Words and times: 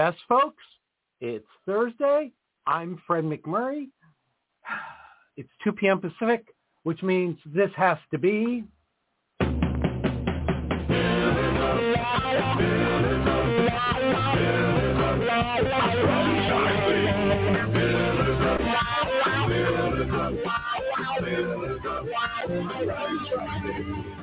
Yes, 0.00 0.14
folks, 0.28 0.62
it's 1.20 1.48
Thursday. 1.66 2.30
I'm 2.68 3.02
Fred 3.04 3.24
McMurray. 3.24 3.88
It's 5.36 5.50
2 5.64 5.72
p.m. 5.72 6.00
Pacific, 6.00 6.54
which 6.84 7.02
means 7.02 7.36
this 7.44 7.70
has 7.76 7.98
to 8.12 8.18
be... 8.18 8.62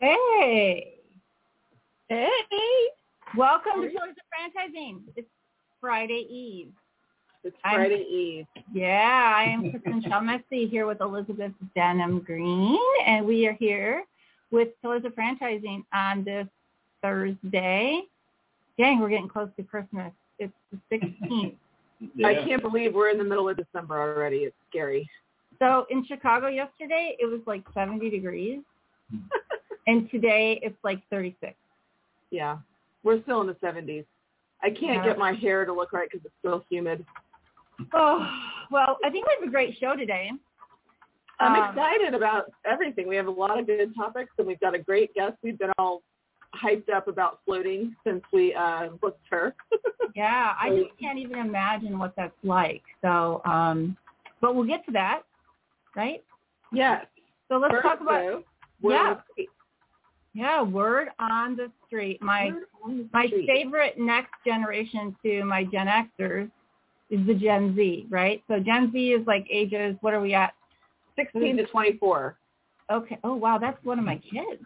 Hey. 0.00 0.94
Hey. 2.08 2.28
Welcome 3.36 3.82
to 3.82 3.88
Toys 3.88 4.10
of 4.10 4.16
Franchising. 4.32 5.00
It's 5.16 5.28
Friday 5.80 6.26
Eve. 6.30 6.72
It's 7.44 7.56
I'm- 7.64 7.76
Friday 7.76 8.04
Eve. 8.08 8.46
Yeah, 8.72 9.34
I 9.36 9.44
am 9.44 9.70
Kristen 9.70 10.02
Chalmesky 10.02 10.68
here 10.70 10.86
with 10.86 11.00
Elizabeth 11.00 11.52
Denham 11.74 12.20
Green, 12.20 12.78
and 13.06 13.26
we 13.26 13.46
are 13.46 13.54
here 13.54 14.04
with 14.50 14.68
Toys 14.82 15.02
of 15.04 15.14
Franchising 15.14 15.82
on 15.92 16.24
this 16.24 16.46
Thursday. 17.02 18.02
Dang, 18.78 19.00
we're 19.00 19.08
getting 19.08 19.28
close 19.28 19.48
to 19.56 19.62
Christmas. 19.62 20.12
It's 20.38 20.52
the 20.70 20.78
16th. 20.96 21.54
I 22.24 22.34
can't 22.46 22.62
believe 22.62 22.94
we're 22.94 23.10
in 23.10 23.18
the 23.18 23.24
middle 23.24 23.48
of 23.48 23.56
December 23.56 24.00
already. 24.00 24.38
It's 24.38 24.54
scary. 24.70 25.08
So 25.58 25.86
in 25.90 26.04
Chicago 26.06 26.46
yesterday, 26.46 27.16
it 27.18 27.26
was 27.26 27.40
like 27.46 27.64
70 27.74 28.08
degrees, 28.08 28.60
and 29.88 30.08
today 30.10 30.60
it's 30.62 30.76
like 30.84 31.00
36. 31.10 31.54
Yeah. 32.30 32.58
We're 33.02 33.20
still 33.22 33.40
in 33.40 33.48
the 33.48 33.54
70s. 33.54 34.04
I 34.62 34.70
can't 34.70 35.04
Yeah. 35.04 35.04
get 35.04 35.18
my 35.18 35.32
hair 35.32 35.64
to 35.64 35.72
look 35.72 35.92
right 35.92 36.08
because 36.10 36.24
it's 36.24 36.34
still 36.38 36.64
humid. 36.70 37.04
Oh, 37.92 38.28
well, 38.70 38.98
I 39.04 39.10
think 39.10 39.26
we 39.26 39.34
have 39.40 39.48
a 39.48 39.50
great 39.50 39.76
show 39.78 39.96
today. 39.96 40.30
I'm 41.40 41.54
Um, 41.54 41.70
excited 41.70 42.14
about 42.14 42.52
everything. 42.64 43.06
We 43.08 43.16
have 43.16 43.28
a 43.28 43.30
lot 43.30 43.58
of 43.58 43.66
good 43.66 43.94
topics, 43.96 44.32
and 44.38 44.46
we've 44.46 44.58
got 44.60 44.74
a 44.74 44.78
great 44.78 45.14
guest. 45.14 45.36
We've 45.42 45.58
been 45.58 45.72
all 45.78 46.02
hyped 46.54 46.88
up 46.90 47.08
about 47.08 47.40
floating 47.44 47.94
since 48.04 48.22
we 48.32 48.54
uh, 48.54 48.88
booked 49.00 49.24
her. 49.30 49.54
Yeah, 50.16 50.54
I 50.60 50.70
just 50.70 50.98
can't 50.98 51.18
even 51.18 51.38
imagine 51.38 51.96
what 51.96 52.12
that's 52.16 52.32
like. 52.42 52.82
So, 53.02 53.40
um, 53.44 53.96
but 54.40 54.56
we'll 54.56 54.66
get 54.66 54.84
to 54.86 54.92
that, 54.92 55.22
right? 55.94 56.24
yes. 56.72 57.06
So 57.48 57.58
let's 57.58 57.72
First, 57.72 57.86
talk 57.86 58.00
about 58.00 58.22
though, 58.24 58.42
Yeah. 58.82 58.96
on 58.96 59.14
the 59.14 59.22
street. 59.32 59.50
yeah, 60.34 60.62
word 60.62 61.08
on 61.20 61.54
the 61.56 61.70
street. 61.86 62.20
My 62.20 62.50
the 62.84 63.08
my 63.12 63.26
street. 63.26 63.46
favorite 63.46 63.98
next 63.98 64.32
generation 64.44 65.14
to 65.22 65.44
my 65.44 65.62
Gen 65.64 65.86
Xers 65.86 66.50
is 67.10 67.24
the 67.26 67.34
Gen 67.34 67.76
Z, 67.76 68.06
right? 68.10 68.42
So 68.48 68.58
Gen 68.58 68.90
Z 68.92 68.98
is 69.12 69.24
like 69.26 69.46
ages. 69.50 69.96
What 70.00 70.14
are 70.14 70.20
we 70.20 70.34
at? 70.34 70.52
16 71.16 71.58
to 71.58 71.66
24. 71.66 72.36
Okay. 72.90 73.18
Oh 73.22 73.34
wow, 73.34 73.58
that's 73.58 73.82
one 73.84 73.98
of 74.00 74.04
my 74.04 74.16
kids. 74.16 74.62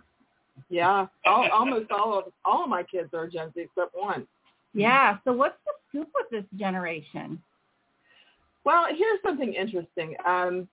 Yeah. 0.68 1.06
All, 1.26 1.48
almost 1.52 1.90
all 1.90 2.18
of 2.18 2.24
all 2.44 2.64
of 2.64 2.70
my 2.70 2.82
kids 2.82 3.10
are 3.14 3.26
Gen 3.28 3.52
Z 3.54 3.60
except 3.60 3.94
one. 3.94 4.26
Yeah. 4.74 5.18
So 5.24 5.32
what's 5.32 5.56
the 5.66 5.72
scoop 5.88 6.08
with 6.14 6.30
this 6.30 6.58
generation? 6.58 7.40
Well, 8.64 8.86
here's 8.96 9.18
something 9.24 9.54
interesting. 9.54 10.14
Um, 10.26 10.68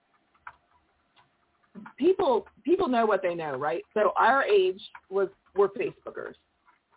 people 1.97 2.47
people 2.63 2.87
know 2.87 3.05
what 3.05 3.21
they 3.21 3.35
know, 3.35 3.55
right? 3.55 3.83
So 3.93 4.13
our 4.17 4.43
age 4.43 4.81
was 5.09 5.29
we're 5.55 5.69
Facebookers. 5.69 6.35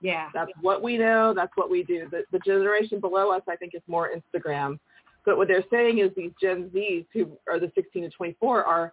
Yeah. 0.01 0.29
That's 0.35 0.51
what 0.61 0.83
we 0.83 0.99
know. 0.99 1.33
That's 1.35 1.53
what 1.55 1.71
we 1.71 1.85
do. 1.85 2.09
The, 2.11 2.25
the 2.33 2.41
generation 2.41 3.01
below 3.01 3.31
us, 3.31 3.43
I 3.49 3.57
think, 3.57 3.75
is 3.75 3.83
more 3.87 4.11
Instagram. 4.11 4.79
But 5.25 5.37
what 5.37 5.47
they're 5.47 5.65
saying 5.71 5.99
is 5.99 6.11
these 6.17 6.33
Gen 6.41 6.71
Zs, 6.75 7.07
who 7.13 7.39
are 7.49 7.61
the 7.61 7.71
16 7.77 8.03
to 8.03 8.11
24, 8.11 8.65
are 8.65 8.93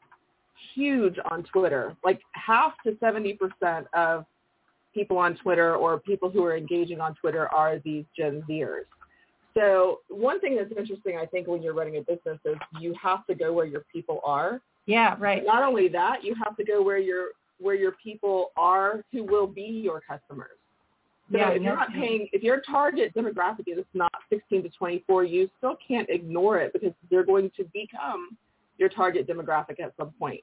huge 0.74 1.16
on 1.30 1.44
Twitter. 1.44 1.96
Like 2.04 2.22
half 2.34 2.74
to 2.86 2.98
70 3.00 3.34
percent 3.34 3.88
of 3.94 4.26
people 4.94 5.18
on 5.18 5.36
Twitter 5.36 5.76
or 5.76 6.00
people 6.00 6.30
who 6.30 6.44
are 6.44 6.56
engaging 6.56 7.00
on 7.00 7.16
Twitter 7.16 7.48
are 7.50 7.80
these 7.80 8.06
Gen 8.18 8.44
Zers. 8.50 8.86
So 9.56 10.00
one 10.10 10.40
thing 10.40 10.56
that's 10.56 10.72
interesting, 10.78 11.18
I 11.18 11.26
think, 11.26 11.48
when 11.48 11.62
you're 11.62 11.74
running 11.74 11.98
a 11.98 12.02
business 12.02 12.40
is 12.46 12.56
you 12.80 12.94
have 13.02 13.26
to 13.28 13.36
go 13.36 13.52
where 13.52 13.66
your 13.66 13.84
people 13.92 14.22
are. 14.24 14.62
Yeah. 14.86 15.16
Right. 15.20 15.44
Not 15.46 15.64
only 15.64 15.88
that, 15.90 16.24
you 16.24 16.36
have 16.36 16.56
to 16.58 16.64
go 16.64 16.82
where 16.82 16.98
your 16.98 17.30
where 17.60 17.76
your 17.76 17.94
people 18.02 18.52
are 18.56 19.04
who 19.12 19.24
will 19.24 19.48
be 19.48 19.62
your 19.62 20.02
customers. 20.02 20.58
So 21.32 21.38
yeah. 21.38 21.50
if 21.50 21.62
you're 21.62 21.76
not 21.76 21.92
paying, 21.94 22.28
if 22.32 22.42
your 22.42 22.62
target 22.62 23.14
demographic 23.14 23.66
is 23.68 23.86
not 23.94 24.12
16 24.32 24.64
to 24.64 24.70
24, 24.70 25.26
you 25.26 25.50
still 25.58 25.78
can't 25.86 26.10
ignore 26.10 26.58
it 26.60 26.74
because 26.74 26.94
they're 27.12 27.26
going 27.26 27.52
to 27.58 27.66
become 27.74 28.36
your 28.80 28.90
target 28.90 29.28
demographic 29.28 29.80
at 29.80 29.94
some 29.98 30.12
point. 30.18 30.42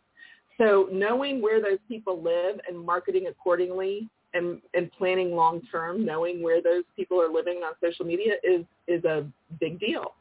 So 0.59 0.89
knowing 0.93 1.43
where 1.43 1.61
those 1.61 1.79
people 1.89 2.23
live 2.23 2.61
and 2.69 2.79
marketing 2.79 3.27
accordingly 3.29 4.09
and, 4.35 4.61
and 4.75 4.91
planning 4.93 5.35
long 5.35 5.61
term, 5.71 6.05
knowing 6.05 6.43
where 6.43 6.63
those 6.63 6.85
people 6.95 7.21
are 7.21 7.33
living 7.33 7.63
on 7.65 7.73
social 7.83 8.07
media 8.07 8.35
is, 8.45 8.65
is 8.87 9.05
a 9.05 9.27
big 9.61 9.81
deal. 9.81 10.15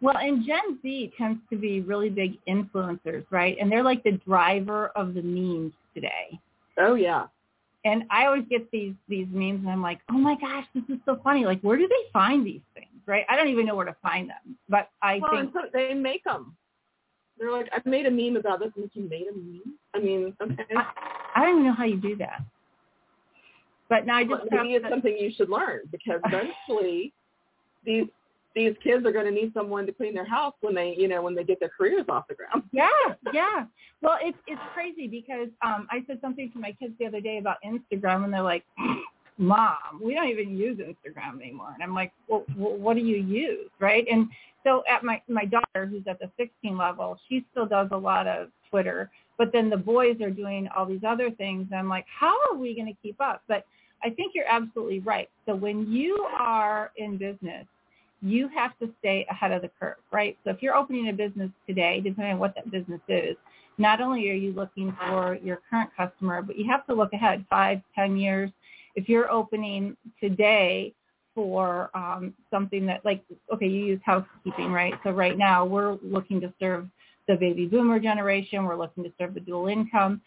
Well, 0.00 0.16
and 0.16 0.46
Gen 0.46 0.78
Z 0.82 1.12
tends 1.18 1.40
to 1.50 1.56
be 1.56 1.80
really 1.80 2.08
big 2.08 2.38
influencers, 2.48 3.24
right? 3.30 3.56
And 3.60 3.70
they're 3.70 3.82
like 3.82 4.02
the 4.02 4.12
driver 4.26 4.88
of 4.96 5.14
the 5.14 5.22
memes 5.22 5.72
today. 5.94 6.40
Oh 6.78 6.94
yeah. 6.94 7.26
And 7.84 8.04
I 8.10 8.26
always 8.26 8.44
get 8.48 8.70
these 8.70 8.94
these 9.08 9.26
memes, 9.30 9.60
and 9.60 9.70
I'm 9.70 9.82
like, 9.82 10.00
oh 10.10 10.18
my 10.18 10.36
gosh, 10.40 10.64
this 10.74 10.84
is 10.88 10.98
so 11.04 11.20
funny. 11.22 11.44
Like, 11.44 11.60
where 11.60 11.76
do 11.76 11.86
they 11.88 12.10
find 12.12 12.46
these 12.46 12.60
things, 12.74 12.88
right? 13.06 13.24
I 13.28 13.36
don't 13.36 13.48
even 13.48 13.66
know 13.66 13.74
where 13.74 13.86
to 13.86 13.96
find 14.02 14.28
them, 14.28 14.56
but 14.68 14.88
I 15.02 15.18
Well, 15.20 15.30
think 15.32 15.52
so 15.52 15.60
they 15.72 15.94
make 15.94 16.24
them. 16.24 16.56
They're 17.40 17.50
like, 17.50 17.68
I 17.72 17.80
made 17.88 18.04
a 18.06 18.10
meme 18.10 18.36
about 18.36 18.60
this. 18.60 18.70
And 18.76 18.84
like, 18.84 18.94
you 18.94 19.08
made 19.08 19.26
a 19.28 19.34
meme? 19.34 19.74
I 19.94 19.98
mean, 19.98 20.36
okay. 20.42 20.64
I, 20.76 20.84
I 21.34 21.40
don't 21.46 21.54
even 21.56 21.64
know 21.66 21.72
how 21.72 21.84
you 21.84 21.96
do 21.96 22.14
that. 22.16 22.42
But 23.88 24.06
now 24.06 24.16
I 24.16 24.24
just 24.24 24.42
But 24.42 24.52
maybe 24.52 24.74
it's 24.74 24.84
to- 24.84 24.90
something 24.90 25.16
you 25.18 25.32
should 25.36 25.48
learn 25.48 25.80
because 25.90 26.20
eventually 26.24 27.12
these 27.84 28.04
these 28.54 28.74
kids 28.82 29.06
are 29.06 29.12
going 29.12 29.26
to 29.26 29.30
need 29.30 29.52
someone 29.54 29.86
to 29.86 29.92
clean 29.92 30.12
their 30.12 30.24
house 30.28 30.54
when 30.60 30.74
they 30.74 30.94
you 30.98 31.08
know 31.08 31.22
when 31.22 31.34
they 31.34 31.44
get 31.44 31.60
their 31.60 31.70
careers 31.70 32.04
off 32.08 32.26
the 32.28 32.34
ground. 32.34 32.62
Yeah, 32.72 32.88
yeah. 33.32 33.64
Well, 34.02 34.18
it's 34.20 34.38
it's 34.46 34.60
crazy 34.74 35.06
because 35.08 35.48
um 35.62 35.86
I 35.90 36.04
said 36.06 36.18
something 36.20 36.50
to 36.52 36.58
my 36.58 36.72
kids 36.72 36.94
the 36.98 37.06
other 37.06 37.20
day 37.20 37.38
about 37.38 37.56
Instagram, 37.64 38.24
and 38.24 38.32
they're 38.34 38.42
like, 38.42 38.64
"Mom, 39.40 40.00
we 40.02 40.14
don't 40.14 40.28
even 40.28 40.56
use 40.56 40.78
Instagram 40.78 41.40
anymore." 41.40 41.72
And 41.74 41.82
I'm 41.82 41.94
like, 41.94 42.12
"Well, 42.28 42.44
wh- 42.54 42.80
what 42.80 42.94
do 42.96 43.02
you 43.02 43.16
use, 43.16 43.70
right?" 43.80 44.06
And 44.10 44.28
so 44.64 44.84
at 44.88 45.02
my 45.02 45.20
my 45.28 45.44
daughter, 45.44 45.86
who's 45.86 46.06
at 46.06 46.18
the 46.20 46.30
16 46.36 46.76
level, 46.76 47.18
she 47.28 47.44
still 47.50 47.66
does 47.66 47.88
a 47.92 47.96
lot 47.96 48.26
of 48.26 48.50
Twitter, 48.70 49.10
but 49.38 49.52
then 49.52 49.70
the 49.70 49.76
boys 49.76 50.20
are 50.20 50.30
doing 50.30 50.68
all 50.76 50.86
these 50.86 51.04
other 51.06 51.30
things. 51.30 51.66
And 51.70 51.78
I'm 51.78 51.88
like, 51.88 52.06
"How 52.08 52.34
are 52.50 52.56
we 52.56 52.74
going 52.74 52.86
to 52.88 53.00
keep 53.02 53.20
up?" 53.20 53.42
But 53.48 53.64
I 54.02 54.10
think 54.10 54.34
you're 54.34 54.48
absolutely 54.48 55.00
right. 55.00 55.28
So 55.46 55.54
when 55.54 55.90
you 55.90 56.16
are 56.38 56.92
in 56.96 57.18
business 57.18 57.66
you 58.22 58.48
have 58.48 58.78
to 58.78 58.90
stay 58.98 59.26
ahead 59.30 59.52
of 59.52 59.62
the 59.62 59.70
curve, 59.80 59.96
right? 60.10 60.36
So 60.44 60.50
if 60.50 60.62
you're 60.62 60.74
opening 60.74 61.08
a 61.08 61.12
business 61.12 61.50
today, 61.66 62.00
depending 62.00 62.34
on 62.34 62.38
what 62.38 62.54
that 62.54 62.70
business 62.70 63.00
is, 63.08 63.36
not 63.78 64.00
only 64.00 64.28
are 64.30 64.34
you 64.34 64.52
looking 64.52 64.94
for 65.06 65.38
your 65.42 65.60
current 65.70 65.90
customer, 65.96 66.42
but 66.42 66.58
you 66.58 66.70
have 66.70 66.86
to 66.86 66.94
look 66.94 67.12
ahead 67.14 67.44
five, 67.48 67.80
ten 67.94 68.16
years. 68.16 68.50
If 68.94 69.08
you're 69.08 69.30
opening 69.30 69.96
today 70.22 70.92
for 71.34 71.90
um, 71.94 72.34
something 72.50 72.86
that 72.86 73.04
like, 73.04 73.22
okay, 73.52 73.66
you 73.66 73.84
use 73.84 74.00
housekeeping, 74.04 74.72
right? 74.72 74.94
So 75.04 75.10
right 75.10 75.38
now 75.38 75.64
we're 75.64 75.96
looking 76.02 76.40
to 76.40 76.52
serve 76.60 76.88
the 77.28 77.36
baby 77.36 77.66
boomer 77.66 78.00
generation. 78.00 78.64
We're 78.64 78.76
looking 78.76 79.04
to 79.04 79.12
serve 79.18 79.34
the 79.34 79.40
dual 79.40 79.68
income. 79.68 80.20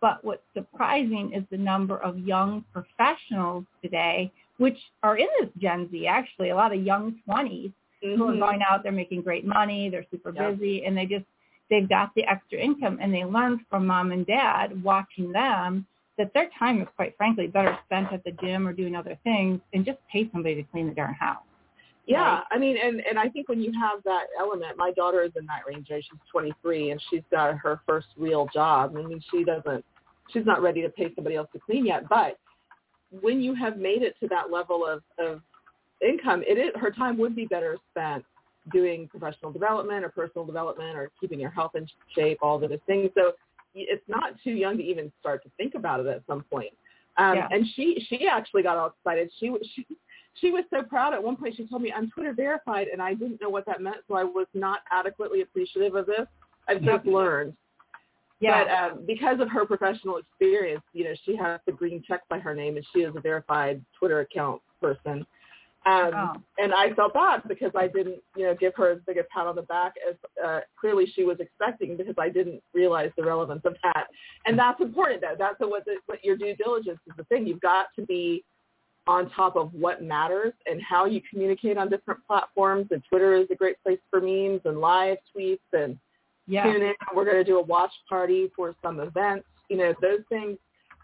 But 0.00 0.24
what's 0.24 0.42
surprising 0.54 1.32
is 1.34 1.44
the 1.50 1.58
number 1.58 1.98
of 1.98 2.18
young 2.18 2.64
professionals 2.72 3.64
today 3.82 4.30
which 4.60 4.76
are 5.02 5.16
in 5.16 5.26
this 5.40 5.48
Gen 5.58 5.88
Z 5.90 6.06
actually, 6.06 6.50
a 6.50 6.54
lot 6.54 6.74
of 6.74 6.84
young 6.84 7.14
20s 7.26 7.72
who 8.02 8.28
are 8.28 8.32
Mhm. 8.34 8.38
going 8.40 8.62
out, 8.62 8.82
they're 8.82 8.92
making 8.92 9.22
great 9.22 9.46
money, 9.46 9.88
they're 9.88 10.04
super 10.10 10.30
Yeah. 10.32 10.50
busy, 10.50 10.84
and 10.84 10.96
they 10.96 11.06
just, 11.06 11.24
they've 11.70 11.88
got 11.88 12.14
the 12.14 12.24
extra 12.26 12.58
income 12.58 12.98
and 13.00 13.12
they 13.12 13.24
learned 13.24 13.66
from 13.70 13.86
mom 13.86 14.12
and 14.12 14.26
dad 14.26 14.82
watching 14.84 15.32
them 15.32 15.86
that 16.20 16.34
their 16.34 16.50
time 16.58 16.82
is 16.82 16.88
quite 16.96 17.16
frankly 17.16 17.46
better 17.46 17.76
spent 17.86 18.12
at 18.12 18.22
the 18.24 18.32
gym 18.32 18.68
or 18.68 18.74
doing 18.74 18.94
other 18.94 19.18
things 19.24 19.58
and 19.72 19.86
just 19.86 19.98
pay 20.12 20.28
somebody 20.32 20.56
to 20.56 20.62
clean 20.64 20.86
the 20.86 20.94
darn 20.94 21.14
house. 21.14 21.42
Yeah, 22.06 22.34
Right. 22.34 22.42
I 22.50 22.58
mean, 22.58 22.76
and 22.82 23.00
and 23.00 23.18
I 23.18 23.28
think 23.28 23.48
when 23.48 23.60
you 23.62 23.72
have 23.80 24.02
that 24.04 24.24
element, 24.38 24.76
my 24.76 24.92
daughter 24.92 25.22
is 25.22 25.32
in 25.36 25.46
that 25.46 25.62
range. 25.66 25.88
right? 25.90 26.04
She's 26.04 26.20
23, 26.30 26.90
and 26.90 27.02
she's 27.08 27.22
got 27.30 27.56
her 27.56 27.80
first 27.86 28.08
real 28.18 28.48
job. 28.52 28.94
I 28.96 29.02
mean, 29.02 29.22
she 29.30 29.44
doesn't, 29.44 29.84
she's 30.30 30.44
not 30.44 30.60
ready 30.60 30.82
to 30.82 30.90
pay 30.90 31.14
somebody 31.14 31.36
else 31.36 31.48
to 31.54 31.58
clean 31.58 31.86
yet. 31.86 32.08
But 32.08 32.38
when 33.22 33.40
you 33.40 33.54
have 33.54 33.78
made 33.78 34.02
it 34.02 34.14
to 34.20 34.28
that 34.28 34.50
level 34.50 34.86
of, 34.86 35.02
of 35.18 35.40
income, 36.06 36.42
it 36.46 36.58
is, 36.58 36.70
her 36.80 36.90
time 36.90 37.16
would 37.18 37.34
be 37.34 37.46
better 37.46 37.78
spent 37.90 38.24
doing 38.72 39.08
professional 39.08 39.50
development 39.52 40.04
or 40.04 40.10
personal 40.10 40.44
development 40.44 40.96
or 40.96 41.10
keeping 41.20 41.40
your 41.40 41.50
health 41.50 41.72
in 41.74 41.86
shape, 42.14 42.38
all 42.42 42.62
of 42.62 42.68
those 42.68 42.78
things. 42.86 43.10
So 43.14 43.32
it's 43.74 44.08
not 44.08 44.34
too 44.42 44.50
young 44.50 44.76
to 44.76 44.82
even 44.82 45.12
start 45.20 45.42
to 45.44 45.50
think 45.56 45.74
about 45.74 46.00
it 46.00 46.06
at 46.06 46.22
some 46.26 46.42
point. 46.50 46.72
Um, 47.16 47.36
Yeah. 47.36 47.48
And 47.50 47.66
she 47.74 48.04
she 48.08 48.26
actually 48.26 48.62
got 48.62 48.76
all 48.76 48.94
excited. 48.98 49.30
She 49.38 49.50
was 49.50 49.60
she 49.74 49.86
she 50.34 50.50
was 50.50 50.64
so 50.70 50.82
proud. 50.82 51.12
At 51.12 51.22
one 51.22 51.36
point, 51.36 51.56
she 51.56 51.66
told 51.66 51.82
me, 51.82 51.92
"I'm 51.92 52.10
Twitter 52.10 52.32
verified," 52.32 52.88
and 52.88 53.02
I 53.02 53.14
didn't 53.14 53.40
know 53.40 53.50
what 53.50 53.66
that 53.66 53.80
meant, 53.80 53.98
so 54.08 54.14
I 54.14 54.24
was 54.24 54.46
not 54.54 54.80
adequately 54.90 55.42
appreciative 55.42 55.94
of 55.94 56.06
this. 56.06 56.26
I've 56.68 56.82
just 56.82 57.04
learned. 57.04 57.54
Yeah. 58.38 58.64
But 58.64 58.70
um, 58.70 59.06
because 59.06 59.40
of 59.40 59.50
her 59.50 59.66
professional 59.66 60.16
experience, 60.16 60.82
you 60.94 61.04
know, 61.04 61.14
she 61.24 61.36
has 61.36 61.60
the 61.66 61.72
green 61.72 62.02
check 62.06 62.22
by 62.28 62.38
her 62.38 62.54
name, 62.54 62.76
and 62.76 62.86
she 62.92 63.00
is 63.00 63.14
a 63.14 63.20
verified 63.20 63.84
Twitter 63.98 64.20
account 64.20 64.62
person. 64.80 65.26
Um, 65.86 66.10
Oh. 66.14 66.32
And 66.58 66.74
I 66.74 66.92
felt 66.94 67.14
bad 67.14 67.42
because 67.48 67.72
I 67.74 67.88
didn't, 67.88 68.20
you 68.36 68.44
know, 68.44 68.54
give 68.54 68.74
her 68.76 68.90
as 68.90 68.98
big 69.06 69.16
a 69.16 69.24
pat 69.24 69.46
on 69.46 69.56
the 69.56 69.62
back 69.62 69.94
as 70.08 70.14
uh, 70.44 70.60
clearly 70.78 71.06
she 71.14 71.24
was 71.24 71.38
expecting 71.40 71.96
because 71.96 72.14
I 72.18 72.28
didn't 72.28 72.62
realize 72.74 73.10
the 73.16 73.24
relevance 73.24 73.62
of 73.64 73.76
that. 73.82 74.08
And 74.44 74.58
that's 74.58 74.80
important, 74.80 75.22
though. 75.22 75.36
That's 75.38 75.58
what, 75.58 75.84
the, 75.86 75.96
what 76.06 76.22
your 76.22 76.36
due 76.36 76.54
diligence 76.54 76.98
is 77.06 77.14
the 77.16 77.24
thing. 77.24 77.46
You've 77.46 77.62
got 77.62 77.86
to 77.96 78.04
be 78.04 78.44
on 79.06 79.30
top 79.30 79.56
of 79.56 79.72
what 79.72 80.02
matters 80.02 80.52
and 80.66 80.80
how 80.82 81.06
you 81.06 81.22
communicate 81.30 81.78
on 81.78 81.88
different 81.88 82.20
platforms. 82.26 82.88
And 82.90 83.02
Twitter 83.08 83.34
is 83.34 83.46
a 83.50 83.54
great 83.54 83.82
place 83.82 83.98
for 84.10 84.20
memes 84.20 84.60
and 84.66 84.80
live 84.80 85.16
tweets 85.34 85.58
and 85.72 85.98
yeah. 86.46 86.64
tune 86.64 86.82
in. 86.82 86.92
We're 87.14 87.24
going 87.24 87.38
to 87.38 87.44
do 87.44 87.58
a 87.58 87.62
watch 87.62 87.92
party 88.08 88.50
for 88.54 88.74
some 88.82 89.00
events. 89.00 89.46
You 89.70 89.78
know, 89.78 89.94
those 90.02 90.20
things 90.28 90.58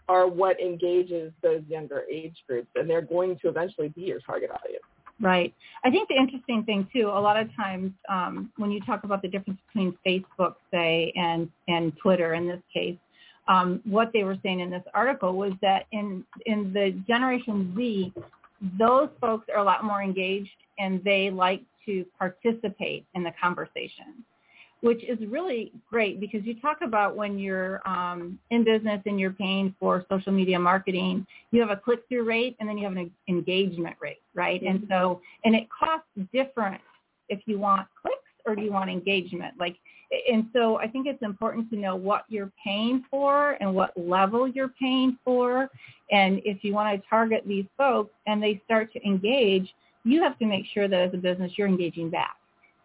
are 0.07 0.27
what 0.27 0.59
engages 0.59 1.31
those 1.41 1.61
younger 1.67 2.03
age 2.11 2.35
groups, 2.47 2.67
and 2.75 2.89
they're 2.89 3.01
going 3.01 3.37
to 3.39 3.49
eventually 3.49 3.89
be 3.89 4.01
your 4.01 4.19
target 4.19 4.51
audience. 4.51 4.83
Right. 5.19 5.53
I 5.83 5.89
think 5.89 6.09
the 6.09 6.15
interesting 6.15 6.63
thing 6.63 6.87
too, 6.93 7.07
a 7.07 7.19
lot 7.19 7.37
of 7.37 7.53
times 7.55 7.91
um, 8.07 8.51
when 8.57 8.71
you 8.71 8.79
talk 8.81 9.03
about 9.03 9.23
the 9.23 9.27
difference 9.27 9.59
between 9.67 9.97
Facebook, 10.05 10.55
say, 10.71 11.11
and 11.15 11.49
and 11.67 11.91
Twitter 11.97 12.35
in 12.35 12.47
this 12.47 12.61
case, 12.71 12.97
um, 13.47 13.81
what 13.83 14.11
they 14.13 14.23
were 14.23 14.37
saying 14.43 14.59
in 14.59 14.69
this 14.69 14.83
article 14.93 15.33
was 15.33 15.53
that 15.61 15.85
in 15.91 16.23
in 16.45 16.71
the 16.71 16.91
Generation 17.07 17.73
Z, 17.75 18.13
those 18.77 19.09
folks 19.19 19.47
are 19.53 19.59
a 19.59 19.63
lot 19.63 19.83
more 19.83 20.03
engaged 20.03 20.49
and 20.77 21.03
they 21.03 21.31
like 21.31 21.63
to 21.85 22.05
participate 22.19 23.05
in 23.15 23.23
the 23.23 23.31
conversation, 23.41 24.23
which 24.81 25.03
is 25.03 25.17
really 25.27 25.71
great 25.89 26.19
because 26.19 26.41
you 26.43 26.59
talk 26.59 26.77
about 26.83 27.15
when 27.15 27.39
you're 27.39 27.87
um, 27.87 28.37
in 28.51 28.63
business 28.63 29.01
and 29.05 29.19
you're 29.19 29.31
paying 29.31 29.73
for 29.79 30.05
social 30.09 30.31
media 30.31 30.59
marketing, 30.59 31.25
you 31.51 31.59
have 31.61 31.71
a 31.71 31.75
click-through 31.75 32.23
rate 32.23 32.55
and 32.59 32.69
then 32.69 32.77
you 32.77 32.83
have 32.87 32.95
an 32.95 33.11
engagement 33.27 33.95
rate, 33.99 34.21
right? 34.35 34.61
And 34.61 34.85
so, 34.89 35.19
and 35.45 35.55
it 35.55 35.67
costs 35.77 36.07
different 36.31 36.81
if 37.29 37.39
you 37.45 37.59
want 37.59 37.87
clicks 38.01 38.17
or 38.45 38.55
do 38.55 38.61
you 38.61 38.71
want 38.71 38.89
engagement? 38.89 39.55
Like, 39.59 39.77
and 40.31 40.45
so 40.53 40.77
I 40.77 40.87
think 40.87 41.07
it's 41.07 41.21
important 41.21 41.69
to 41.71 41.75
know 41.75 41.95
what 41.95 42.23
you're 42.29 42.51
paying 42.63 43.03
for 43.09 43.57
and 43.59 43.73
what 43.73 43.91
level 43.97 44.47
you're 44.47 44.71
paying 44.79 45.17
for. 45.25 45.69
And 46.11 46.41
if 46.45 46.63
you 46.63 46.73
want 46.73 47.01
to 47.01 47.09
target 47.09 47.43
these 47.45 47.65
folks 47.77 48.13
and 48.25 48.41
they 48.41 48.61
start 48.63 48.93
to 48.93 49.05
engage, 49.05 49.73
you 50.05 50.23
have 50.23 50.39
to 50.39 50.45
make 50.45 50.65
sure 50.73 50.87
that 50.87 50.99
as 50.99 51.13
a 51.13 51.17
business 51.17 51.51
you're 51.57 51.67
engaging 51.67 52.09
back. 52.09 52.36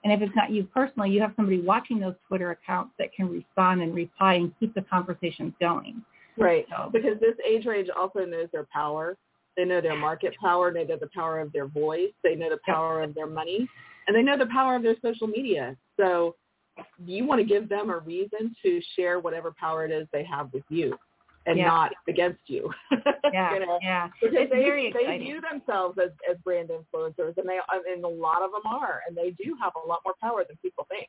And 0.05 0.13
if 0.13 0.21
it's 0.21 0.35
not 0.35 0.51
you 0.51 0.65
personally, 0.65 1.11
you 1.11 1.21
have 1.21 1.33
somebody 1.37 1.61
watching 1.61 2.01
those 2.01 2.15
Twitter 2.27 2.51
accounts 2.51 2.93
that 2.99 3.13
can 3.13 3.29
respond 3.29 3.83
and 3.83 3.95
reply 3.95 4.35
and 4.35 4.53
keep 4.59 4.75
the 4.75 4.83
conversations 4.83 5.53
going. 5.61 6.03
Right. 6.37 6.67
So- 6.71 6.91
Because 6.93 7.21
this 7.21 7.37
age 7.47 7.67
range 7.67 7.89
also 7.89 8.25
knows 8.25 8.49
their 8.53 8.67
power. 8.73 9.17
They 9.57 9.65
know 9.65 9.81
their 9.81 9.97
market 9.97 10.35
power. 10.41 10.73
They 10.73 10.85
know 10.85 10.97
the 10.97 11.11
power 11.15 11.39
of 11.41 11.53
their 11.53 11.67
voice. 11.67 12.11
They 12.25 12.35
know 12.35 12.49
the 12.51 12.61
power 12.65 13.03
of 13.03 13.15
their 13.15 13.27
money. 13.27 13.69
And 14.07 14.17
they 14.17 14.23
know 14.23 14.37
the 14.37 14.47
power 14.47 14.75
of 14.77 14.83
their 14.83 14.97
social 15.03 15.27
media. 15.29 15.77
So 15.97 16.35
you 17.05 17.27
want 17.27 17.41
to 17.41 17.47
give 17.47 17.69
them 17.69 17.91
a 17.91 17.99
reason 17.99 18.57
to 18.63 18.81
share 18.97 19.21
whatever 19.21 19.53
power 19.53 19.85
it 19.85 19.91
is 19.91 20.09
they 20.13 20.25
have 20.25 20.53
with 20.53 20.65
you 20.71 20.97
and 21.47 21.59
Yeah. 21.59 21.67
not 21.67 21.93
against 22.09 22.41
you. 22.47 22.71
Yeah, 23.33 23.55
you 23.55 23.61
know? 23.61 23.79
yeah. 23.83 24.09
Because 24.21 24.37
It's 24.39 24.53
they, 24.53 24.59
very 24.59 24.93
they 24.93 25.19
view 25.19 25.41
themselves 25.41 25.99
as, 25.99 26.11
as 26.31 26.37
brand 26.45 26.69
influencers, 26.69 27.37
and 27.39 27.49
they 27.49 27.59
and 27.91 28.05
a 28.05 28.09
lot 28.09 28.43
of 28.43 28.51
them 28.53 28.71
are, 28.71 29.01
and 29.09 29.17
they 29.17 29.31
do 29.43 29.57
have 29.63 29.73
a 29.83 29.89
lot 29.89 30.01
more 30.05 30.15
power 30.21 30.45
than 30.47 30.59
people 30.61 30.87
think. 30.91 31.09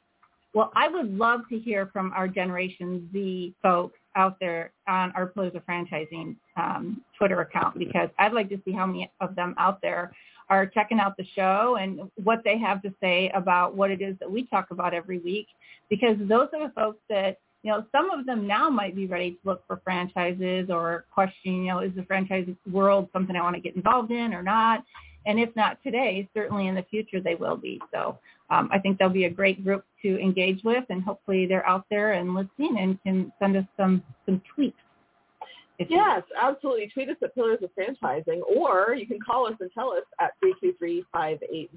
Well, 0.53 0.71
I 0.75 0.87
would 0.87 1.17
love 1.17 1.41
to 1.49 1.59
hear 1.59 1.87
from 1.87 2.13
our 2.13 2.27
Generation 2.27 3.09
Z 3.11 3.55
folks 3.61 3.97
out 4.15 4.37
there 4.39 4.71
on 4.87 5.11
our 5.15 5.27
Pillars 5.27 5.53
of 5.55 5.65
Franchising 5.65 6.35
um, 6.55 7.01
Twitter 7.17 7.41
account 7.41 7.77
because 7.77 8.09
I'd 8.19 8.33
like 8.33 8.49
to 8.49 8.61
see 8.63 8.71
how 8.71 8.85
many 8.85 9.11
of 9.19 9.35
them 9.35 9.55
out 9.57 9.81
there 9.81 10.13
are 10.49 10.65
checking 10.67 10.99
out 10.99 11.17
the 11.17 11.25
show 11.35 11.77
and 11.79 12.01
what 12.23 12.41
they 12.45 12.57
have 12.59 12.81
to 12.83 12.93
say 13.01 13.31
about 13.33 13.75
what 13.75 13.89
it 13.89 14.01
is 14.01 14.15
that 14.19 14.29
we 14.31 14.45
talk 14.47 14.71
about 14.71 14.93
every 14.93 15.19
week 15.19 15.47
because 15.89 16.15
those 16.19 16.47
are 16.53 16.67
the 16.67 16.73
folks 16.75 16.99
that, 17.09 17.39
you 17.63 17.71
know, 17.71 17.85
some 17.91 18.11
of 18.11 18.25
them 18.25 18.45
now 18.45 18.69
might 18.69 18.95
be 18.95 19.07
ready 19.07 19.31
to 19.31 19.37
look 19.45 19.65
for 19.67 19.81
franchises 19.83 20.69
or 20.69 21.05
question, 21.13 21.63
you 21.63 21.71
know, 21.71 21.79
is 21.79 21.91
the 21.95 22.03
franchise 22.03 22.47
world 22.69 23.09
something 23.13 23.35
I 23.35 23.41
want 23.41 23.55
to 23.55 23.61
get 23.61 23.75
involved 23.75 24.11
in 24.11 24.33
or 24.33 24.43
not? 24.43 24.83
And 25.25 25.39
if 25.39 25.55
not 25.55 25.81
today, 25.81 26.29
certainly 26.33 26.67
in 26.67 26.75
the 26.75 26.83
future 26.83 27.21
they 27.21 27.35
will 27.35 27.55
be. 27.55 27.81
So 27.93 28.17
um, 28.49 28.69
I 28.73 28.79
think 28.79 28.99
they'll 28.99 29.07
be 29.07 29.23
a 29.25 29.29
great 29.29 29.63
group 29.63 29.85
to 30.01 30.19
engage 30.19 30.61
with, 30.65 30.83
and 30.89 31.01
hopefully 31.01 31.45
they're 31.45 31.65
out 31.65 31.85
there 31.89 32.13
and 32.13 32.35
listening 32.35 32.77
and 32.79 33.01
can 33.03 33.31
send 33.39 33.55
us 33.55 33.63
some 33.77 34.03
some 34.25 34.41
tweets. 34.55 34.73
Yes, 35.89 36.21
absolutely. 36.39 36.87
Tweet 36.93 37.09
us 37.09 37.15
at 37.23 37.33
Pillars 37.33 37.59
of 37.63 37.69
Franchising, 37.75 38.41
or 38.43 38.93
you 38.93 39.07
can 39.07 39.19
call 39.19 39.47
us 39.47 39.55
and 39.59 39.71
tell 39.73 39.91
us 39.91 40.03
at 40.19 40.33
323-580-5755. 41.15 41.67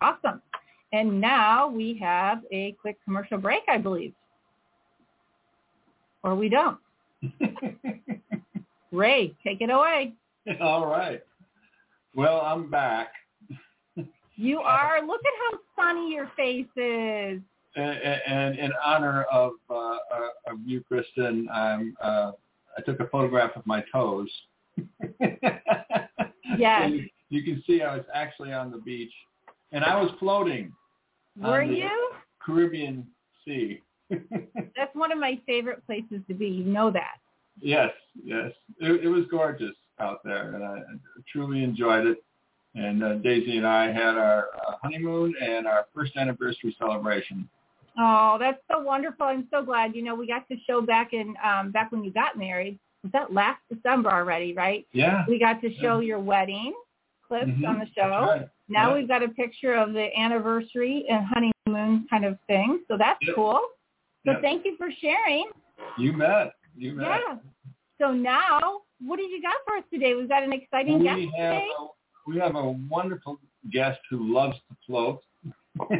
awesome. 0.00 0.40
And 0.92 1.20
now 1.20 1.68
we 1.68 1.98
have 2.02 2.40
a 2.50 2.72
quick 2.80 2.98
commercial 3.04 3.38
break, 3.38 3.62
I 3.68 3.78
believe, 3.78 4.12
or 6.22 6.34
we 6.34 6.48
don't. 6.48 6.78
Ray, 8.92 9.34
take 9.44 9.60
it 9.60 9.70
away. 9.70 10.14
All 10.60 10.86
right. 10.86 11.22
Well, 12.14 12.40
I'm 12.40 12.68
back. 12.68 13.12
You 14.34 14.60
are. 14.60 15.06
Look 15.06 15.20
at 15.20 15.32
how 15.38 15.58
sunny 15.76 16.12
your 16.12 16.30
face 16.36 16.66
is. 16.76 17.40
And, 17.76 18.20
and 18.26 18.58
in 18.58 18.72
honor 18.84 19.22
of, 19.24 19.52
uh, 19.68 19.74
uh, 19.74 19.96
of 20.48 20.58
you, 20.64 20.82
Kristen, 20.82 21.48
I'm, 21.52 21.94
uh, 22.02 22.32
I 22.76 22.82
took 22.84 22.98
a 22.98 23.06
photograph 23.06 23.52
of 23.54 23.64
my 23.66 23.84
toes. 23.92 24.28
Yes. 25.20 25.38
So 26.58 26.86
you, 26.86 27.08
you 27.28 27.42
can 27.44 27.62
see 27.64 27.82
I 27.82 27.96
was 27.96 28.04
actually 28.12 28.52
on 28.52 28.72
the 28.72 28.78
beach, 28.78 29.12
and 29.70 29.84
I 29.84 30.00
was 30.00 30.10
floating 30.18 30.72
Were 31.40 31.62
you? 31.62 32.10
Caribbean 32.44 33.06
Sea. 33.44 33.80
That's 34.10 34.94
one 34.94 35.12
of 35.12 35.18
my 35.18 35.38
favorite 35.46 35.84
places 35.86 36.20
to 36.28 36.34
be. 36.34 36.46
You 36.48 36.64
know 36.64 36.90
that. 36.90 37.16
yes, 37.60 37.90
yes. 38.22 38.50
It, 38.80 39.04
it 39.04 39.08
was 39.08 39.24
gorgeous 39.30 39.74
out 40.00 40.20
there, 40.24 40.54
and 40.54 40.64
I, 40.64 40.80
truly 41.30 41.62
enjoyed 41.62 42.06
it. 42.06 42.22
And 42.74 43.02
uh, 43.02 43.14
Daisy 43.16 43.56
and 43.56 43.66
I 43.66 43.86
had 43.92 44.16
our 44.16 44.46
uh, 44.66 44.72
honeymoon 44.82 45.34
and 45.40 45.66
our 45.66 45.86
first 45.94 46.16
anniversary 46.16 46.74
celebration. 46.78 47.48
Oh, 47.98 48.36
that's 48.38 48.60
so 48.70 48.78
wonderful. 48.80 49.26
I'm 49.26 49.48
so 49.50 49.62
glad. 49.64 49.94
You 49.94 50.02
know, 50.04 50.14
we 50.14 50.26
got 50.26 50.46
to 50.48 50.56
show 50.66 50.80
back 50.80 51.12
in 51.12 51.34
um 51.44 51.72
back 51.72 51.90
when 51.92 52.04
you 52.04 52.12
got 52.12 52.38
married. 52.38 52.78
Was 53.02 53.12
that 53.12 53.32
last 53.32 53.60
December 53.72 54.10
already, 54.10 54.52
right? 54.54 54.86
Yeah. 54.92 55.24
We 55.28 55.38
got 55.38 55.60
to 55.62 55.74
show 55.80 55.98
your 56.00 56.20
wedding 56.20 56.72
clips 57.26 57.48
Mhm. 57.48 57.66
on 57.68 57.78
the 57.80 57.86
show. 57.94 58.48
Now 58.70 58.90
Yeah. 58.90 58.94
we've 58.94 59.08
got 59.08 59.22
a 59.22 59.28
picture 59.28 59.74
of 59.74 59.92
the 59.92 60.16
anniversary 60.18 61.04
and 61.08 61.26
honeymoon 61.26 62.06
kind 62.08 62.24
of 62.24 62.38
thing. 62.46 62.84
So 62.88 62.96
that's 62.96 63.18
Yep. 63.26 63.34
cool. 63.34 63.60
So 64.24 64.32
Yep. 64.32 64.42
thank 64.42 64.64
you 64.64 64.76
for 64.76 64.90
sharing. 64.92 65.50
You 65.98 66.12
met. 66.12 66.54
You 66.76 66.92
met. 66.92 67.20
Yeah. 67.26 67.38
So 67.98 68.12
now, 68.12 68.82
what 69.04 69.16
did 69.18 69.30
you 69.30 69.42
got 69.42 69.56
for 69.66 69.76
us 69.76 69.84
today? 69.92 70.14
We've 70.14 70.28
got 70.28 70.42
an 70.42 70.52
exciting 70.52 70.98
we 70.98 71.04
guest 71.04 71.20
have 71.36 71.54
today. 71.54 71.70
we 72.26 72.38
have 72.38 72.54
a 72.54 72.70
wonderful 72.88 73.40
guest 73.70 74.00
who 74.08 74.32
loves 74.32 74.56
to 74.68 74.76
float, 74.86 75.22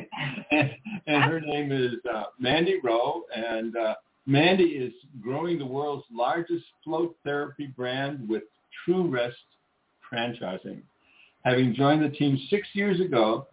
and, 0.50 0.76
and 1.06 1.24
her 1.24 1.40
name 1.40 1.72
is 1.72 1.94
uh, 2.12 2.24
Mandy 2.38 2.78
Rowe, 2.82 3.24
and 3.34 3.76
uh, 3.76 3.94
Mandy 4.26 4.64
is 4.76 4.92
growing 5.20 5.58
the 5.58 5.66
world's 5.66 6.06
largest 6.10 6.64
float 6.84 7.16
therapy 7.24 7.66
brand 7.66 8.28
with 8.28 8.44
True 8.84 9.08
Rest 9.08 9.36
franchising. 10.10 10.82
Having 11.44 11.74
joined 11.74 12.02
the 12.02 12.10
team 12.10 12.38
six 12.50 12.68
years 12.74 13.00
ago, 13.00 13.46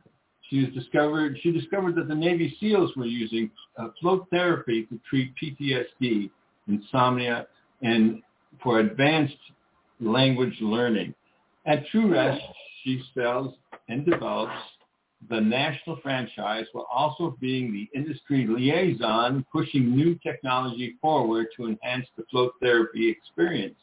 she 0.49 0.65
discovered 0.67 1.37
she 1.41 1.51
discovered 1.51 1.95
that 1.95 2.07
the 2.07 2.15
Navy 2.15 2.55
SEALs 2.59 2.91
were 2.95 3.05
using 3.05 3.49
uh, 3.77 3.89
float 3.99 4.27
therapy 4.31 4.85
to 4.85 4.99
treat 5.09 5.33
PTSD, 5.41 6.29
insomnia, 6.67 7.47
and 7.81 8.21
for 8.63 8.79
advanced 8.79 9.35
language 9.99 10.55
learning. 10.61 11.13
At 11.65 11.85
True 11.87 12.11
Rest, 12.11 12.41
she 12.83 13.03
sells 13.13 13.55
and 13.89 14.05
develops 14.05 14.53
the 15.29 15.39
national 15.39 15.97
franchise 16.01 16.65
while 16.71 16.87
also 16.91 17.35
being 17.41 17.73
the 17.73 17.89
industry 17.97 18.45
liaison 18.47 19.45
pushing 19.51 19.95
new 19.95 20.15
technology 20.23 20.95
forward 21.01 21.47
to 21.57 21.65
enhance 21.67 22.05
the 22.15 22.23
float 22.29 22.53
therapy 22.61 23.09
experience. 23.09 23.77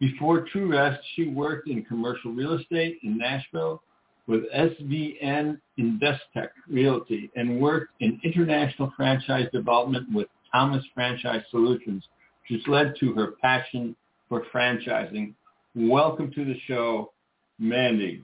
Before 0.00 0.46
True 0.52 0.70
Rest, 0.70 1.00
she 1.14 1.28
worked 1.28 1.68
in 1.68 1.84
commercial 1.84 2.32
real 2.32 2.54
estate 2.54 2.98
in 3.02 3.18
Nashville 3.18 3.82
with 4.28 4.42
SVN 4.54 5.58
Investec 5.78 6.48
Realty 6.68 7.30
and 7.34 7.60
worked 7.60 7.92
in 8.00 8.20
international 8.22 8.92
franchise 8.96 9.48
development 9.52 10.06
with 10.12 10.28
Thomas 10.52 10.84
Franchise 10.94 11.42
Solutions, 11.50 12.04
which 12.48 12.66
led 12.68 12.94
to 13.00 13.12
her 13.14 13.32
passion 13.42 13.96
for 14.28 14.44
franchising. 14.54 15.34
Welcome 15.74 16.30
to 16.32 16.44
the 16.44 16.56
show, 16.66 17.12
Mandy. 17.58 18.22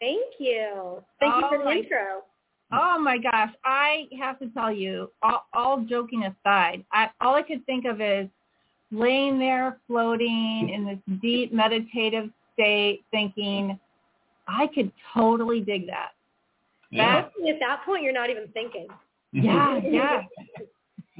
Thank 0.00 0.34
you. 0.38 1.02
Thank 1.20 1.34
you 1.36 1.48
for 1.48 1.58
the 1.58 1.64
Oh, 1.64 1.70
intro. 1.70 2.22
Oh 2.72 2.98
my 2.98 3.18
gosh, 3.18 3.52
I 3.64 4.08
have 4.18 4.38
to 4.38 4.48
tell 4.48 4.72
you, 4.72 5.10
all, 5.22 5.46
all 5.52 5.84
joking 5.88 6.24
aside, 6.24 6.84
I, 6.90 7.10
all 7.20 7.34
I 7.34 7.42
could 7.42 7.64
think 7.66 7.84
of 7.84 8.00
is 8.00 8.28
laying 8.92 9.38
there 9.38 9.78
floating 9.86 10.70
in 10.72 10.84
this 10.84 11.18
deep 11.20 11.52
meditative 11.52 12.30
state 12.52 13.02
thinking, 13.10 13.78
I 14.46 14.68
could 14.74 14.92
totally 15.14 15.60
dig 15.60 15.86
that. 15.86 16.10
Yeah. 16.90 17.18
At 17.18 17.58
that 17.60 17.84
point, 17.86 18.02
you're 18.02 18.12
not 18.12 18.30
even 18.30 18.48
thinking. 18.48 18.86
Yeah, 19.32 19.80
yeah. 19.90 20.22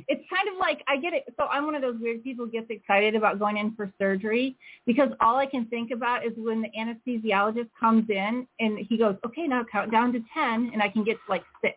It's 0.08 0.22
kind 0.28 0.48
of 0.52 0.58
like 0.58 0.82
I 0.88 0.98
get 0.98 1.14
it. 1.14 1.24
So 1.38 1.46
I'm 1.46 1.64
one 1.64 1.74
of 1.74 1.82
those 1.82 1.96
weird 2.00 2.22
people 2.22 2.46
who 2.46 2.50
gets 2.50 2.66
excited 2.70 3.14
about 3.14 3.38
going 3.38 3.56
in 3.56 3.74
for 3.74 3.90
surgery 3.98 4.56
because 4.86 5.10
all 5.20 5.36
I 5.36 5.46
can 5.46 5.66
think 5.66 5.90
about 5.90 6.26
is 6.26 6.32
when 6.36 6.62
the 6.62 6.68
anesthesiologist 6.78 7.68
comes 7.78 8.08
in 8.10 8.46
and 8.60 8.78
he 8.88 8.98
goes, 8.98 9.16
okay, 9.24 9.46
now 9.46 9.64
count 9.70 9.90
down 9.90 10.12
to 10.12 10.20
10 10.34 10.70
and 10.72 10.82
I 10.82 10.88
can 10.88 11.04
get 11.04 11.14
to 11.14 11.30
like 11.30 11.44
six. 11.62 11.76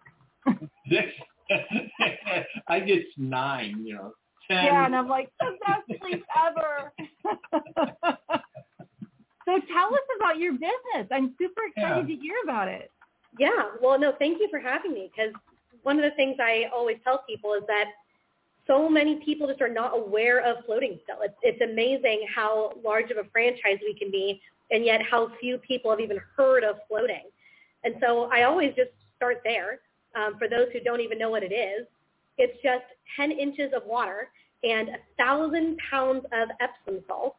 Six. 0.90 1.08
I 2.68 2.80
get 2.80 3.04
nine, 3.18 3.86
you 3.86 3.94
know. 3.94 4.14
Ten. 4.48 4.66
Yeah, 4.66 4.86
and 4.86 4.96
I'm 4.96 5.08
like, 5.08 5.32
the 5.40 5.58
best 5.66 6.02
sleep 6.02 6.24
ever. 6.48 6.94
so 9.46 9.60
tell 9.74 9.94
us 9.94 10.08
about 10.18 10.38
your 10.38 10.54
business. 10.54 11.08
I'm 11.12 11.36
super 11.40 11.62
excited 11.68 12.08
to 12.08 12.16
hear 12.16 12.36
about 12.44 12.68
it. 12.68 12.92
Yeah. 13.40 13.72
Well, 13.82 14.00
no, 14.00 14.14
thank 14.18 14.40
you 14.40 14.48
for 14.50 14.60
having 14.60 14.94
me 14.94 15.12
because 15.16 15.34
one 15.84 15.98
of 15.98 16.04
the 16.04 16.16
things 16.16 16.38
I 16.40 16.66
always 16.74 16.98
tell 17.04 17.24
people 17.28 17.54
is 17.54 17.64
that 17.68 17.86
so 18.68 18.90
many 18.90 19.18
people 19.18 19.48
just 19.48 19.62
are 19.62 19.70
not 19.70 19.96
aware 19.96 20.40
of 20.40 20.66
floating 20.66 21.00
still. 21.04 21.18
It's, 21.22 21.36
it's 21.44 21.62
amazing 21.62 22.26
how 22.34 22.74
large 22.84 23.12
of 23.12 23.18
a 23.18 23.30
franchise 23.32 23.78
we 23.82 23.94
can 23.94 24.10
be 24.10 24.42
and 24.72 24.84
yet 24.84 25.02
how 25.02 25.32
few 25.40 25.58
people 25.60 25.92
have 25.92 26.00
even 26.00 26.20
heard 26.36 26.64
of 26.64 26.78
floating. 26.88 27.24
And 27.84 27.96
so 28.02 28.30
I 28.32 28.44
always 28.44 28.74
just 28.76 28.90
start 29.16 29.42
there. 29.44 29.80
Um, 30.16 30.38
for 30.40 30.48
those 30.48 30.68
who 30.72 30.80
don't 30.80 31.02
even 31.02 31.18
know 31.18 31.30
what 31.30 31.44
it 31.44 31.52
is, 31.52 31.86
it's 32.38 32.62
just 32.62 32.86
10 33.18 33.32
inches 33.32 33.72
of 33.76 33.86
water 33.86 34.30
and 34.64 34.90
a 34.90 34.98
thousand 35.18 35.78
pounds 35.90 36.26
of 36.34 36.50
Epsom 36.60 37.04
salt. 37.08 37.36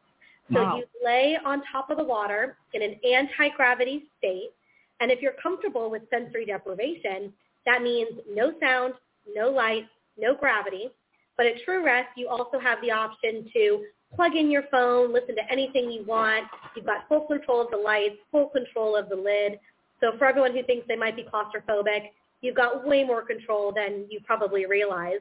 So 0.53 0.63
Wow. 0.63 0.77
you 0.77 0.85
lay 1.03 1.37
on 1.43 1.61
top 1.71 1.89
of 1.89 1.97
the 1.97 2.03
water 2.03 2.57
in 2.73 2.81
an 2.81 2.99
anti-gravity 3.03 4.05
state. 4.17 4.51
And 4.99 5.11
if 5.11 5.21
you're 5.21 5.33
comfortable 5.43 5.89
with 5.89 6.09
sensory 6.09 6.45
deprivation, 6.45 7.33
that 7.65 7.81
means 7.81 8.09
no 8.29 8.53
sound, 8.59 8.93
no 9.35 9.49
light, 9.49 9.87
no 10.17 10.33
gravity. 10.35 10.89
But 11.35 11.47
at 11.47 11.61
True 11.63 11.83
Rest, 11.83 12.09
you 12.15 12.29
also 12.29 12.59
have 12.59 12.81
the 12.81 12.91
option 12.91 13.49
to 13.53 13.85
plug 14.15 14.35
in 14.35 14.49
your 14.49 14.63
phone, 14.71 15.13
listen 15.13 15.35
to 15.35 15.51
anything 15.51 15.91
you 15.91 16.03
want. 16.05 16.47
You've 16.75 16.85
got 16.85 17.07
full 17.09 17.27
control 17.27 17.61
of 17.61 17.69
the 17.69 17.77
lights, 17.77 18.15
full 18.31 18.47
control 18.47 18.95
of 18.95 19.09
the 19.09 19.15
lid. 19.15 19.59
So 19.99 20.17
for 20.17 20.25
everyone 20.25 20.53
who 20.53 20.63
thinks 20.63 20.87
they 20.87 20.95
might 20.95 21.15
be 21.15 21.23
claustrophobic, 21.23 22.11
you've 22.41 22.55
got 22.55 22.85
way 22.85 23.03
more 23.03 23.21
control 23.21 23.71
than 23.73 24.05
you 24.09 24.19
probably 24.25 24.65
realize. 24.65 25.19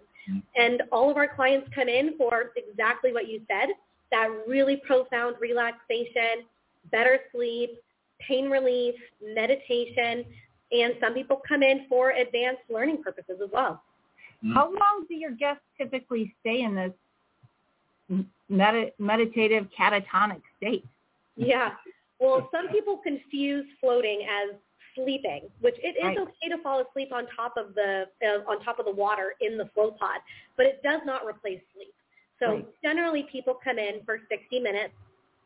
And 0.56 0.82
all 0.90 1.08
of 1.08 1.16
our 1.16 1.28
clients 1.28 1.68
come 1.72 1.88
in 1.88 2.16
for 2.18 2.52
exactly 2.56 3.12
what 3.12 3.28
you 3.28 3.40
said, 3.46 3.68
that 4.10 4.28
really 4.46 4.82
profound 4.84 5.36
relaxation, 5.40 6.44
better 6.90 7.20
sleep, 7.32 7.78
pain 8.26 8.50
relief, 8.50 8.94
meditation, 9.22 10.24
and 10.72 10.94
some 11.00 11.14
people 11.14 11.40
come 11.46 11.62
in 11.62 11.86
for 11.88 12.10
advanced 12.10 12.62
learning 12.68 13.02
purposes 13.02 13.38
as 13.42 13.50
well. 13.52 13.82
Mm. 14.44 14.54
How 14.54 14.64
long 14.64 15.06
do 15.08 15.14
your 15.14 15.30
guests 15.30 15.62
typically 15.78 16.34
stay 16.40 16.62
in 16.62 16.74
this 16.74 18.22
med- 18.48 18.92
meditative 18.98 19.68
catatonic 19.78 20.42
state? 20.56 20.84
Yeah. 21.36 21.70
Well, 22.18 22.48
some 22.50 22.68
people 22.68 22.98
confuse 22.98 23.66
floating 23.80 24.26
as 24.28 24.56
sleeping, 24.96 25.42
which 25.60 25.76
it 25.78 25.96
is 25.96 26.02
Right. 26.02 26.18
okay 26.18 26.48
to 26.50 26.58
fall 26.62 26.80
asleep 26.80 27.12
on 27.12 27.26
top 27.36 27.56
of 27.56 27.74
the 27.74 28.08
uh, 28.24 28.50
on 28.50 28.60
top 28.64 28.78
of 28.80 28.86
the 28.86 28.92
water 28.92 29.34
in 29.40 29.56
the 29.56 29.66
float 29.74 29.96
pod, 29.98 30.20
but 30.56 30.66
it 30.66 30.82
does 30.82 31.00
not 31.06 31.24
replace 31.24 31.60
sleep. 31.74 31.94
So 32.40 32.46
Right. 32.56 32.66
generally, 32.82 33.22
people 33.30 33.54
come 33.54 33.78
in 33.78 34.02
for 34.04 34.20
60 34.28 34.58
minutes. 34.60 34.94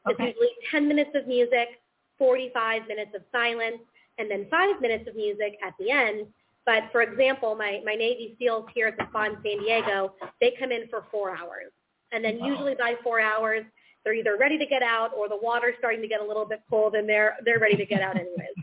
It's 0.08 0.18
usually 0.18 0.48
10 0.70 0.88
minutes 0.88 1.10
of 1.14 1.26
music, 1.26 1.80
45 2.18 2.86
minutes 2.88 3.14
of 3.14 3.22
silence, 3.30 3.78
and 4.18 4.30
then 4.30 4.46
five 4.50 4.80
minutes 4.80 5.06
of 5.08 5.14
music 5.16 5.58
at 5.62 5.74
the 5.78 5.90
end. 5.90 6.26
But 6.66 6.84
for 6.92 7.02
example, 7.02 7.54
my, 7.54 7.80
my 7.84 7.94
Navy 7.94 8.36
SEALs 8.38 8.66
here 8.74 8.86
at 8.86 8.96
the 8.96 9.06
spa 9.10 9.24
in 9.24 9.36
San 9.42 9.58
Diego, 9.60 10.14
they 10.40 10.52
come 10.58 10.72
in 10.72 10.88
for 10.88 11.04
four 11.10 11.36
hours. 11.36 11.72
And 12.12 12.24
then 12.24 12.38
Wow. 12.38 12.46
usually 12.46 12.74
by 12.74 12.94
four 13.02 13.20
hours, 13.20 13.64
they're 14.04 14.14
either 14.14 14.36
ready 14.38 14.58
to 14.58 14.66
get 14.66 14.82
out 14.82 15.12
or 15.16 15.28
the 15.28 15.36
water's 15.40 15.74
starting 15.78 16.00
to 16.02 16.08
get 16.08 16.20
a 16.20 16.24
little 16.24 16.44
bit 16.46 16.62
cold 16.68 16.94
and 16.94 17.08
they're, 17.08 17.36
they're 17.44 17.58
ready 17.60 17.76
to 17.76 17.86
get 17.86 18.02
out 18.02 18.16
anyways. 18.16 18.56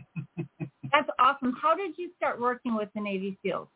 That's 0.92 1.08
awesome. 1.18 1.54
How 1.60 1.74
did 1.74 1.96
you 1.96 2.10
start 2.16 2.40
working 2.40 2.74
with 2.74 2.88
the 2.94 3.00
Navy 3.00 3.38
SEALs? 3.42 3.68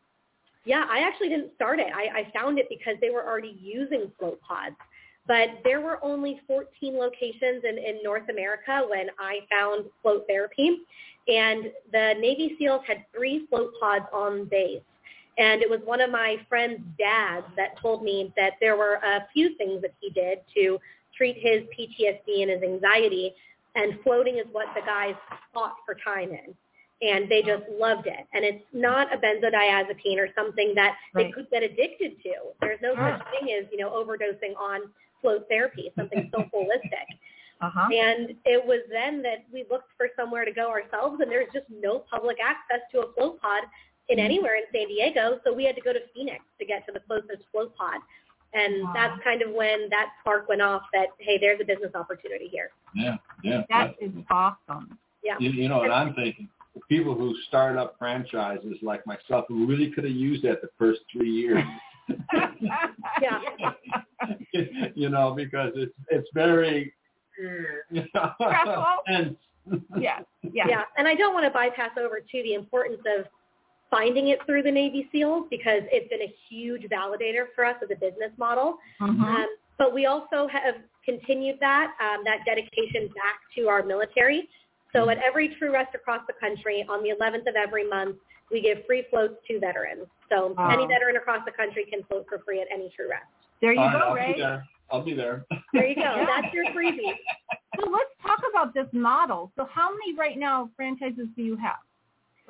Yeah, 0.65 0.85
I 0.89 1.01
actually 1.01 1.29
didn't 1.29 1.55
start 1.57 1.81
it. 1.81 1.89
I, 1.95 2.21
I 2.21 2.33
found 2.33 2.59
it 2.59 2.67
because 2.69 2.95
they 3.01 3.11
were 3.11 3.27
already 3.27 3.59
using 3.61 4.11
float 4.19 4.41
pods. 4.43 4.77
But 5.27 5.49
there 5.65 5.81
were 5.81 6.05
only 6.05 6.41
14 6.47 6.67
locations 6.97 7.65
in, 7.65 7.79
in 7.79 8.03
North 8.03 8.29
America 8.29 8.85
when 8.89 9.09
I 9.19 9.41
found 9.51 9.87
float 10.03 10.25
therapy. 10.29 10.79
And 11.29 11.67
the 11.93 12.15
Navy 12.19 12.57
SEALs 12.59 12.83
had 12.87 13.05
three 13.15 13.47
float 13.49 13.73
pods 13.81 14.07
on 14.13 14.47
base. 14.47 14.83
And 15.39 15.63
it 15.63 15.71
was 15.71 15.81
one 15.85 16.01
of 16.01 16.11
my 16.11 16.37
friend's 16.49 16.81
dads 16.99 17.47
that 17.57 17.81
told 17.81 18.03
me 18.03 18.33
that 18.37 18.55
there 18.61 18.77
were 18.77 18.95
a 18.95 19.27
few 19.33 19.57
things 19.57 19.81
that 19.83 19.95
he 20.01 20.11
did 20.11 20.39
to 20.55 20.79
treat 21.17 21.37
his 21.37 21.63
PTSD 21.77 22.43
and 22.43 22.51
his 22.51 22.63
anxiety. 22.63 23.33
And 23.75 23.99
floating 24.03 24.37
is 24.39 24.47
what 24.53 24.67
the 24.75 24.83
guys 24.83 25.15
fought 25.55 25.77
for 25.87 25.97
time 26.05 26.31
in 26.31 26.55
and 27.03 27.29
they 27.29 27.43
just 27.43 27.65
loved 27.79 28.07
it. 28.07 28.27
And 28.33 28.45
it's 28.45 28.65
not 28.73 29.13
a 29.13 29.19
benzodiazepine 29.19 30.19
or 30.19 30.29
something 30.37 30.73
that 30.77 30.95
they 31.15 31.31
could 31.33 31.51
get 31.51 31.63
addicted 31.63 32.23
to. 32.23 32.33
There's 32.61 32.81
no 32.81 32.95
Ah. 32.97 33.19
such 33.19 33.27
thing 33.41 33.53
as, 33.53 33.67
you 33.73 33.79
know, 33.79 33.91
overdosing 33.91 34.57
on 34.57 34.93
float 35.21 35.49
therapy, 35.49 35.91
something 35.97 36.31
so 36.33 36.43
holistic. 36.55 37.07
Uh-huh. 37.61 37.89
And 37.93 38.37
it 38.45 38.65
was 38.65 38.81
then 38.91 39.23
that 39.23 39.45
we 39.53 39.65
looked 39.71 39.91
for 39.97 40.09
somewhere 40.17 40.45
to 40.45 40.53
go 40.53 40.69
ourselves, 40.71 41.21
and 41.21 41.31
there's 41.31 41.53
just 41.53 41.67
no 41.71 42.01
public 42.11 42.39
access 42.43 42.81
to 42.93 43.01
a 43.01 43.13
float 43.15 43.41
pod 43.41 43.65
in 44.09 44.17
Mm-hmm. 44.19 44.25
anywhere 44.25 44.57
in 44.57 44.65
San 44.73 44.89
Diego, 44.89 45.41
so 45.45 45.53
we 45.53 45.65
had 45.65 45.77
to 45.77 45.81
go 45.81 45.93
to 45.93 46.01
Phoenix 46.15 46.45
to 46.59 46.65
get 46.65 46.85
to 46.87 46.93
the 46.93 47.01
closest 47.01 47.45
float 47.53 47.75
pod. 47.77 48.01
And 48.53 48.83
Wow. 48.83 48.93
that's 48.95 49.23
kind 49.23 49.43
of 49.43 49.53
when 49.53 49.89
that 49.91 50.11
spark 50.21 50.49
went 50.49 50.61
off 50.61 50.83
that, 50.93 51.09
hey, 51.19 51.39
there's 51.39 51.61
a 51.61 51.65
business 51.65 51.95
opportunity 51.95 52.49
here. 52.49 52.71
Yeah, 52.95 53.17
yeah. 53.43 53.63
That 53.71 53.95
is 54.01 54.11
awesome. 54.31 54.99
Yeah. 55.23 55.37
You, 55.39 55.51
you 55.51 55.69
know, 55.69 55.83
and 55.83 55.93
I'm 55.93 56.15
thinking 56.15 56.49
the 56.75 56.81
people 56.89 57.15
who 57.15 57.35
start 57.49 57.77
up 57.77 57.97
franchises 57.99 58.77
like 58.83 59.07
myself 59.07 59.45
who 59.49 59.67
really 59.67 59.91
could 59.91 60.05
have 60.05 60.13
used 60.13 60.43
that 60.45 60.63
the 60.63 60.69
first 60.79 61.01
three 61.13 61.31
years. 61.31 61.63
Yeah. 63.21 63.41
you 64.95 65.09
know, 65.09 65.33
because 65.35 65.73
it's 65.77 65.95
it's 66.09 66.29
very 66.35 66.93
you 67.39 68.05
know, 68.15 68.33
and 69.07 69.37
yeah. 69.99 70.21
Yeah. 70.43 70.65
Yeah, 70.69 70.83
and 70.97 71.07
I 71.07 71.15
don't 71.15 71.35
want 71.35 71.45
to 71.47 71.51
bypass 71.51 71.91
over 71.99 72.21
to 72.21 72.43
the 72.43 72.55
importance 72.55 73.01
of 73.19 73.27
finding 73.91 74.29
it 74.29 74.39
through 74.47 74.63
the 74.63 74.71
Navy 74.71 75.09
SEALs 75.13 75.47
because 75.51 75.83
it's 75.93 76.09
been 76.09 76.23
a 76.23 76.35
huge 76.49 76.83
validator 76.91 77.47
for 77.55 77.65
us 77.65 77.77
as 77.83 77.91
a 77.91 77.95
business 77.95 78.33
model. 78.39 78.79
Mhm. 79.01 79.23
Um, 79.23 79.47
but 79.79 79.95
we 79.95 80.07
also 80.07 80.49
have 80.49 80.77
continued 81.05 81.59
that 81.61 81.95
um, 82.01 82.25
that 82.25 82.45
dedication 82.45 83.09
back 83.09 83.41
to 83.57 83.69
our 83.69 83.83
military. 83.83 84.49
So 84.93 85.09
at 85.09 85.19
every 85.19 85.55
True 85.59 85.73
Rest 85.73 85.95
across 85.95 86.21
the 86.27 86.35
country, 86.35 86.85
on 86.89 87.03
the 87.03 87.11
11th 87.11 87.49
of 87.49 87.57
every 87.57 87.89
month, 87.89 88.17
we 88.51 88.61
give 88.61 88.85
free 88.87 89.05
floats 89.11 89.35
to 89.49 89.59
veterans. 89.59 90.07
So 90.29 90.55
Wow. 90.59 90.69
any 90.71 90.87
veteran 90.87 91.17
across 91.17 91.45
the 91.45 91.53
country 91.53 91.87
can 91.87 92.03
float 92.05 92.27
for 92.29 92.39
free 92.41 92.61
at 92.61 92.69
any 92.71 92.91
True 92.95 93.09
Rest. 93.11 93.25
There 93.61 93.73
you 93.73 93.81
All 93.81 93.87
right, 93.87 93.93
go, 93.93 93.99
I'll 94.09 94.15
Ray. 94.15 94.33
be 94.35 94.39
there. 94.41 94.65
I'll 94.91 95.03
be 95.03 95.15
there. 95.15 95.45
There 95.73 95.87
you 95.87 95.95
go. 95.95 96.01
Yeah. 96.17 96.27
That's 96.27 96.53
your 96.53 96.67
freebie. 96.67 97.17
So 97.81 97.89
let's 97.89 98.11
talk 98.23 98.41
about 98.51 98.75
this 98.75 98.87
model. 98.93 99.51
So 99.57 99.65
how 99.71 99.91
many 99.91 100.15
right 100.19 100.39
now 100.39 100.69
franchises 100.77 101.29
do 101.37 101.43
you 101.43 101.57
have? 101.57 101.79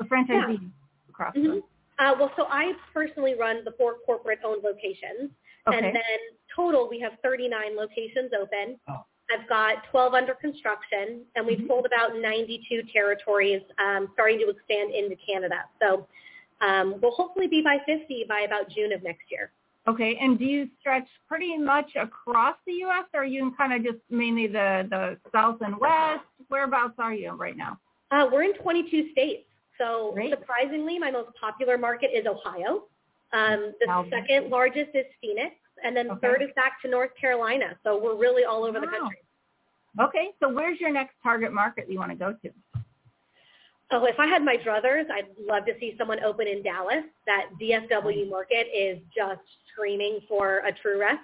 Or 0.00 0.06
franchisees 0.06 0.70
across 1.08 1.34
Mhm. 1.36 1.62
the 1.62 1.62
Uh, 2.04 2.16
well, 2.18 2.32
so 2.36 2.46
I 2.48 2.72
personally 2.92 3.34
run 3.38 3.62
the 3.64 3.72
four 3.72 3.98
corporate-owned 4.06 4.64
locations. 4.64 5.30
Okay. 5.68 5.76
And 5.76 5.94
then 5.94 6.18
total, 6.56 6.88
we 6.88 6.98
have 6.98 7.12
39 7.22 7.76
locations 7.76 8.32
open. 8.32 8.80
Oh. 8.88 9.04
I've 9.32 9.48
got 9.48 9.84
12 9.90 10.14
under 10.14 10.34
construction, 10.34 11.22
and 11.34 11.46
we've 11.46 11.58
Mhm. 11.60 11.68
sold 11.68 11.86
about 11.86 12.16
92 12.16 12.82
territories, 12.84 13.62
um, 13.78 14.10
starting 14.12 14.38
to 14.40 14.48
expand 14.50 14.92
into 14.92 15.16
Canada. 15.16 15.64
So 15.80 16.06
um, 16.60 17.00
we'll 17.00 17.10
hopefully 17.12 17.48
be 17.48 17.60
by 17.62 17.78
50 17.86 18.24
by 18.28 18.40
about 18.42 18.68
June 18.68 18.92
of 18.92 19.02
next 19.02 19.30
year. 19.30 19.50
Okay, 19.88 20.16
and 20.16 20.38
do 20.38 20.44
you 20.44 20.68
stretch 20.78 21.08
pretty 21.26 21.56
much 21.58 21.96
across 21.96 22.56
the 22.66 22.72
U.S. 22.74 23.04
or 23.14 23.22
are 23.22 23.24
you 23.24 23.42
in 23.42 23.52
kind 23.54 23.72
of 23.72 23.82
just 23.82 23.98
mainly 24.10 24.46
the, 24.46 24.86
the 24.88 25.18
South 25.32 25.60
and 25.62 25.76
West? 25.76 26.24
Whereabouts 26.48 26.94
are 26.98 27.12
you 27.14 27.32
right 27.32 27.56
now? 27.56 27.80
Uh, 28.12 28.28
we're 28.30 28.44
in 28.44 28.54
22 28.54 29.10
states. 29.10 29.48
So 29.78 30.12
Great. 30.14 30.30
surprisingly, 30.30 30.98
my 31.00 31.10
most 31.10 31.34
popular 31.34 31.76
market 31.78 32.10
is 32.14 32.26
Ohio. 32.26 32.84
Um, 33.32 33.72
the 33.80 33.86
Wow. 33.88 34.04
second 34.08 34.50
largest 34.50 34.90
is 34.94 35.06
Phoenix, 35.20 35.56
and 35.84 35.96
then 35.96 36.10
Okay. 36.10 36.20
third 36.20 36.42
is 36.42 36.50
back 36.54 36.80
to 36.82 36.88
North 36.88 37.14
Carolina. 37.14 37.76
So 37.84 37.98
we're 37.98 38.16
really 38.16 38.44
all 38.44 38.64
over 38.64 38.80
the 38.80 38.86
country. 38.86 39.18
Okay, 40.00 40.30
so 40.40 40.48
where's 40.48 40.80
your 40.80 40.90
next 40.90 41.14
target 41.22 41.52
market 41.52 41.90
you 41.90 41.98
want 41.98 42.10
to 42.10 42.16
go 42.16 42.32
to? 42.32 42.52
Oh, 43.90 44.06
if 44.06 44.18
I 44.18 44.26
had 44.26 44.42
my 44.42 44.56
druthers, 44.56 45.10
I'd 45.10 45.28
love 45.38 45.66
to 45.66 45.78
see 45.78 45.94
someone 45.98 46.24
open 46.24 46.46
in 46.46 46.62
Dallas. 46.62 47.04
That 47.26 47.50
DFW 47.60 48.30
market 48.30 48.68
is 48.74 48.98
just 49.14 49.42
screaming 49.70 50.20
for 50.26 50.58
a 50.58 50.72
true 50.72 50.98
rest. 50.98 51.20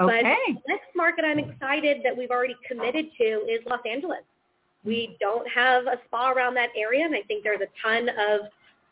Okay. 0.00 0.22
But 0.22 0.22
the 0.22 0.60
next 0.68 0.94
market 0.94 1.24
I'm 1.24 1.40
excited 1.40 2.02
that 2.04 2.16
we've 2.16 2.30
already 2.30 2.56
committed 2.68 3.06
to 3.18 3.24
is 3.24 3.60
Los 3.66 3.80
Angeles. 3.84 4.22
We 4.84 5.16
don't 5.18 5.48
have 5.48 5.86
a 5.86 5.98
spa 6.06 6.30
around 6.30 6.54
that 6.54 6.70
area, 6.76 7.04
and 7.04 7.16
I 7.16 7.22
think 7.22 7.42
there's 7.42 7.62
a 7.62 7.68
ton 7.82 8.08
of 8.10 8.42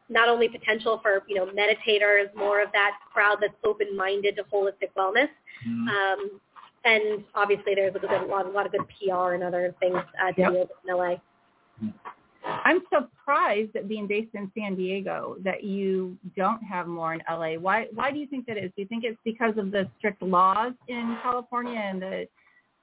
not 0.09 0.29
only 0.29 0.49
potential 0.49 0.99
for 1.03 1.23
you 1.29 1.35
know 1.37 1.47
meditators, 1.47 2.35
more 2.35 2.63
of 2.63 2.71
that 2.73 2.93
crowd 3.13 3.39
that's 3.41 3.55
open-minded 3.65 4.37
to 4.37 4.45
holistic 4.45 4.91
wellness, 4.97 5.29
Mm-hmm. 5.69 5.89
um, 5.89 6.41
and 6.85 7.25
obviously 7.35 7.75
there's 7.77 7.95
a, 7.95 7.99
good, 7.99 8.11
a, 8.11 8.27
lot, 8.27 8.47
a 8.47 8.49
lot 8.49 8.67
of 8.67 8.73
good 8.73 8.81
PR 8.99 9.35
and 9.35 9.45
other 9.45 9.75
things 9.79 9.95
uh, 10.21 10.33
to 10.33 10.41
Yep. 10.41 10.51
do 10.53 10.67
in 10.89 10.97
LA. 10.97 11.15
I'm 12.45 12.81
surprised 12.93 13.77
at 13.77 13.87
being 13.89 14.09
based 14.09 14.35
in 14.35 14.51
San 14.59 14.75
Diego 14.75 15.37
that 15.45 15.63
you 15.63 16.17
don't 16.37 16.61
have 16.65 16.89
more 16.89 17.15
in 17.15 17.23
LA. 17.31 17.55
Why 17.55 17.87
why 17.95 18.11
do 18.11 18.19
you 18.19 18.27
think 18.27 18.47
that 18.47 18.57
is? 18.59 18.73
Do 18.75 18.83
you 18.83 18.89
think 18.89 19.05
it's 19.05 19.19
because 19.25 19.57
of 19.57 19.71
the 19.71 19.89
strict 19.99 20.21
laws 20.23 20.73
in 20.89 21.17
California 21.23 21.79
and 21.79 22.03
the 22.03 22.29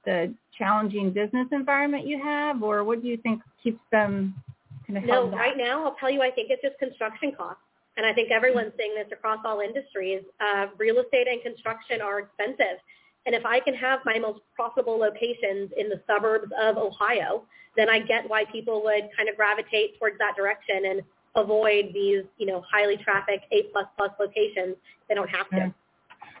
the 0.06 0.34
challenging 0.56 1.10
business 1.12 1.46
environment 1.52 2.06
you 2.06 2.22
have 2.22 2.62
or 2.62 2.84
what 2.84 3.02
do 3.02 3.08
you 3.08 3.18
think 3.18 3.42
keeps 3.62 3.80
them 3.92 4.34
kind 4.34 4.48
of 4.48 4.49
No, 4.90 5.28
right 5.30 5.56
now 5.56 5.84
I'll 5.84 5.96
tell 5.96 6.10
you 6.10 6.22
I 6.22 6.30
think 6.30 6.50
it's 6.50 6.62
just 6.62 6.78
construction 6.78 7.32
costs. 7.36 7.62
And 7.96 8.06
I 8.06 8.12
think 8.14 8.30
everyone's 8.30 8.72
seeing 8.78 8.94
this 8.94 9.08
across 9.12 9.38
all 9.44 9.60
industries. 9.60 10.22
Uh, 10.40 10.66
real 10.78 10.98
estate 11.00 11.26
and 11.28 11.42
construction 11.42 12.00
are 12.00 12.20
expensive. 12.20 12.78
And 13.26 13.34
if 13.34 13.44
I 13.44 13.60
can 13.60 13.74
have 13.74 14.00
my 14.06 14.18
most 14.18 14.40
profitable 14.54 14.98
locations 14.98 15.70
in 15.76 15.88
the 15.88 16.00
suburbs 16.06 16.50
of 16.58 16.78
Ohio, 16.78 17.44
then 17.76 17.88
I 17.88 17.98
get 17.98 18.28
why 18.28 18.44
people 18.50 18.82
would 18.84 19.10
kind 19.16 19.28
of 19.28 19.36
gravitate 19.36 19.98
towards 19.98 20.16
that 20.18 20.34
direction 20.36 20.86
and 20.86 21.02
avoid 21.36 21.90
these, 21.92 22.24
you 22.38 22.46
know, 22.46 22.64
highly 22.70 22.96
trafficked 22.96 23.44
A 23.52 23.64
plus 23.72 23.86
plus 23.96 24.10
locations. 24.18 24.76
They 25.08 25.14
don't 25.14 25.28
have 25.28 25.48
to. 25.50 25.74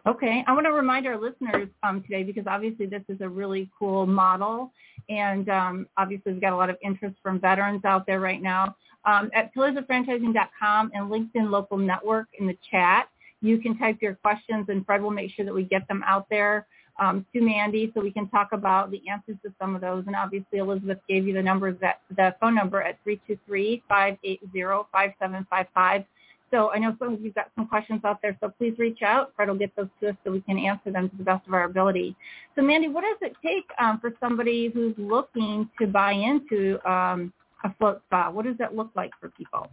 Okay, 0.06 0.42
I 0.46 0.52
want 0.54 0.64
to 0.64 0.72
remind 0.72 1.06
our 1.06 1.20
listeners 1.20 1.68
um, 1.82 2.02
today 2.02 2.22
because 2.22 2.44
obviously 2.46 2.86
this 2.86 3.02
is 3.08 3.20
a 3.20 3.28
really 3.28 3.70
cool 3.78 4.06
model, 4.06 4.72
and 5.10 5.48
um, 5.48 5.88
obviously 5.96 6.32
we've 6.32 6.40
got 6.40 6.52
a 6.52 6.56
lot 6.56 6.70
of 6.70 6.76
interest 6.82 7.16
from 7.22 7.40
veterans 7.40 7.84
out 7.84 8.06
there 8.06 8.20
right 8.20 8.40
now. 8.40 8.76
Um, 9.04 9.30
at 9.34 9.52
pillarsofranchising.com 9.54 10.92
and 10.94 11.10
LinkedIn 11.10 11.50
Local 11.50 11.76
Network 11.76 12.28
in 12.38 12.46
the 12.46 12.56
chat, 12.70 13.08
you 13.42 13.58
can 13.58 13.76
type 13.76 13.98
your 14.00 14.14
questions, 14.14 14.66
and 14.68 14.86
Fred 14.86 15.02
will 15.02 15.10
make 15.10 15.32
sure 15.32 15.44
that 15.44 15.54
we 15.54 15.64
get 15.64 15.88
them 15.88 16.04
out 16.06 16.26
there 16.30 16.66
um, 17.00 17.26
to 17.32 17.40
Mandy 17.40 17.90
so 17.94 18.02
we 18.02 18.12
can 18.12 18.28
talk 18.28 18.52
about 18.52 18.90
the 18.90 19.00
answers 19.08 19.36
to 19.42 19.50
some 19.60 19.74
of 19.74 19.80
those. 19.80 20.04
And 20.06 20.14
obviously 20.14 20.58
Elizabeth 20.58 20.98
gave 21.08 21.26
you 21.26 21.32
the 21.32 21.42
numbers 21.42 21.76
that 21.80 22.02
the 22.14 22.36
phone 22.40 22.54
number 22.54 22.82
at 22.82 22.98
323-580-5755. 23.04 26.04
So 26.50 26.70
I 26.72 26.78
know 26.78 26.96
some 26.98 27.14
of 27.14 27.20
you've 27.20 27.34
got 27.34 27.50
some 27.54 27.66
questions 27.66 28.00
out 28.04 28.20
there, 28.22 28.36
so 28.40 28.48
please 28.58 28.74
reach 28.78 29.02
out. 29.02 29.32
Fred 29.36 29.48
will 29.48 29.56
get 29.56 29.74
those 29.76 29.88
to 30.00 30.10
us 30.10 30.16
so 30.24 30.32
we 30.32 30.40
can 30.40 30.58
answer 30.58 30.90
them 30.90 31.08
to 31.08 31.16
the 31.16 31.22
best 31.22 31.46
of 31.46 31.54
our 31.54 31.64
ability. 31.64 32.16
So 32.56 32.62
Mandy, 32.62 32.88
what 32.88 33.02
does 33.02 33.18
it 33.30 33.36
take 33.42 33.70
um, 33.78 34.00
for 34.00 34.12
somebody 34.20 34.68
who's 34.68 34.94
looking 34.98 35.68
to 35.80 35.86
buy 35.86 36.12
into 36.12 36.78
um, 36.90 37.32
a 37.64 37.72
float 37.74 38.02
spa? 38.06 38.30
What 38.30 38.46
does 38.46 38.56
that 38.58 38.74
look 38.74 38.90
like 38.96 39.12
for 39.20 39.28
people? 39.30 39.70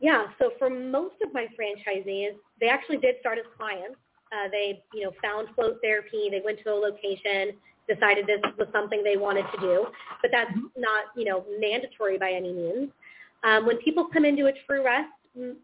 Yeah, 0.00 0.26
so 0.38 0.52
for 0.58 0.70
most 0.70 1.16
of 1.24 1.32
my 1.34 1.46
franchisees, 1.58 2.36
they 2.60 2.68
actually 2.68 2.98
did 2.98 3.16
start 3.20 3.38
as 3.38 3.44
clients. 3.56 3.96
Uh, 4.30 4.48
they, 4.50 4.82
you 4.94 5.04
know, 5.04 5.12
found 5.20 5.48
float 5.54 5.78
therapy. 5.82 6.28
They 6.30 6.42
went 6.44 6.60
to 6.62 6.72
a 6.72 6.74
location, 6.74 7.52
decided 7.88 8.26
this 8.26 8.40
was 8.58 8.68
something 8.72 9.02
they 9.02 9.16
wanted 9.16 9.46
to 9.54 9.60
do, 9.60 9.86
but 10.22 10.30
that's 10.30 10.52
not, 10.76 11.06
you 11.16 11.24
know, 11.24 11.44
mandatory 11.58 12.18
by 12.18 12.30
any 12.30 12.52
means. 12.52 12.90
Um, 13.42 13.66
when 13.66 13.78
people 13.78 14.06
come 14.12 14.24
into 14.24 14.46
a 14.46 14.52
True 14.66 14.84
Rest, 14.84 15.08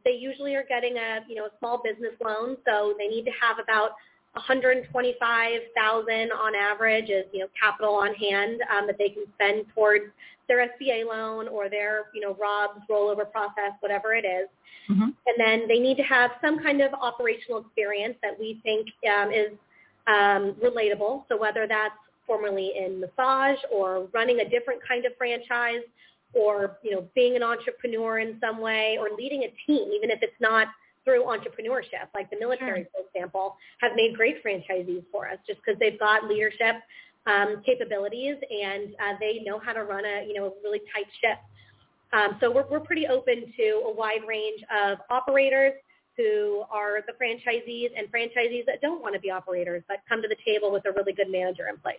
they 0.04 0.12
usually 0.12 0.54
are 0.54 0.64
getting 0.68 0.96
a, 0.96 1.20
you 1.28 1.34
know, 1.34 1.46
a 1.46 1.58
small 1.58 1.82
business 1.82 2.12
loan, 2.22 2.56
so 2.66 2.94
they 2.98 3.08
need 3.08 3.24
to 3.24 3.32
have 3.40 3.58
about 3.62 3.92
125,000 4.34 6.32
on 6.32 6.54
average 6.56 7.08
as 7.08 7.24
you 7.32 7.40
know 7.40 7.46
capital 7.60 7.94
on 7.94 8.12
hand 8.14 8.60
um, 8.74 8.87
that 8.87 8.98
they 8.98 9.08
can 9.08 9.24
spend 9.34 9.64
towards 9.74 10.06
their 10.48 10.68
SBA 10.68 11.06
loan 11.06 11.46
or 11.48 11.68
their 11.68 12.06
you 12.14 12.20
know 12.20 12.37
ROBS 12.40 12.82
rollover 12.90 13.30
process, 13.30 13.72
whatever 13.80 14.14
it 14.14 14.24
is. 14.24 14.48
Mm-hmm. 14.90 15.02
And 15.02 15.37
then 15.38 15.68
they 15.68 15.78
need 15.78 15.96
to 15.96 16.02
have 16.02 16.32
some 16.42 16.62
kind 16.62 16.82
of 16.82 16.92
operational 16.94 17.60
experience 17.60 18.16
that 18.22 18.38
we 18.38 18.60
think 18.62 18.88
um, 19.08 19.30
is 19.30 19.52
um, 20.06 20.54
relatable. 20.62 21.24
So 21.28 21.38
whether 21.38 21.66
that's 21.66 21.94
formerly 22.26 22.72
in 22.76 23.00
massage 23.00 23.58
or 23.72 24.08
running 24.12 24.40
a 24.40 24.48
different 24.48 24.80
kind 24.87 25.06
of 25.06 25.12
franchise 25.16 25.82
or, 26.34 26.78
you 26.82 26.90
know, 26.92 27.04
being 27.14 27.36
an 27.36 27.42
entrepreneur 27.42 28.18
in 28.18 28.38
some 28.40 28.58
way 28.60 28.96
or 29.00 29.08
leading 29.16 29.42
a 29.42 29.54
team, 29.66 29.90
even 29.94 30.10
if 30.10 30.18
it's 30.22 30.40
not 30.40 30.68
through 31.04 31.24
entrepreneurship, 31.24 32.08
like 32.14 32.30
the 32.30 32.38
military, 32.38 32.86
for 32.92 33.04
example, 33.06 33.56
have 33.80 33.92
made 33.94 34.16
great 34.16 34.42
franchisees 34.42 35.04
for 35.12 35.28
us 35.28 35.38
just 35.46 35.60
because 35.64 35.78
they've 35.78 35.98
got 35.98 36.24
leadership 36.24 36.76
um, 37.26 37.62
capabilities 37.64 38.36
and 38.50 38.94
uh, 38.94 39.14
they 39.20 39.42
know 39.44 39.58
how 39.58 39.72
to 39.72 39.84
run 39.84 40.04
a, 40.04 40.26
you 40.26 40.34
know, 40.34 40.46
a 40.46 40.50
really 40.62 40.80
tight 40.94 41.06
ship. 41.20 41.38
Um, 42.12 42.38
so 42.40 42.50
we're, 42.50 42.66
we're 42.70 42.80
pretty 42.80 43.06
open 43.06 43.52
to 43.56 43.82
a 43.86 43.92
wide 43.92 44.20
range 44.26 44.62
of 44.82 44.98
operators 45.10 45.72
who 46.16 46.62
are 46.70 47.00
the 47.06 47.12
franchisees 47.20 47.90
and 47.96 48.10
franchisees 48.10 48.64
that 48.66 48.80
don't 48.80 49.02
want 49.02 49.14
to 49.14 49.20
be 49.20 49.30
operators 49.30 49.82
but 49.88 49.98
come 50.08 50.22
to 50.22 50.28
the 50.28 50.36
table 50.44 50.70
with 50.70 50.86
a 50.86 50.92
really 50.92 51.12
good 51.12 51.30
manager 51.30 51.64
in 51.68 51.76
place. 51.78 51.98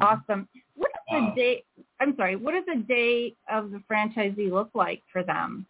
Awesome. 0.00 0.48
What 0.76 0.90
does 0.92 1.00
Wow. 1.10 1.32
the 1.34 1.40
day? 1.40 1.64
I'm 2.00 2.16
sorry. 2.16 2.36
What 2.36 2.52
does 2.52 2.64
a 2.74 2.78
day 2.78 3.34
of 3.50 3.70
the 3.70 3.82
franchisee 3.90 4.50
look 4.50 4.70
like 4.74 5.02
for 5.12 5.22
them? 5.22 5.66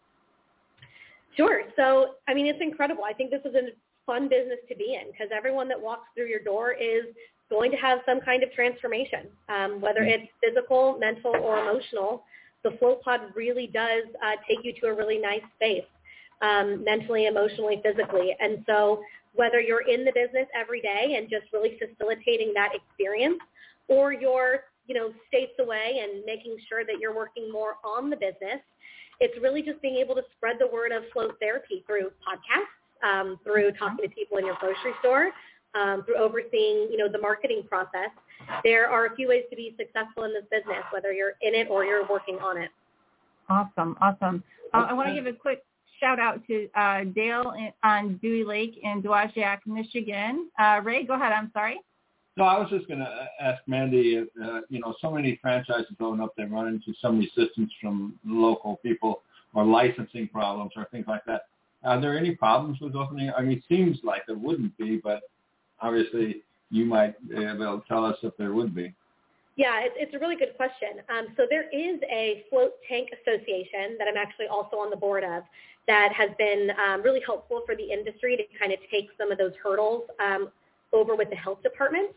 Sure. 1.37 1.63
So, 1.77 2.15
I 2.29 2.35
mean, 2.35 2.47
it's 2.47 2.61
incredible. 2.61 3.05
I 3.05 3.13
think 3.13 3.31
this 3.31 3.43
is 3.45 3.55
a 3.55 3.71
fun 4.07 4.29
business 4.29 4.59
to 4.69 4.77
be 4.77 4.95
in 5.01 5.11
because 5.11 5.29
everyone 5.35 5.69
that 5.69 5.81
walks 5.81 6.09
through 6.15 6.27
your 6.27 6.41
door 6.41 6.73
is 6.73 7.05
going 7.49 7.71
to 7.73 7.77
have 7.77 7.99
some 8.07 8.21
kind 8.21 8.43
of 8.43 8.53
transformation, 8.53 9.27
um, 9.49 9.81
whether 9.81 10.03
it's 10.03 10.31
physical, 10.43 10.99
mental, 10.99 11.35
or 11.37 11.59
emotional. 11.59 12.23
The 12.63 12.73
float 12.79 13.03
pod 13.03 13.21
really 13.35 13.67
does 13.67 14.05
uh, 14.25 14.37
take 14.49 14.59
you 14.63 14.73
to 14.81 14.87
a 14.87 14.95
really 14.95 15.19
nice 15.19 15.43
space, 15.57 15.85
um, 16.43 16.85
mentally, 16.85 17.27
emotionally, 17.27 17.81
physically. 17.83 18.37
And 18.39 18.63
so 18.67 19.03
whether 19.35 19.61
you're 19.61 19.89
in 19.89 20.05
the 20.05 20.13
business 20.13 20.47
every 20.55 20.81
day 20.81 21.15
and 21.17 21.29
just 21.29 21.53
really 21.53 21.79
facilitating 21.79 22.53
that 22.55 22.71
experience 22.75 23.41
or 23.89 24.13
you're, 24.13 24.65
you 24.91 24.97
know, 24.97 25.13
states 25.29 25.53
away 25.61 26.03
and 26.03 26.25
making 26.27 26.57
sure 26.69 26.85
that 26.85 26.99
you're 27.01 27.15
working 27.15 27.51
more 27.53 27.75
on 27.85 28.11
the 28.11 28.17
business, 28.17 28.59
it's 29.21 29.41
really 29.41 29.63
just 29.63 29.81
being 29.81 29.95
able 29.95 30.17
to 30.17 30.23
spread 30.37 30.57
the 30.59 30.67
word 30.67 30.91
of 30.91 31.05
float 31.13 31.37
therapy 31.41 31.85
through 31.87 32.11
podcasts, 32.27 33.07
um, 33.09 33.39
through 33.45 33.71
talking 33.79 34.03
to 34.03 34.11
people 34.13 34.39
in 34.39 34.47
your 34.47 34.57
grocery 34.59 34.91
store, 34.99 35.31
um, 35.77 36.03
through 36.05 36.17
overseeing, 36.17 36.89
you 36.91 36.97
know, 36.97 37.07
the 37.09 37.21
marketing 37.21 37.63
process. 37.69 38.11
There 38.65 38.89
are 38.89 39.07
a 39.07 39.15
few 39.15 39.29
ways 39.29 39.45
to 39.51 39.57
be 39.57 39.77
successful 39.79 40.25
in 40.25 40.33
this 40.33 40.43
business, 40.51 40.83
whether 40.93 41.13
you're 41.13 41.35
in 41.41 41.55
it 41.55 41.69
or 41.71 41.85
you're 41.85 42.09
working 42.09 42.39
on 42.43 42.59
it. 42.61 42.71
Awesome. 43.49 43.97
Awesome. 44.01 44.43
Uh, 44.75 44.87
I 44.91 44.93
want 44.93 45.09
to 45.11 45.15
give 45.15 45.27
a 45.27 45.33
quick 45.33 45.63
shout 46.01 46.19
out 46.19 46.45
to 46.49 46.69
uh, 46.75 47.05
Dale 47.15 47.53
in, 47.57 47.73
on 47.85 48.17
Dewey 48.17 48.43
Lake 48.43 48.81
in 48.83 49.03
Dowagiac, 49.03 49.59
Michigan. 49.67 50.51
Uh, 50.59 50.81
Ray, 50.83 51.05
go 51.05 51.15
ahead. 51.15 51.31
I'm 51.31 51.53
sorry. 51.53 51.79
No, 52.37 52.45
I 52.45 52.59
was 52.59 52.71
just 52.71 52.87
going 52.87 53.01
to 53.01 53.29
ask 53.41 53.61
Mandy, 53.67 54.19
uh, 54.19 54.61
you 54.69 54.81
know, 54.81 54.95
so 55.01 55.11
many 55.11 55.39
franchises 55.43 55.97
open 56.01 56.21
up, 56.21 56.35
they 56.37 56.45
run 56.45 56.69
into 56.69 56.95
some 57.01 57.19
resistance 57.19 57.73
from 57.81 58.19
local 58.25 58.77
people 58.77 59.23
or 59.53 59.65
licensing 59.65 60.29
problems 60.29 60.73
or 60.77 60.87
things 60.91 61.07
like 61.09 61.25
that. 61.27 61.43
Are 61.83 62.01
there 62.01 62.17
any 62.17 62.35
problems 62.35 62.79
with 62.81 62.95
opening? 62.95 63.33
I 63.37 63.43
mean, 63.43 63.59
it 63.59 63.65
seems 63.69 63.99
like 64.05 64.23
there 64.27 64.37
wouldn't 64.37 64.77
be, 64.79 65.01
but 65.03 65.23
obviously 65.81 66.43
you 66.71 66.85
might 66.85 67.15
be 67.29 67.37
able 67.45 67.81
to 67.81 67.89
tell 67.89 68.05
us 68.05 68.17
if 68.23 68.37
there 68.37 68.53
would 68.53 68.75
be. 68.75 68.95
Yeah, 69.57 69.81
it's, 69.81 69.95
it's 69.99 70.15
a 70.15 70.19
really 70.19 70.37
good 70.37 70.57
question. 70.57 71.03
Um, 71.09 71.35
so 71.37 71.47
there 71.51 71.69
is 71.69 72.01
a 72.11 72.45
float 72.49 72.73
tank 72.89 73.11
association 73.13 73.97
that 73.99 74.07
I'm 74.09 74.17
actually 74.17 74.47
also 74.47 74.77
on 74.77 74.91
the 74.91 74.97
board 74.97 75.25
of 75.25 75.43
that 75.87 76.13
has 76.13 76.31
been 76.39 76.71
um, 76.79 77.03
really 77.03 77.21
helpful 77.27 77.63
for 77.67 77.75
the 77.75 77.91
industry 77.91 78.37
to 78.37 78.45
kind 78.59 78.73
of 78.73 78.79
take 78.91 79.09
some 79.19 79.33
of 79.33 79.39
those 79.39 79.53
hurdles 79.63 80.05
um, 80.25 80.49
over 80.93 81.15
with 81.17 81.31
the 81.31 81.37
health 81.37 81.63
department. 81.63 82.11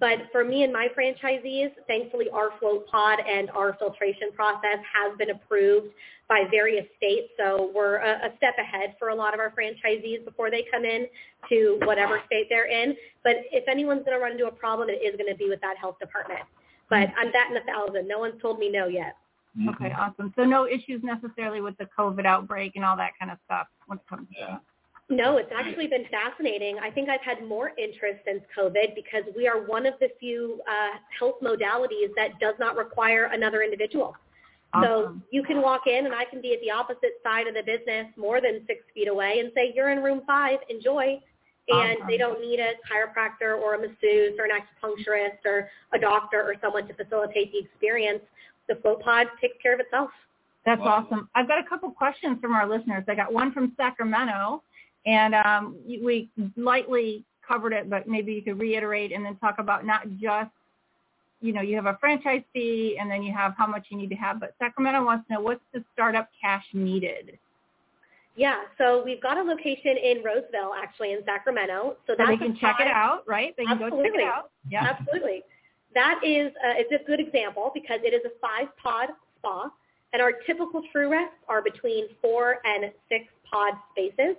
But 0.00 0.18
for 0.32 0.42
me 0.42 0.64
and 0.64 0.72
my 0.72 0.88
franchisees, 0.98 1.70
thankfully 1.86 2.26
our 2.32 2.50
float 2.58 2.86
pod 2.88 3.20
and 3.20 3.50
our 3.50 3.76
filtration 3.78 4.32
process 4.34 4.78
has 4.92 5.16
been 5.16 5.30
approved 5.30 5.92
by 6.28 6.44
various 6.50 6.86
states. 6.96 7.28
So 7.38 7.70
we're 7.74 7.96
a, 7.98 8.26
a 8.26 8.36
step 8.36 8.54
ahead 8.58 8.96
for 8.98 9.10
a 9.10 9.14
lot 9.14 9.32
of 9.32 9.38
our 9.38 9.52
franchisees 9.52 10.24
before 10.24 10.50
they 10.50 10.64
come 10.72 10.84
in 10.84 11.06
to 11.50 11.78
whatever 11.84 12.20
state 12.26 12.46
they're 12.48 12.68
in. 12.68 12.96
But 13.22 13.36
if 13.52 13.68
anyone's 13.68 14.04
going 14.04 14.16
to 14.16 14.22
run 14.22 14.32
into 14.32 14.46
a 14.46 14.50
problem, 14.50 14.88
it 14.88 15.04
is 15.04 15.16
going 15.16 15.30
to 15.30 15.38
be 15.38 15.48
with 15.48 15.60
that 15.60 15.76
health 15.76 15.98
department. 16.00 16.40
But 16.90 17.10
I'm 17.16 17.30
batting 17.30 17.56
a 17.56 17.64
thousand. 17.64 18.08
No 18.08 18.18
one's 18.18 18.40
told 18.42 18.58
me 18.58 18.70
no 18.70 18.88
yet. 18.88 19.16
Okay, 19.68 19.84
mm-hmm. 19.84 20.00
awesome. 20.00 20.32
So 20.36 20.44
no 20.44 20.66
issues 20.66 21.02
necessarily 21.04 21.60
with 21.60 21.76
the 21.78 21.86
COVID 21.96 22.24
outbreak 22.24 22.72
and 22.74 22.84
all 22.84 22.96
that 22.96 23.12
kind 23.20 23.30
of 23.30 23.38
stuff 23.44 23.66
when 23.86 23.98
it 23.98 24.04
comes 24.08 24.26
Yeah. 24.36 24.46
to 24.46 24.60
No, 25.12 25.36
it's 25.36 25.52
actually 25.54 25.88
been 25.88 26.06
fascinating. 26.10 26.78
I 26.78 26.90
think 26.90 27.10
I've 27.10 27.20
had 27.20 27.46
more 27.46 27.72
interest 27.76 28.20
since 28.24 28.42
COVID 28.58 28.94
because 28.94 29.24
we 29.36 29.46
are 29.46 29.60
one 29.60 29.84
of 29.84 29.92
the 30.00 30.08
few 30.18 30.62
uh, 30.66 30.96
health 31.18 31.36
modalities 31.42 32.08
that 32.16 32.40
does 32.40 32.54
not 32.58 32.76
require 32.76 33.26
another 33.26 33.62
individual. 33.62 34.16
So 34.82 35.14
you 35.30 35.42
can 35.42 35.60
walk 35.60 35.82
in 35.86 36.06
and 36.06 36.14
I 36.14 36.24
can 36.24 36.40
be 36.40 36.54
at 36.54 36.60
the 36.62 36.70
opposite 36.70 37.20
side 37.22 37.46
of 37.46 37.52
the 37.52 37.62
business 37.62 38.06
more 38.16 38.40
than 38.40 38.62
six 38.66 38.80
feet 38.94 39.06
away 39.06 39.40
and 39.40 39.52
say, 39.54 39.70
you're 39.76 39.90
in 39.90 40.02
room 40.02 40.22
five, 40.26 40.60
enjoy. 40.70 41.20
And 41.68 41.98
Awesome. 41.98 42.06
they 42.08 42.16
don't 42.16 42.40
need 42.40 42.58
a 42.58 42.72
chiropractor 42.88 43.60
or 43.60 43.74
a 43.74 43.78
masseuse 43.78 44.34
or 44.38 44.46
an 44.46 44.50
acupuncturist 44.50 45.44
or 45.44 45.68
a 45.92 45.98
doctor 45.98 46.40
or 46.42 46.54
someone 46.62 46.88
to 46.88 46.94
facilitate 46.94 47.52
the 47.52 47.58
experience. 47.58 48.22
The 48.66 48.76
float 48.76 49.02
pod 49.02 49.26
takes 49.42 49.58
care 49.62 49.74
of 49.74 49.80
itself. 49.80 50.10
That's 50.64 50.80
Wow. 50.80 51.04
awesome. 51.04 51.28
I've 51.34 51.48
got 51.48 51.58
a 51.58 51.68
couple 51.68 51.90
questions 51.90 52.40
from 52.40 52.54
our 52.54 52.66
listeners. 52.66 53.04
I 53.08 53.14
got 53.14 53.30
one 53.30 53.52
from 53.52 53.74
Sacramento, 53.76 54.62
and 55.06 55.34
um, 55.34 55.76
we 55.86 56.28
lightly 56.56 57.24
covered 57.46 57.72
it, 57.72 57.90
but 57.90 58.08
maybe 58.08 58.32
you 58.32 58.42
could 58.42 58.58
reiterate 58.58 59.12
and 59.12 59.24
then 59.24 59.36
talk 59.36 59.56
about 59.58 59.84
not 59.84 60.08
just, 60.20 60.50
you 61.40 61.52
know, 61.52 61.60
you 61.60 61.74
have 61.74 61.86
a 61.86 61.98
franchise 62.00 62.42
fee 62.52 62.96
and 63.00 63.10
then 63.10 63.22
you 63.22 63.32
have 63.32 63.54
how 63.58 63.66
much 63.66 63.86
you 63.90 63.96
need 63.98 64.10
to 64.10 64.14
have. 64.14 64.38
But 64.38 64.54
Sacramento 64.58 65.04
wants 65.04 65.26
to 65.28 65.34
know 65.34 65.40
what's 65.40 65.60
the 65.74 65.84
startup 65.92 66.28
cash 66.40 66.64
needed. 66.72 67.38
Yeah, 68.36 68.62
so 68.78 69.02
we've 69.04 69.20
got 69.20 69.36
a 69.36 69.42
location 69.42 69.96
in 70.02 70.22
Roseville, 70.24 70.72
actually 70.80 71.12
in 71.12 71.22
Sacramento. 71.24 71.96
So 72.06 72.12
So 72.12 72.14
that's 72.16 72.30
they 72.30 72.36
can 72.36 72.56
check 72.56 72.76
it 72.80 72.86
out, 72.86 73.24
right? 73.26 73.54
They 73.58 73.64
can 73.64 73.78
go 73.78 73.90
check 73.90 73.98
Absolutely. 73.98 74.22
it 74.22 74.26
out. 74.26 74.50
Yeah. 74.70 74.96
Absolutely. 74.98 75.42
That 75.94 76.20
is, 76.24 76.52
uh, 76.64 76.74
it's 76.76 76.92
a 76.92 77.04
good 77.04 77.20
example 77.20 77.70
because 77.74 78.00
it 78.02 78.14
is 78.14 78.22
a 78.24 78.30
five 78.40 78.68
pod 78.82 79.08
spa 79.38 79.68
and 80.12 80.22
our 80.22 80.32
typical 80.46 80.82
true 80.92 81.10
rests 81.10 81.36
are 81.48 81.60
between 81.60 82.06
four 82.22 82.58
and 82.64 82.90
six 83.10 83.24
pod 83.50 83.74
spaces. 83.90 84.36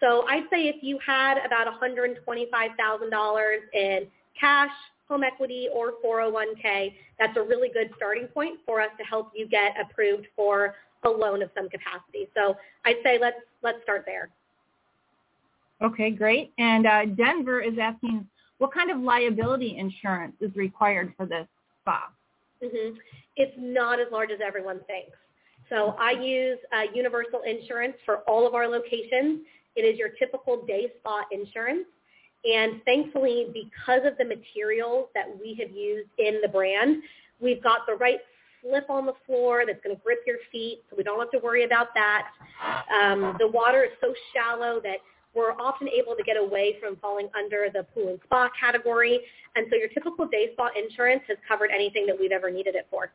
So 0.00 0.24
I'd 0.28 0.44
say 0.50 0.68
if 0.68 0.76
you 0.82 0.98
had 1.04 1.38
about 1.44 1.66
$125,000 1.80 3.56
in 3.74 4.06
cash, 4.38 4.70
home 5.08 5.22
equity, 5.24 5.68
or 5.72 5.92
401k, 6.04 6.94
that's 7.18 7.36
a 7.36 7.42
really 7.42 7.68
good 7.68 7.90
starting 7.96 8.26
point 8.28 8.60
for 8.64 8.80
us 8.80 8.90
to 8.98 9.04
help 9.04 9.32
you 9.34 9.46
get 9.46 9.74
approved 9.80 10.26
for 10.34 10.74
a 11.04 11.08
loan 11.08 11.42
of 11.42 11.50
some 11.54 11.68
capacity. 11.68 12.28
So 12.34 12.56
I'd 12.84 12.96
say 13.02 13.18
let's 13.20 13.38
let's 13.62 13.82
start 13.82 14.04
there. 14.06 14.30
Okay, 15.82 16.10
great. 16.10 16.52
And 16.58 16.86
uh, 16.86 17.06
Denver 17.06 17.60
is 17.60 17.74
asking 17.80 18.26
what 18.58 18.72
kind 18.72 18.90
of 18.90 19.00
liability 19.00 19.78
insurance 19.78 20.34
is 20.40 20.54
required 20.54 21.14
for 21.16 21.26
this 21.26 21.46
spa? 21.80 22.10
hmm 22.62 22.90
It's 23.36 23.54
not 23.58 23.98
as 23.98 24.06
large 24.12 24.30
as 24.30 24.40
everyone 24.44 24.80
thinks. 24.86 25.16
So 25.70 25.94
I 25.98 26.10
use 26.10 26.58
uh, 26.72 26.82
universal 26.94 27.40
insurance 27.46 27.94
for 28.04 28.18
all 28.28 28.46
of 28.46 28.54
our 28.54 28.68
locations. 28.68 29.40
It 29.76 29.82
is 29.82 29.98
your 29.98 30.10
typical 30.18 30.64
day 30.66 30.88
spa 30.98 31.22
insurance. 31.30 31.86
And 32.44 32.80
thankfully, 32.84 33.48
because 33.52 34.00
of 34.06 34.16
the 34.18 34.24
materials 34.24 35.08
that 35.14 35.26
we 35.28 35.56
have 35.60 35.70
used 35.70 36.08
in 36.18 36.40
the 36.42 36.48
brand, 36.48 37.02
we've 37.40 37.62
got 37.62 37.80
the 37.86 37.94
right 37.94 38.18
slip 38.62 38.88
on 38.88 39.06
the 39.06 39.12
floor 39.26 39.64
that's 39.66 39.80
going 39.84 39.94
to 39.94 40.02
grip 40.02 40.20
your 40.26 40.36
feet, 40.50 40.82
so 40.88 40.96
we 40.96 41.02
don't 41.02 41.18
have 41.18 41.30
to 41.30 41.38
worry 41.38 41.64
about 41.64 41.88
that. 41.94 42.28
Um, 42.94 43.36
the 43.38 43.48
water 43.48 43.84
is 43.84 43.90
so 44.00 44.14
shallow 44.34 44.80
that 44.82 44.98
we're 45.34 45.52
often 45.52 45.88
able 45.88 46.16
to 46.16 46.22
get 46.22 46.36
away 46.36 46.76
from 46.80 46.96
falling 46.96 47.28
under 47.38 47.68
the 47.72 47.84
pool 47.94 48.08
and 48.08 48.20
spa 48.24 48.48
category. 48.58 49.20
And 49.54 49.66
so 49.70 49.76
your 49.76 49.88
typical 49.88 50.26
day 50.26 50.50
spa 50.52 50.68
insurance 50.76 51.22
has 51.28 51.36
covered 51.46 51.70
anything 51.70 52.06
that 52.06 52.18
we've 52.18 52.32
ever 52.32 52.50
needed 52.50 52.74
it 52.74 52.86
for. 52.90 53.10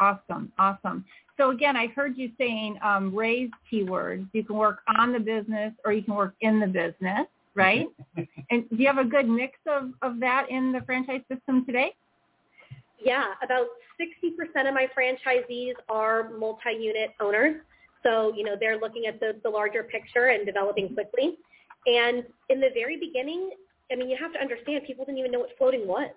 Awesome, 0.00 0.52
awesome. 0.58 1.04
So 1.36 1.50
again, 1.50 1.76
I 1.76 1.88
heard 1.88 2.16
you 2.16 2.30
saying 2.38 2.78
um, 2.84 3.14
raise 3.14 3.50
keywords. 3.70 4.26
You 4.32 4.44
can 4.44 4.56
work 4.56 4.80
on 4.98 5.12
the 5.12 5.18
business 5.18 5.72
or 5.84 5.92
you 5.92 6.02
can 6.02 6.14
work 6.14 6.34
in 6.40 6.60
the 6.60 6.66
business, 6.66 7.26
right? 7.54 7.86
and 8.50 8.68
do 8.70 8.76
you 8.76 8.86
have 8.86 8.98
a 8.98 9.04
good 9.04 9.28
mix 9.28 9.58
of, 9.66 9.90
of 10.02 10.20
that 10.20 10.46
in 10.50 10.72
the 10.72 10.80
franchise 10.82 11.22
system 11.32 11.64
today? 11.64 11.94
Yeah, 13.02 13.32
about 13.42 13.66
60% 14.00 14.68
of 14.68 14.74
my 14.74 14.86
franchisees 14.96 15.74
are 15.88 16.30
multi-unit 16.38 17.10
owners. 17.20 17.56
So, 18.02 18.32
you 18.36 18.44
know, 18.44 18.56
they're 18.58 18.78
looking 18.78 19.06
at 19.06 19.20
the, 19.20 19.36
the 19.42 19.50
larger 19.50 19.82
picture 19.82 20.26
and 20.26 20.44
developing 20.44 20.94
quickly. 20.94 21.38
And 21.86 22.24
in 22.48 22.60
the 22.60 22.70
very 22.74 22.98
beginning, 22.98 23.50
I 23.90 23.96
mean, 23.96 24.08
you 24.08 24.16
have 24.20 24.32
to 24.34 24.40
understand 24.40 24.82
people 24.86 25.04
didn't 25.04 25.18
even 25.18 25.32
know 25.32 25.40
what 25.40 25.50
floating 25.58 25.86
was. 25.86 26.10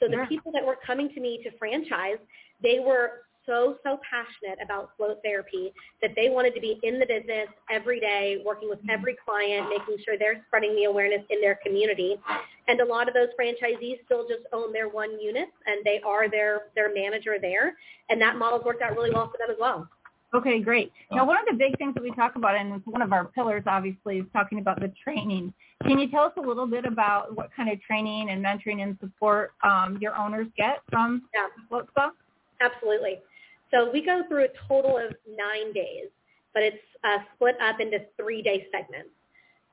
So 0.00 0.06
the 0.08 0.14
Sure. 0.14 0.26
people 0.26 0.52
that 0.52 0.64
were 0.64 0.78
coming 0.86 1.10
to 1.14 1.20
me 1.20 1.42
to 1.42 1.50
franchise, 1.58 2.18
they 2.62 2.78
were 2.80 3.22
so, 3.50 3.76
so 3.82 3.98
passionate 4.08 4.62
about 4.64 4.90
float 4.96 5.18
therapy 5.24 5.72
that 6.00 6.12
they 6.14 6.30
wanted 6.30 6.54
to 6.54 6.60
be 6.60 6.78
in 6.84 7.00
the 7.00 7.06
business 7.06 7.48
every 7.68 7.98
day, 7.98 8.40
working 8.46 8.70
with 8.70 8.78
every 8.88 9.16
client, 9.24 9.68
making 9.68 10.02
sure 10.04 10.16
they're 10.16 10.44
spreading 10.46 10.76
the 10.76 10.84
awareness 10.84 11.22
in 11.30 11.40
their 11.40 11.58
community. 11.66 12.16
And 12.68 12.80
a 12.80 12.84
lot 12.84 13.08
of 13.08 13.14
those 13.14 13.28
franchisees 13.38 13.98
still 14.04 14.28
just 14.28 14.46
own 14.52 14.72
their 14.72 14.88
one 14.88 15.20
unit 15.20 15.48
and 15.66 15.84
they 15.84 16.00
are 16.06 16.30
their, 16.30 16.62
their 16.76 16.94
manager 16.94 17.36
there. 17.40 17.74
And 18.08 18.22
that 18.22 18.36
model's 18.36 18.64
worked 18.64 18.82
out 18.82 18.94
really 18.94 19.10
well 19.12 19.26
for 19.26 19.38
them 19.38 19.50
as 19.50 19.56
well. 19.60 19.88
Okay, 20.32 20.60
great. 20.60 20.92
Now, 21.10 21.26
one 21.26 21.36
of 21.36 21.42
the 21.50 21.56
big 21.56 21.76
things 21.76 21.92
that 21.94 22.04
we 22.04 22.12
talk 22.12 22.36
about, 22.36 22.54
and 22.54 22.72
it's 22.72 22.86
one 22.86 23.02
of 23.02 23.12
our 23.12 23.24
pillars, 23.24 23.64
obviously, 23.66 24.18
is 24.18 24.26
talking 24.32 24.60
about 24.60 24.78
the 24.78 24.92
training. 25.02 25.52
Can 25.82 25.98
you 25.98 26.08
tell 26.08 26.22
us 26.22 26.32
a 26.36 26.40
little 26.40 26.68
bit 26.68 26.84
about 26.84 27.34
what 27.34 27.50
kind 27.56 27.68
of 27.68 27.82
training 27.82 28.30
and 28.30 28.44
mentoring 28.44 28.80
and 28.80 28.96
support 29.00 29.54
um, 29.64 29.98
your 30.00 30.14
owners 30.14 30.46
get 30.56 30.82
from 30.88 31.22
Yeah. 31.34 31.46
Float 31.68 31.88
Spa? 31.90 32.12
Absolutely. 32.60 33.18
So 33.70 33.90
we 33.90 34.04
go 34.04 34.22
through 34.28 34.44
a 34.44 34.48
total 34.68 34.98
of 34.98 35.14
nine 35.28 35.72
days, 35.72 36.08
but 36.54 36.62
it's 36.62 36.76
uh, 37.04 37.18
split 37.34 37.56
up 37.60 37.80
into 37.80 37.98
three-day 38.16 38.66
segments. 38.72 39.10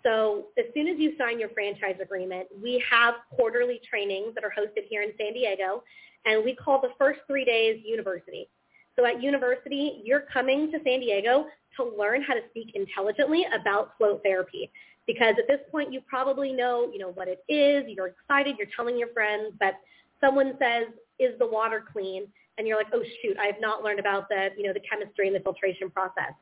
So 0.03 0.45
as 0.57 0.65
soon 0.73 0.87
as 0.87 0.99
you 0.99 1.13
sign 1.17 1.39
your 1.39 1.49
franchise 1.49 1.97
agreement, 2.01 2.47
we 2.61 2.83
have 2.89 3.15
quarterly 3.31 3.81
trainings 3.89 4.35
that 4.35 4.43
are 4.43 4.53
hosted 4.57 4.87
here 4.87 5.01
in 5.01 5.11
San 5.17 5.33
Diego, 5.33 5.83
and 6.25 6.45
we 6.45 6.55
call 6.55 6.79
the 6.79 6.91
first 6.97 7.19
three 7.27 7.43
days 7.43 7.81
university. 7.83 8.47
So 8.95 9.05
at 9.05 9.21
university, 9.21 10.01
you're 10.03 10.25
coming 10.31 10.71
to 10.71 10.79
San 10.83 10.99
Diego 10.99 11.47
to 11.77 11.83
learn 11.97 12.21
how 12.21 12.33
to 12.33 12.41
speak 12.49 12.71
intelligently 12.75 13.45
about 13.59 13.97
float 13.97 14.21
therapy. 14.23 14.71
Because 15.05 15.35
at 15.37 15.47
this 15.47 15.59
point, 15.71 15.93
you 15.93 16.01
probably 16.01 16.51
know, 16.51 16.89
you 16.91 16.99
know, 16.99 17.09
what 17.09 17.27
it 17.27 17.43
is. 17.47 17.85
You're 17.87 18.07
excited. 18.07 18.55
You're 18.57 18.67
telling 18.75 18.97
your 18.97 19.09
friends. 19.09 19.53
But 19.59 19.75
someone 20.19 20.57
says, 20.59 20.87
"Is 21.19 21.37
the 21.39 21.47
water 21.47 21.83
clean?" 21.91 22.27
And 22.57 22.67
you're 22.67 22.77
like, 22.77 22.87
"Oh 22.93 23.03
shoot, 23.21 23.37
I 23.39 23.45
have 23.45 23.59
not 23.59 23.83
learned 23.83 23.99
about 23.99 24.29
the, 24.29 24.49
you 24.57 24.63
know, 24.63 24.73
the 24.73 24.81
chemistry 24.81 25.27
and 25.27 25.35
the 25.35 25.39
filtration 25.41 25.89
process." 25.89 26.33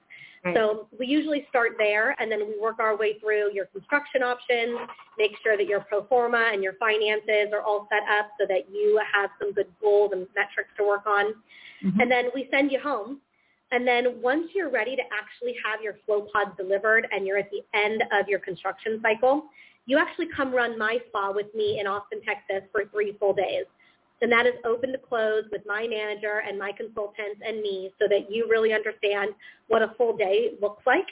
Right. 0.43 0.55
So 0.55 0.87
we 0.97 1.07
usually 1.07 1.45
start 1.49 1.71
there, 1.77 2.15
and 2.19 2.31
then 2.31 2.47
we 2.47 2.59
work 2.59 2.79
our 2.79 2.95
way 2.95 3.17
through 3.19 3.51
your 3.51 3.65
construction 3.65 4.21
options, 4.21 4.77
make 5.17 5.31
sure 5.41 5.57
that 5.57 5.65
your 5.65 5.79
pro 5.79 6.03
forma 6.05 6.51
and 6.53 6.61
your 6.61 6.73
finances 6.73 7.51
are 7.51 7.61
all 7.61 7.87
set 7.89 8.07
up 8.07 8.29
so 8.39 8.45
that 8.47 8.69
you 8.71 9.01
have 9.11 9.31
some 9.39 9.53
good 9.53 9.67
goals 9.81 10.11
and 10.13 10.27
metrics 10.35 10.69
to 10.77 10.83
work 10.83 11.07
on. 11.07 11.33
Mhm. 11.83 11.99
And 11.99 12.11
then 12.11 12.29
we 12.35 12.47
send 12.51 12.71
you 12.71 12.79
home. 12.79 13.21
And 13.71 13.87
then 13.87 14.21
once 14.21 14.53
you're 14.53 14.69
ready 14.69 14.95
to 14.95 15.01
actually 15.11 15.57
have 15.65 15.81
your 15.81 15.95
float 16.05 16.31
pods 16.31 16.55
delivered 16.55 17.07
and 17.11 17.25
you're 17.25 17.39
at 17.39 17.49
the 17.49 17.63
end 17.73 18.03
of 18.11 18.29
your 18.29 18.39
construction 18.39 19.01
cycle, 19.01 19.45
you 19.87 19.97
actually 19.97 20.27
come 20.27 20.53
run 20.53 20.77
my 20.77 21.01
spa 21.07 21.31
with 21.31 21.53
me 21.55 21.79
in 21.79 21.87
Austin, 21.87 22.21
Texas 22.21 22.63
for 22.71 22.85
three 22.85 23.13
full 23.13 23.33
days. 23.33 23.65
And 24.21 24.31
that 24.31 24.45
is 24.45 24.53
open 24.65 24.91
to 24.91 24.97
close 24.97 25.43
with 25.51 25.61
my 25.65 25.87
manager 25.87 26.41
and 26.47 26.57
my 26.57 26.71
consultants 26.71 27.41
and 27.45 27.61
me 27.61 27.91
so 27.99 28.07
that 28.07 28.31
you 28.31 28.47
really 28.49 28.73
understand 28.73 29.31
what 29.67 29.81
a 29.81 29.93
full 29.97 30.15
day 30.15 30.51
looks 30.61 30.83
like. 30.85 31.05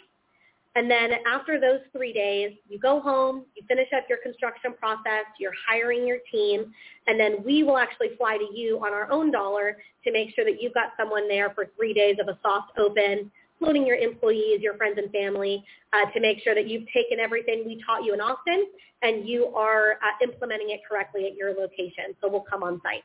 And 0.75 0.89
then 0.89 1.11
after 1.27 1.59
those 1.59 1.81
three 1.91 2.13
days, 2.13 2.53
you 2.67 2.79
go 2.79 2.99
home, 2.99 3.45
you 3.55 3.63
finish 3.67 3.89
up 3.95 4.05
your 4.09 4.17
construction 4.23 4.73
process, 4.73 5.25
you're 5.39 5.53
hiring 5.67 6.07
your 6.07 6.17
team, 6.31 6.73
and 7.05 7.19
then 7.19 7.43
we 7.45 7.63
will 7.63 7.77
actually 7.77 8.15
fly 8.17 8.37
to 8.37 8.57
you 8.57 8.77
on 8.83 8.91
our 8.91 9.11
own 9.11 9.31
dollar 9.31 9.77
to 10.03 10.11
make 10.11 10.33
sure 10.33 10.43
that 10.45 10.59
you've 10.59 10.73
got 10.73 10.93
someone 10.97 11.27
there 11.27 11.51
for 11.51 11.67
three 11.77 11.93
days 11.93 12.15
of 12.19 12.27
a 12.27 12.39
soft 12.41 12.71
open, 12.79 13.31
including 13.63 13.87
your 13.87 13.95
employees, 13.95 14.59
your 14.61 14.75
friends 14.75 14.97
and 14.97 15.09
family, 15.11 15.63
uh, 15.93 16.09
to 16.11 16.19
make 16.19 16.43
sure 16.43 16.53
that 16.53 16.67
you've 16.67 16.85
taken 16.93 17.19
everything 17.19 17.63
we 17.65 17.81
taught 17.85 18.03
you 18.03 18.13
in 18.13 18.19
Austin 18.19 18.65
and 19.01 19.27
you 19.27 19.47
are 19.55 19.93
uh, 19.93 20.23
implementing 20.23 20.71
it 20.71 20.81
correctly 20.87 21.27
at 21.27 21.35
your 21.35 21.53
location. 21.53 22.13
So 22.21 22.29
we'll 22.29 22.41
come 22.49 22.63
on 22.63 22.81
site. 22.83 23.03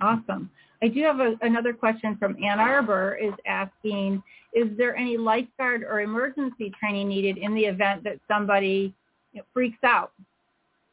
Awesome. 0.00 0.48
I 0.82 0.88
do 0.88 1.02
have 1.02 1.18
a, 1.18 1.34
another 1.42 1.72
question 1.72 2.16
from 2.16 2.36
Ann 2.42 2.60
Arbor 2.60 3.18
is 3.20 3.32
asking, 3.46 4.22
is 4.54 4.68
there 4.78 4.96
any 4.96 5.16
lifeguard 5.16 5.82
or 5.82 6.00
emergency 6.00 6.72
training 6.78 7.08
needed 7.08 7.36
in 7.36 7.54
the 7.54 7.62
event 7.62 8.04
that 8.04 8.18
somebody 8.28 8.94
you 9.32 9.40
know, 9.40 9.44
freaks 9.52 9.82
out? 9.82 10.12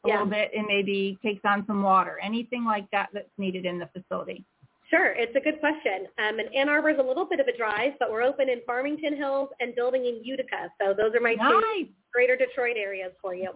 a 0.04 0.08
Yeah. 0.08 0.14
little 0.14 0.28
bit 0.28 0.52
and 0.56 0.66
maybe 0.68 1.18
takes 1.22 1.44
on 1.44 1.66
some 1.66 1.82
water? 1.82 2.18
Anything 2.22 2.64
like 2.64 2.88
that 2.92 3.08
that's 3.12 3.30
needed 3.36 3.64
in 3.64 3.78
the 3.78 3.86
facility? 3.88 4.44
Sure, 4.90 5.12
it's 5.12 5.36
a 5.36 5.40
good 5.40 5.60
question. 5.60 6.08
Um, 6.16 6.38
and 6.38 6.54
Ann 6.54 6.68
Arbor 6.68 6.88
is 6.90 6.98
a 6.98 7.02
little 7.02 7.26
bit 7.26 7.40
of 7.40 7.46
a 7.46 7.56
drive, 7.56 7.92
but 8.00 8.10
we're 8.10 8.22
open 8.22 8.48
in 8.48 8.60
Farmington 8.66 9.16
Hills 9.16 9.50
and 9.60 9.74
building 9.74 10.06
in 10.06 10.24
Utica. 10.24 10.72
So 10.80 10.94
those 10.94 11.14
are 11.14 11.20
my 11.20 11.34
two 11.34 11.88
greater 12.12 12.36
Detroit 12.36 12.76
areas 12.78 13.12
for 13.20 13.34
you. 13.34 13.50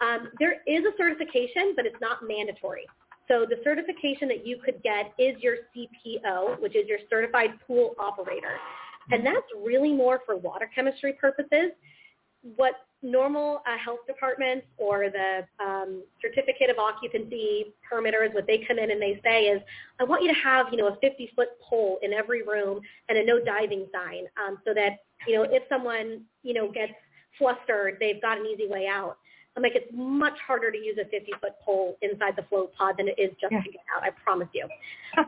Um, 0.00 0.28
there 0.38 0.62
is 0.66 0.84
a 0.84 0.96
certification, 0.96 1.74
but 1.74 1.86
it's 1.86 2.00
not 2.00 2.18
mandatory. 2.26 2.86
So 3.26 3.46
the 3.48 3.56
certification 3.64 4.28
that 4.28 4.46
you 4.46 4.58
could 4.64 4.82
get 4.82 5.12
is 5.18 5.40
your 5.42 5.56
CPO, 5.74 6.60
which 6.60 6.76
is 6.76 6.88
your 6.88 6.98
Certified 7.08 7.50
Pool 7.66 7.94
Operator. 7.98 8.56
And 9.10 9.26
that's 9.26 9.46
really 9.60 9.92
more 9.92 10.20
for 10.24 10.36
water 10.36 10.70
chemistry 10.72 11.14
purposes. 11.14 11.72
What 12.56 12.74
normal 13.02 13.62
uh, 13.66 13.78
health 13.78 14.00
departments 14.06 14.66
or 14.76 15.08
the 15.10 15.46
um, 15.64 16.02
certificate 16.20 16.70
of 16.70 16.78
occupancy 16.78 17.72
permitters, 17.90 18.34
what 18.34 18.46
they 18.46 18.58
come 18.58 18.78
in 18.78 18.90
and 18.90 19.00
they 19.00 19.20
say 19.24 19.44
is, 19.44 19.62
I 19.98 20.04
want 20.04 20.22
you 20.22 20.28
to 20.28 20.38
have, 20.40 20.66
you 20.70 20.76
know, 20.76 20.88
a 20.88 20.96
50-foot 20.96 21.48
pole 21.62 21.98
in 22.02 22.12
every 22.12 22.42
room 22.42 22.80
and 23.08 23.18
a 23.18 23.24
no 23.24 23.42
diving 23.42 23.86
sign 23.92 24.24
um, 24.44 24.58
so 24.66 24.74
that, 24.74 24.98
you 25.26 25.34
know, 25.34 25.42
if 25.44 25.62
someone, 25.68 26.22
you 26.42 26.54
know, 26.54 26.70
gets 26.70 26.92
flustered, 27.38 27.96
they've 28.00 28.20
got 28.20 28.38
an 28.38 28.46
easy 28.46 28.68
way 28.68 28.86
out. 28.86 29.16
I'm 29.56 29.62
like, 29.62 29.72
it's 29.74 29.90
much 29.92 30.38
harder 30.46 30.70
to 30.70 30.78
use 30.78 30.96
a 30.98 31.04
50-foot 31.04 31.54
pole 31.64 31.96
inside 32.02 32.34
the 32.36 32.44
float 32.48 32.72
pod 32.74 32.94
than 32.98 33.08
it 33.08 33.18
is 33.18 33.30
just 33.40 33.52
Yeah. 33.52 33.62
to 33.62 33.70
get 33.70 33.82
out. 33.94 34.02
I 34.02 34.10
promise 34.10 34.48
you. 34.52 34.68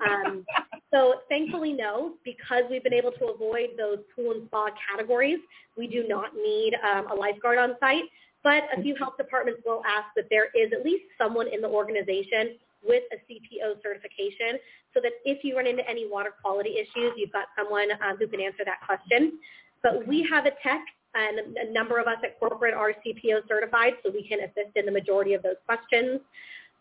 Um, 0.08 0.46
so 0.92 1.14
thankfully, 1.28 1.72
no, 1.72 2.14
because 2.24 2.62
we've 2.70 2.84
been 2.84 2.94
able 2.94 3.10
to 3.12 3.26
avoid 3.26 3.70
those 3.76 3.98
pool 4.14 4.30
and 4.30 4.46
spa 4.46 4.68
categories, 4.90 5.38
we 5.76 5.88
do 5.88 6.06
not 6.06 6.36
need 6.36 6.74
um, 6.84 7.10
a 7.10 7.14
lifeguard 7.14 7.58
on 7.58 7.74
site. 7.80 8.04
But 8.44 8.64
a 8.76 8.80
few 8.82 8.94
health 8.96 9.14
departments 9.16 9.60
will 9.66 9.82
ask 9.86 10.06
that 10.16 10.26
there 10.30 10.46
is 10.54 10.72
at 10.72 10.84
least 10.84 11.04
someone 11.18 11.46
in 11.52 11.60
the 11.60 11.68
organization 11.68 12.56
with 12.84 13.02
a 13.12 13.16
CPO 13.30 13.82
certification 13.82 14.58
so 14.94 15.00
that 15.00 15.12
if 15.24 15.44
you 15.44 15.56
run 15.56 15.66
into 15.66 15.88
any 15.88 16.08
water 16.08 16.30
quality 16.42 16.74
issues, 16.76 17.12
you've 17.16 17.32
got 17.32 17.46
someone 17.56 17.88
um, 18.04 18.16
who 18.18 18.26
can 18.26 18.40
answer 18.40 18.64
that 18.64 18.80
question. 18.86 19.38
But 19.82 20.06
we 20.06 20.26
have 20.30 20.46
a 20.46 20.50
tech 20.62 20.82
and 21.14 21.56
a 21.56 21.72
number 21.72 21.98
of 21.98 22.06
us 22.06 22.16
at 22.24 22.38
corporate 22.38 22.74
are 22.74 22.92
CPO 23.04 23.46
certified, 23.48 23.94
so 24.04 24.10
we 24.10 24.26
can 24.26 24.40
assist 24.40 24.76
in 24.76 24.86
the 24.86 24.92
majority 24.92 25.34
of 25.34 25.42
those 25.42 25.56
questions. 25.66 26.20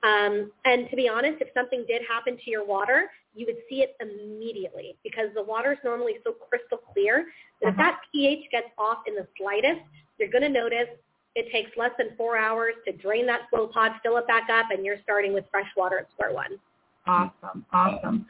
Um, 0.03 0.51
and 0.65 0.89
to 0.89 0.95
be 0.95 1.07
honest, 1.07 1.41
if 1.41 1.49
something 1.53 1.85
did 1.87 2.01
happen 2.09 2.35
to 2.37 2.49
your 2.49 2.65
water, 2.65 3.11
you 3.35 3.45
would 3.45 3.57
see 3.69 3.83
it 3.83 3.95
immediately 4.01 4.95
because 5.03 5.27
the 5.35 5.43
water 5.43 5.73
is 5.73 5.77
normally 5.83 6.15
so 6.23 6.31
crystal 6.31 6.79
clear 6.93 7.25
that 7.61 7.67
if 7.69 7.73
Uh-huh. 7.75 7.83
that 7.83 8.01
pH 8.11 8.49
gets 8.51 8.69
off 8.77 8.99
in 9.07 9.15
the 9.15 9.27
slightest, 9.37 9.81
you're 10.17 10.29
going 10.29 10.41
to 10.41 10.49
notice 10.49 10.87
it 11.35 11.51
takes 11.51 11.75
less 11.77 11.91
than 11.97 12.15
four 12.17 12.35
hours 12.35 12.73
to 12.85 12.91
drain 12.91 13.25
that 13.27 13.49
float 13.49 13.71
pod, 13.71 13.93
fill 14.03 14.17
it 14.17 14.27
back 14.27 14.49
up, 14.49 14.71
and 14.71 14.83
you're 14.83 14.99
starting 15.03 15.33
with 15.33 15.45
fresh 15.51 15.69
water 15.77 15.99
at 15.99 16.09
square 16.11 16.33
one. 16.33 16.59
Awesome. 17.07 17.65
Awesome. 17.71 18.25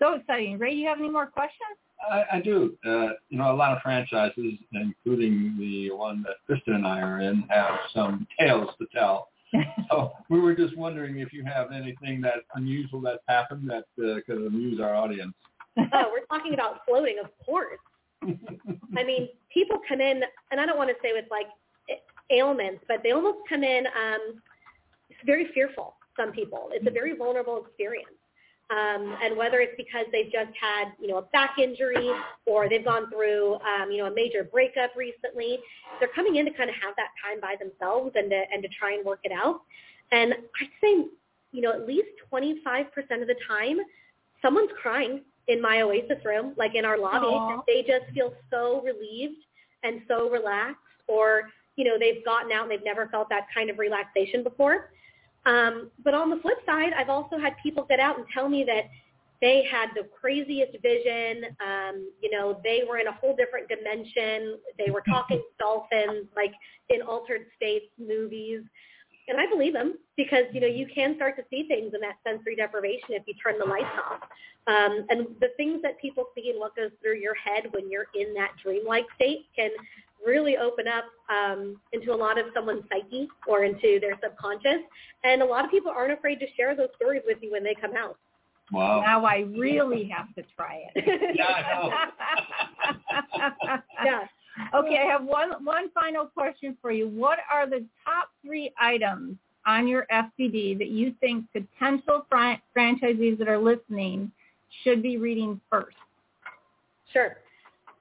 So 0.00 0.14
exciting. 0.14 0.58
Ray, 0.58 0.70
do 0.72 0.76
you 0.78 0.88
have 0.88 0.98
any 0.98 1.10
more 1.10 1.26
questions? 1.26 1.76
I, 2.08 2.24
I 2.32 2.40
do. 2.40 2.76
Uh, 2.86 3.10
you 3.28 3.38
know, 3.38 3.52
a 3.52 3.56
lot 3.56 3.76
of 3.76 3.82
franchises, 3.82 4.54
including 4.72 5.56
the 5.58 5.90
one 5.90 6.22
that 6.22 6.36
Kristen 6.46 6.74
and 6.74 6.86
I 6.86 7.00
are 7.00 7.20
in, 7.20 7.44
have 7.48 7.78
some 7.94 8.26
tales 8.38 8.70
to 8.78 8.86
tell. 8.92 9.28
So 9.90 10.12
we 10.28 10.38
were 10.38 10.54
just 10.54 10.76
wondering 10.76 11.18
if 11.18 11.32
you 11.32 11.44
have 11.44 11.72
anything 11.72 12.20
that 12.20 12.44
unusual 12.54 13.00
that's 13.00 13.24
happened 13.26 13.68
that 13.68 13.86
uh, 13.98 14.20
could 14.24 14.46
amuse 14.46 14.80
our 14.80 14.94
audience. 14.94 15.34
oh, 15.76 16.12
we're 16.12 16.24
talking 16.26 16.54
about 16.54 16.82
floating, 16.86 17.16
of 17.18 17.30
course. 17.44 17.80
I 18.22 19.02
mean, 19.02 19.28
people 19.52 19.78
come 19.88 20.00
in, 20.00 20.22
and 20.52 20.60
I 20.60 20.66
don't 20.66 20.78
want 20.78 20.90
to 20.90 20.96
say 21.02 21.12
with 21.12 21.24
like 21.32 21.48
ailments, 22.30 22.84
but 22.86 22.98
they 23.02 23.10
almost 23.10 23.38
come 23.48 23.64
in 23.64 23.86
um, 23.86 24.40
very 25.26 25.48
fearful. 25.52 25.96
Some 26.16 26.30
people, 26.30 26.68
it's 26.72 26.86
a 26.86 26.90
very 26.90 27.16
vulnerable 27.16 27.64
experience. 27.64 28.19
Um, 28.70 29.16
and 29.20 29.36
whether 29.36 29.58
it's 29.58 29.74
because 29.76 30.06
they've 30.12 30.30
just 30.30 30.54
had, 30.54 30.92
you 31.00 31.08
know, 31.08 31.18
a 31.18 31.22
back 31.22 31.58
injury 31.58 32.10
or 32.46 32.68
they've 32.68 32.84
gone 32.84 33.10
through, 33.10 33.54
um, 33.54 33.90
you 33.90 33.98
know, 33.98 34.06
a 34.06 34.14
major 34.14 34.44
breakup 34.44 34.94
recently, 34.96 35.58
they're 35.98 36.14
coming 36.14 36.36
in 36.36 36.44
to 36.44 36.52
kind 36.52 36.70
of 36.70 36.76
have 36.76 36.94
that 36.96 37.08
time 37.20 37.40
by 37.40 37.56
themselves 37.58 38.12
and 38.14 38.30
to, 38.30 38.42
and 38.52 38.62
to 38.62 38.68
try 38.68 38.94
and 38.94 39.04
work 39.04 39.18
it 39.24 39.32
out. 39.32 39.62
And 40.12 40.34
I'd 40.34 40.68
say, 40.80 41.06
you 41.50 41.62
know, 41.62 41.72
at 41.72 41.86
least 41.86 42.08
25% 42.32 42.86
of 43.20 43.26
the 43.26 43.34
time, 43.48 43.78
someone's 44.40 44.70
crying 44.80 45.22
in 45.48 45.60
my 45.60 45.80
Oasis 45.80 46.24
room, 46.24 46.54
like 46.56 46.76
in 46.76 46.84
our 46.84 46.96
lobby. 46.96 47.26
Aw. 47.26 47.62
They 47.66 47.82
just 47.82 48.12
feel 48.14 48.32
so 48.50 48.82
relieved 48.82 49.42
and 49.82 50.00
so 50.06 50.30
relaxed 50.30 50.78
or, 51.08 51.50
you 51.74 51.84
know, 51.84 51.98
they've 51.98 52.24
gotten 52.24 52.52
out 52.52 52.62
and 52.62 52.70
they've 52.70 52.84
never 52.84 53.08
felt 53.08 53.28
that 53.30 53.46
kind 53.52 53.68
of 53.68 53.78
relaxation 53.78 54.44
before. 54.44 54.90
Um, 55.46 55.90
but 56.04 56.14
on 56.14 56.30
the 56.30 56.36
flip 56.36 56.58
side, 56.66 56.92
I've 56.96 57.08
also 57.08 57.38
had 57.38 57.54
people 57.62 57.84
get 57.88 58.00
out 58.00 58.18
and 58.18 58.26
tell 58.32 58.48
me 58.48 58.64
that 58.64 58.84
they 59.40 59.66
had 59.70 59.88
the 59.94 60.06
craziest 60.20 60.72
vision. 60.82 61.44
Um, 61.64 62.10
you 62.22 62.30
know, 62.30 62.60
they 62.62 62.82
were 62.86 62.98
in 62.98 63.06
a 63.06 63.12
whole 63.12 63.34
different 63.34 63.68
dimension. 63.68 64.58
They 64.78 64.90
were 64.90 65.02
talking 65.08 65.42
dolphins, 65.58 66.26
like 66.36 66.52
in 66.90 67.02
altered 67.02 67.46
states 67.56 67.86
movies. 67.98 68.62
And 69.28 69.40
I 69.40 69.46
believe 69.48 69.72
them 69.72 69.96
because, 70.16 70.44
you 70.52 70.60
know, 70.60 70.66
you 70.66 70.86
can 70.92 71.14
start 71.14 71.36
to 71.36 71.44
see 71.50 71.66
things 71.68 71.92
in 71.94 72.00
that 72.00 72.16
sensory 72.26 72.56
deprivation 72.56 73.10
if 73.10 73.22
you 73.26 73.34
turn 73.42 73.58
the 73.58 73.64
lights 73.64 73.86
off. 74.10 74.20
Um, 74.66 75.06
and 75.08 75.26
the 75.40 75.50
things 75.56 75.80
that 75.82 76.00
people 76.00 76.24
see 76.34 76.50
and 76.50 76.58
what 76.58 76.76
goes 76.76 76.90
through 77.00 77.18
your 77.18 77.34
head 77.34 77.70
when 77.70 77.88
you're 77.90 78.06
in 78.14 78.34
that 78.34 78.50
dreamlike 78.62 79.06
state 79.14 79.46
can 79.56 79.70
really 80.24 80.56
open 80.56 80.86
up 80.86 81.04
um, 81.28 81.80
into 81.92 82.12
a 82.12 82.16
lot 82.16 82.38
of 82.38 82.46
someone's 82.54 82.84
psyche 82.88 83.28
or 83.46 83.64
into 83.64 83.98
their 84.00 84.18
subconscious. 84.22 84.80
And 85.24 85.42
a 85.42 85.44
lot 85.44 85.64
of 85.64 85.70
people 85.70 85.90
aren't 85.90 86.12
afraid 86.12 86.38
to 86.40 86.46
share 86.56 86.76
those 86.76 86.88
stories 86.96 87.22
with 87.26 87.38
you 87.40 87.52
when 87.52 87.64
they 87.64 87.74
come 87.74 87.92
out. 87.96 88.16
Wow. 88.72 89.00
Now 89.00 89.24
I 89.24 89.46
really 89.56 90.08
have 90.14 90.32
to 90.36 90.42
try 90.56 90.84
it. 90.94 91.04
Yeah, 91.36 91.44
I 91.44 91.62
know. 91.72 91.90
yeah. 94.04 94.20
okay, 94.74 94.98
I 94.98 95.06
have 95.10 95.24
one 95.24 95.64
one 95.64 95.90
final 95.90 96.26
question 96.26 96.76
for 96.80 96.92
you. 96.92 97.08
What 97.08 97.40
are 97.52 97.68
the 97.68 97.84
top 98.04 98.30
three 98.44 98.72
items 98.80 99.36
on 99.66 99.88
your 99.88 100.06
FDD 100.12 100.78
that 100.78 100.88
you 100.88 101.12
think 101.20 101.46
potential 101.52 102.24
fran- 102.28 102.60
franchisees 102.76 103.38
that 103.38 103.48
are 103.48 103.58
listening 103.58 104.30
should 104.84 105.02
be 105.02 105.16
reading 105.16 105.60
first? 105.68 105.96
Sure. 107.12 107.36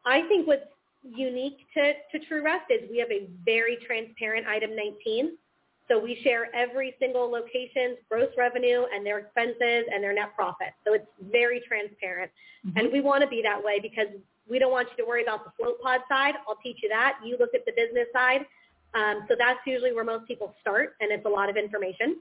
I 0.05 0.21
think 0.27 0.45
what's 0.47 0.63
unique 1.03 1.57
to, 1.75 1.93
to 2.11 2.25
True 2.25 2.43
Rest 2.43 2.65
is 2.69 2.89
we 2.89 2.97
have 2.99 3.11
a 3.11 3.29
very 3.45 3.77
transparent 3.85 4.47
item 4.47 4.75
19. 4.75 5.37
So 5.87 5.97
we 5.97 6.19
share 6.23 6.53
every 6.55 6.95
single 6.99 7.31
location's 7.31 7.97
gross 8.09 8.29
revenue 8.37 8.83
and 8.93 9.03
their 9.03 9.19
expenses 9.19 9.85
and 9.91 10.03
their 10.03 10.13
net 10.13 10.35
profit. 10.35 10.69
So 10.85 10.93
it's 10.93 11.07
very 11.31 11.63
transparent. 11.67 12.31
And 12.75 12.91
we 12.91 13.01
want 13.01 13.23
to 13.23 13.27
be 13.27 13.41
that 13.41 13.63
way 13.63 13.79
because 13.81 14.07
we 14.47 14.59
don't 14.59 14.71
want 14.71 14.87
you 14.91 15.03
to 15.03 15.07
worry 15.07 15.23
about 15.23 15.45
the 15.45 15.51
float 15.57 15.81
pod 15.81 16.01
side. 16.07 16.35
I'll 16.47 16.59
teach 16.61 16.77
you 16.83 16.89
that. 16.89 17.17
You 17.25 17.37
look 17.39 17.55
at 17.55 17.65
the 17.65 17.71
business 17.71 18.07
side. 18.13 18.45
Um, 18.93 19.25
so 19.27 19.35
that's 19.37 19.59
usually 19.65 19.93
where 19.93 20.03
most 20.03 20.27
people 20.27 20.53
start, 20.61 20.95
and 20.99 21.11
it's 21.11 21.25
a 21.25 21.29
lot 21.29 21.49
of 21.49 21.57
information. 21.57 22.17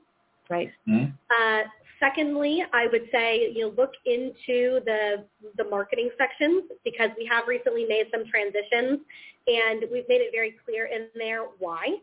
Right. 0.50 0.70
Hmm? 0.86 1.04
Uh, 1.30 1.62
secondly, 2.00 2.64
I 2.72 2.86
would 2.90 3.08
say 3.12 3.50
you 3.54 3.62
know 3.62 3.74
look 3.76 3.92
into 4.06 4.80
the 4.84 5.24
the 5.56 5.64
marketing 5.64 6.10
sections 6.18 6.64
because 6.84 7.10
we 7.16 7.26
have 7.30 7.48
recently 7.48 7.84
made 7.84 8.06
some 8.12 8.24
transitions, 8.26 9.00
and 9.46 9.84
we've 9.92 10.08
made 10.08 10.20
it 10.20 10.30
very 10.32 10.56
clear 10.64 10.86
in 10.86 11.08
there 11.14 11.44
why. 11.58 11.96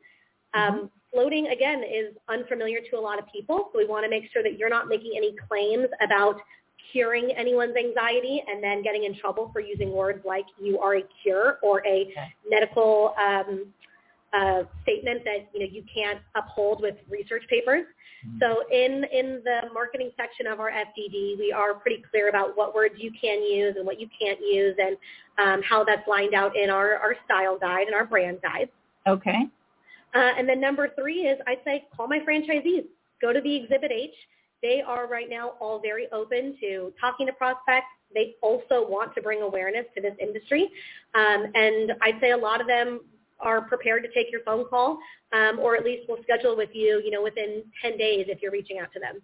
Um, 0.53 0.89
Floating 1.12 1.47
again 1.47 1.81
is 1.81 2.13
unfamiliar 2.27 2.79
to 2.91 2.97
a 2.97 2.99
lot 2.99 3.19
of 3.19 3.25
people, 3.34 3.69
so 3.71 3.79
we 3.79 3.88
want 3.88 4.03
to 4.03 4.10
make 4.10 4.23
sure 4.34 4.43
that 4.43 4.58
you're 4.60 4.69
not 4.69 4.89
making 4.89 5.13
any 5.15 5.34
claims 5.47 5.88
about 6.03 6.36
curing 6.91 7.31
anyone's 7.38 7.75
anxiety 7.77 8.43
and 8.47 8.62
then 8.62 8.84
getting 8.84 9.05
in 9.05 9.15
trouble 9.17 9.49
for 9.53 9.62
using 9.62 9.93
words 9.93 10.19
like 10.25 10.43
you 10.62 10.77
are 10.79 10.97
a 10.97 11.03
cure 11.23 11.58
or 11.63 11.79
a 11.88 12.01
Okay. 12.12 12.34
medical 12.49 13.13
um, 13.17 13.67
uh, 14.36 14.63
statement 14.84 15.24
that 15.24 15.50
you 15.54 15.60
know 15.60 15.67
you 15.71 15.84
can't 15.93 16.19
uphold 16.36 16.82
with 16.82 16.95
research 17.10 17.43
papers. 17.50 17.86
So 18.39 18.63
in 18.71 19.06
in 19.12 19.41
the 19.43 19.69
marketing 19.74 20.12
section 20.17 20.48
of 20.48 20.60
our 20.60 20.71
FDD, 20.71 21.38
we 21.38 21.54
are 21.56 21.76
pretty 21.76 22.04
clear 22.10 22.30
about 22.30 22.58
what 22.58 22.74
words 22.74 22.95
you 22.98 23.12
can 23.12 23.43
use 23.43 23.76
and 23.78 23.86
what 23.86 24.00
you 24.00 24.08
can't 24.19 24.39
use, 24.39 24.76
and 24.80 24.98
um, 25.38 25.62
how 25.62 25.84
that's 25.84 26.08
lined 26.08 26.34
out 26.34 26.56
in 26.56 26.69
our 26.69 26.95
our 26.95 27.15
style 27.26 27.58
guide 27.60 27.88
and 27.88 27.95
our 27.95 28.06
brand 28.06 28.39
guide. 28.41 28.69
Okay. 29.08 29.48
Uh, 30.15 30.32
and 30.38 30.48
then 30.50 30.60
number 30.60 30.89
three 30.98 31.28
is 31.28 31.38
I'd 31.45 31.60
say 31.63 31.86
call 31.95 32.08
my 32.08 32.19
franchisees. 32.19 32.86
Go 33.21 33.32
to 33.32 33.41
the 33.41 33.56
Exhibit 33.56 33.91
H. 33.91 34.13
They 34.62 34.82
are 34.82 35.08
right 35.08 35.30
now 35.30 35.54
all 35.60 35.80
very 35.80 36.08
open 36.12 36.58
to 36.62 36.91
talking 37.00 37.28
to 37.28 37.34
prospects. 37.34 37.86
They 38.13 38.36
also 38.41 38.88
want 38.89 39.13
to 39.15 39.21
bring 39.21 39.41
awareness 39.41 39.86
to 39.95 40.02
this 40.02 40.15
industry. 40.19 40.71
Um, 41.13 41.52
and 41.54 41.93
I'd 42.02 42.19
say 42.19 42.32
a 42.32 42.38
lot 42.38 42.62
of 42.62 42.67
them 42.67 43.02
are 43.45 43.62
prepared 43.62 44.03
to 44.03 44.10
take 44.10 44.31
your 44.31 44.41
phone 44.41 44.65
call 44.67 44.97
um, 45.34 45.60
or 45.60 45.75
at 45.75 45.86
least 45.86 46.03
we'll 46.10 46.21
schedule 46.23 46.58
with 46.58 46.69
you, 46.73 47.01
you 47.05 47.12
know, 47.12 47.23
within 47.23 47.63
10 47.81 47.97
days 47.97 48.25
if 48.27 48.41
you're 48.41 48.51
reaching 48.51 48.79
out 48.79 48.91
to 48.93 48.99
them. 48.99 49.21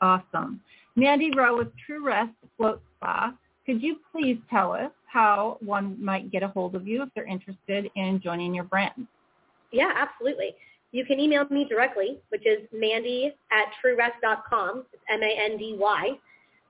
Awesome. 0.00 0.60
Mandy 0.96 1.30
Rowe 1.36 1.58
with 1.58 1.68
True 1.86 2.04
Rest 2.04 2.32
Float 2.56 2.82
Spa. 2.96 3.34
Could 3.66 3.82
you 3.82 3.96
please 4.10 4.38
tell 4.50 4.72
us 4.72 4.90
how 5.06 5.58
one 5.60 6.02
might 6.02 6.30
get 6.32 6.42
a 6.42 6.48
hold 6.48 6.74
of 6.74 6.88
you 6.88 7.02
if 7.02 7.10
they're 7.14 7.26
interested 7.26 7.90
in 7.94 8.20
joining 8.22 8.54
your 8.54 8.64
brand? 8.64 9.06
Yeah, 9.72 9.92
absolutely. 9.94 10.54
you 10.92 11.04
can 11.04 11.20
email 11.20 11.44
me 11.50 11.64
directly, 11.68 12.18
which 12.30 12.44
is 12.46 12.66
mandy 12.72 13.32
at 13.52 13.66
truerest.com. 13.80 14.84
It's 14.92 15.02
M-A-N-D-Y. 15.08 16.10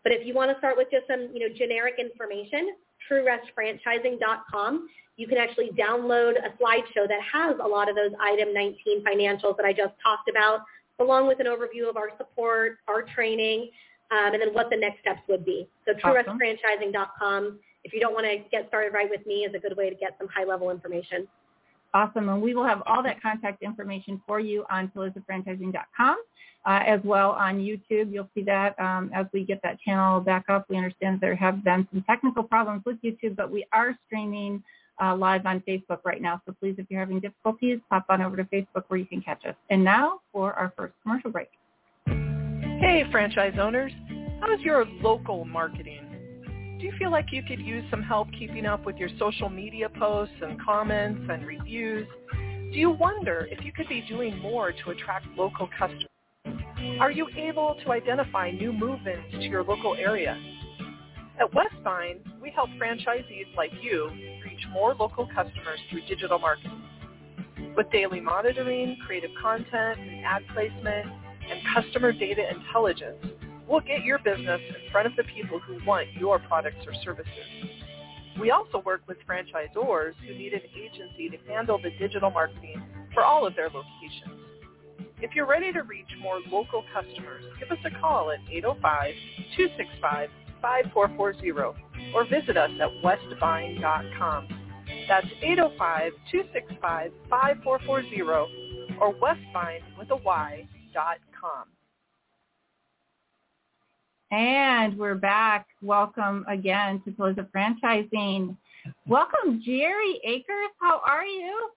But 0.03 0.12
if 0.12 0.26
you 0.26 0.35
want 0.35 0.50
to 0.50 0.59
start 0.59 0.76
with 0.76 0.88
just 0.90 1.07
some, 1.07 1.29
you 1.33 1.40
know, 1.48 1.55
generic 1.55 1.94
information, 1.98 2.74
truerestfranchising.com. 3.11 4.88
You 5.20 5.26
can 5.26 5.37
actually 5.37 5.68
download 5.78 6.37
a 6.38 6.48
slideshow 6.56 7.06
that 7.06 7.20
has 7.30 7.56
a 7.62 7.68
lot 7.68 7.90
of 7.90 7.94
those 7.94 8.12
item 8.18 8.54
19 8.54 9.04
financials 9.04 9.54
that 9.59 9.66
I 9.66 9.72
just 9.74 9.92
talked 10.02 10.30
about, 10.30 10.61
along 10.98 11.28
with 11.28 11.40
an 11.40 11.46
overview 11.46 11.90
of 11.90 11.98
our 11.98 12.09
support, 12.16 12.78
our 12.88 13.02
training, 13.02 13.68
um, 14.11 14.33
and 14.33 14.40
then 14.40 14.54
what 14.54 14.70
the 14.70 14.78
next 14.78 15.00
steps 15.00 15.20
would 15.28 15.44
be. 15.44 15.68
So 15.85 15.92
Awesome. 15.92 16.38
truerestfranchising.com, 16.38 17.59
if 17.85 17.92
you 17.92 18.00
don't 18.00 18.14
want 18.14 18.24
to 18.24 18.38
get 18.50 18.66
started 18.68 18.94
right 18.94 19.11
with 19.11 19.26
me, 19.26 19.44
is 19.44 19.54
a 19.54 19.59
good 19.59 19.76
way 19.76 19.90
to 19.90 19.94
get 19.94 20.16
some 20.18 20.26
high-level 20.28 20.70
information. 20.70 21.28
Awesome. 21.92 22.30
And 22.30 22.40
we 22.40 22.54
will 22.54 22.64
have 22.64 22.83
all 22.87 23.02
that 23.02 23.20
contact 23.20 23.62
information 23.62 24.22
for 24.26 24.40
you 24.40 24.64
on 24.70 24.90
PillarsofFranchising.com, 24.96 26.16
uh, 26.64 26.80
as 26.87 27.00
well 27.04 27.33
on 27.33 27.59
YouTube. 27.59 28.11
You'll 28.11 28.30
see 28.35 28.44
that 28.44 28.78
um, 28.80 29.11
as 29.14 29.26
we 29.35 29.44
get 29.44 29.61
that 29.64 29.78
channel 29.80 30.20
back 30.20 30.46
up. 30.48 30.64
We 30.70 30.78
understand 30.78 31.20
there 31.20 31.37
have 31.37 31.62
been 31.62 31.87
some 31.92 32.02
technical 32.09 32.42
problems 32.42 32.85
with 32.87 32.96
YouTube, 33.02 33.37
but 33.37 33.50
we 33.50 33.66
are 33.74 33.94
streaming 34.06 34.62
uh, 35.00 35.16
live 35.16 35.46
on 35.46 35.62
Facebook 35.66 35.98
right 36.04 36.20
now. 36.20 36.40
So 36.46 36.54
please, 36.60 36.74
if 36.78 36.86
you're 36.88 37.00
having 37.00 37.20
difficulties, 37.20 37.78
pop 37.88 38.06
on 38.08 38.22
over 38.22 38.36
to 38.36 38.44
Facebook 38.44 38.84
where 38.88 38.98
you 38.98 39.06
can 39.06 39.20
catch 39.20 39.44
us. 39.46 39.54
And 39.70 39.82
now 39.84 40.20
for 40.32 40.52
our 40.54 40.72
first 40.76 40.94
commercial 41.02 41.30
break. 41.30 41.50
Hey, 42.06 43.04
franchise 43.10 43.54
owners. 43.60 43.92
How's 44.40 44.60
your 44.60 44.86
local 45.02 45.44
marketing? 45.44 46.06
Do 46.78 46.86
you 46.86 46.92
feel 46.98 47.10
like 47.10 47.26
you 47.30 47.42
could 47.42 47.60
use 47.60 47.84
some 47.90 48.02
help 48.02 48.28
keeping 48.38 48.64
up 48.64 48.86
with 48.86 48.96
your 48.96 49.10
social 49.18 49.50
media 49.50 49.90
posts 49.90 50.34
and 50.40 50.58
comments 50.62 51.28
and 51.30 51.46
reviews? 51.46 52.08
Do 52.32 52.78
you 52.78 52.90
wonder 52.90 53.46
if 53.50 53.64
you 53.64 53.72
could 53.72 53.88
be 53.88 54.02
doing 54.08 54.38
more 54.38 54.72
to 54.72 54.90
attract 54.90 55.26
local 55.36 55.68
customers? 55.78 56.06
Are 56.98 57.10
you 57.10 57.28
able 57.36 57.76
to 57.84 57.92
identify 57.92 58.50
new 58.50 58.72
movements 58.72 59.30
to 59.32 59.42
your 59.42 59.62
local 59.62 59.94
area? 59.94 60.40
At 61.38 61.52
Westvine, 61.52 62.20
we 62.40 62.50
help 62.50 62.70
franchisees 62.80 63.54
like 63.56 63.72
you 63.82 64.10
reach 64.61 64.73
more 64.73 64.94
local 64.94 65.27
customers 65.27 65.79
through 65.90 66.03
digital 66.09 66.38
marketing. 66.38 66.83
With 67.77 67.90
daily 67.90 68.20
monitoring, 68.20 68.96
creative 69.07 69.31
content, 69.40 69.99
and 70.01 70.25
ad 70.25 70.42
placement, 70.53 71.07
and 71.51 71.61
customer 71.75 72.12
data 72.12 72.42
intelligence, 72.51 73.25
we'll 73.68 73.81
get 73.81 74.05
your 74.05 74.18
business 74.18 74.61
in 74.68 74.92
front 74.92 75.07
of 75.07 75.16
the 75.16 75.25
people 75.35 75.59
who 75.61 75.79
want 75.87 76.12
your 76.14 76.38
products 76.38 76.85
or 76.87 76.92
services. 77.03 77.31
We 78.40 78.51
also 78.51 78.83
work 78.85 79.03
with 79.07 79.18
franchisors 79.29 80.12
who 80.27 80.35
need 80.35 80.53
an 80.53 80.62
agency 80.75 81.29
to 81.31 81.53
handle 81.53 81.81
the 81.83 81.90
digital 81.99 82.31
marketing 82.31 82.83
for 83.12 83.25
all 83.25 83.46
of 83.46 83.55
their 83.57 83.66
locations. 83.66 84.40
If 85.20 85.35
you're 85.35 85.46
ready 85.46 85.73
to 85.73 85.83
reach 85.83 86.09
more 86.23 86.40
local 86.51 86.85
customers, 86.94 87.44
give 87.59 87.70
us 87.70 87.79
a 87.85 88.01
call 88.01 88.31
at 88.31 88.38
805-265-5440 90.62 91.75
or 92.14 92.25
visit 92.25 92.57
us 92.57 92.70
at 92.81 92.88
westvine.com. 93.05 94.49
That's 95.09 95.27
805-265-5440 97.31 98.46
or 99.01 99.14
westvine 99.20 99.81
with 99.99 100.11
a 100.11 100.16
Y 100.16 100.68
dot 100.92 101.18
com. 101.38 101.64
And 104.33 104.96
we're 104.99 105.16
back. 105.16 105.66
Welcome 105.83 106.44
again 106.49 107.03
to 107.05 107.12
Pillars 107.12 107.38
of 107.38 107.46
Franchising. 107.46 108.57
Welcome, 109.07 109.62
Jerry 109.64 110.20
Akers. 110.25 110.70
How 110.81 111.01
are 111.05 111.25
you? 111.25 111.70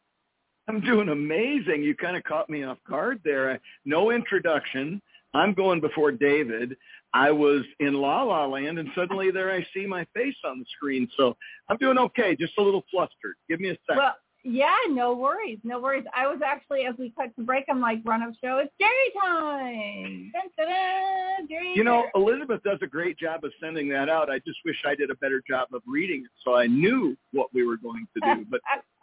I'm 0.67 0.81
doing 0.81 1.09
amazing. 1.09 1.83
You 1.83 1.95
kind 1.95 2.15
of 2.15 2.23
caught 2.23 2.49
me 2.49 2.63
off 2.63 2.77
guard 2.87 3.19
there. 3.23 3.59
No 3.85 4.11
introduction. 4.11 5.01
I'm 5.33 5.53
going 5.53 5.81
before 5.81 6.11
David. 6.11 6.77
I 7.13 7.31
was 7.31 7.63
in 7.79 7.93
La 7.93 8.23
La 8.23 8.45
Land, 8.45 8.79
and 8.79 8.89
suddenly 8.95 9.31
there 9.31 9.51
I 9.51 9.65
see 9.73 9.85
my 9.85 10.05
face 10.15 10.35
on 10.45 10.59
the 10.59 10.65
screen. 10.75 11.07
So 11.15 11.35
I'm 11.69 11.77
doing 11.77 11.97
okay. 11.97 12.35
Just 12.35 12.53
a 12.57 12.61
little 12.61 12.83
flustered. 12.89 13.35
Give 13.47 13.59
me 13.59 13.69
a 13.69 13.77
second. 13.87 13.97
Well, 13.97 14.15
yeah, 14.45 14.75
no 14.89 15.13
worries, 15.13 15.59
no 15.63 15.79
worries. 15.79 16.03
I 16.13 16.27
was 16.27 16.41
actually, 16.45 16.85
as 16.85 16.95
we 16.99 17.13
cut 17.17 17.33
to 17.37 17.43
break, 17.43 17.63
I'm 17.69 17.79
like, 17.79 18.01
run 18.03 18.21
up 18.21 18.33
show, 18.43 18.57
it's 18.57 18.73
Jerry 18.77 18.91
time. 19.21 20.31
Dun, 20.33 20.41
dun, 20.57 20.67
dun, 20.67 21.47
Jerry 21.47 21.73
you 21.73 21.85
know, 21.85 22.07
Elizabeth 22.13 22.61
does 22.63 22.79
a 22.81 22.87
great 22.87 23.17
job 23.17 23.45
of 23.45 23.53
sending 23.61 23.87
that 23.89 24.09
out. 24.09 24.29
I 24.29 24.39
just 24.39 24.57
wish 24.65 24.75
I 24.85 24.95
did 24.95 25.11
a 25.11 25.15
better 25.15 25.41
job 25.47 25.69
of 25.73 25.81
reading 25.87 26.25
it 26.25 26.31
so 26.43 26.55
I 26.55 26.67
knew 26.67 27.15
what 27.31 27.47
we 27.53 27.65
were 27.65 27.77
going 27.77 28.05
to 28.15 28.35
do. 28.35 28.45
But, 28.49 28.59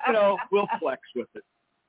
you 0.07 0.13
know, 0.13 0.37
we'll 0.53 0.69
flex 0.79 1.01
with 1.17 1.29
it. 1.35 1.43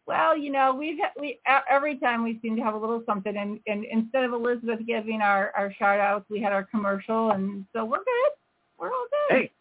Well, 0.08 0.36
you 0.38 0.52
know, 0.52 0.74
we've 0.74 0.98
we 1.20 1.40
every 1.70 1.98
time 1.98 2.24
we 2.24 2.40
seem 2.42 2.56
to 2.56 2.64
have 2.64 2.74
a 2.74 2.78
little 2.78 3.04
something, 3.06 3.38
and, 3.38 3.60
and 3.68 3.86
instead 3.86 4.24
of 4.24 4.34
Elizabeth 4.34 4.80
giving 4.86 5.22
our 5.22 5.52
our 5.56 5.74
shout 5.74 6.00
outs, 6.00 6.26
we 6.30 6.42
had 6.42 6.52
our 6.54 6.64
commercial, 6.64 7.32
and 7.32 7.66
so 7.74 7.86
we're 7.86 7.98
good. 7.98 8.32
We're 8.80 8.88
all 8.88 9.06
good. 9.30 9.38
Hey, 9.38 9.52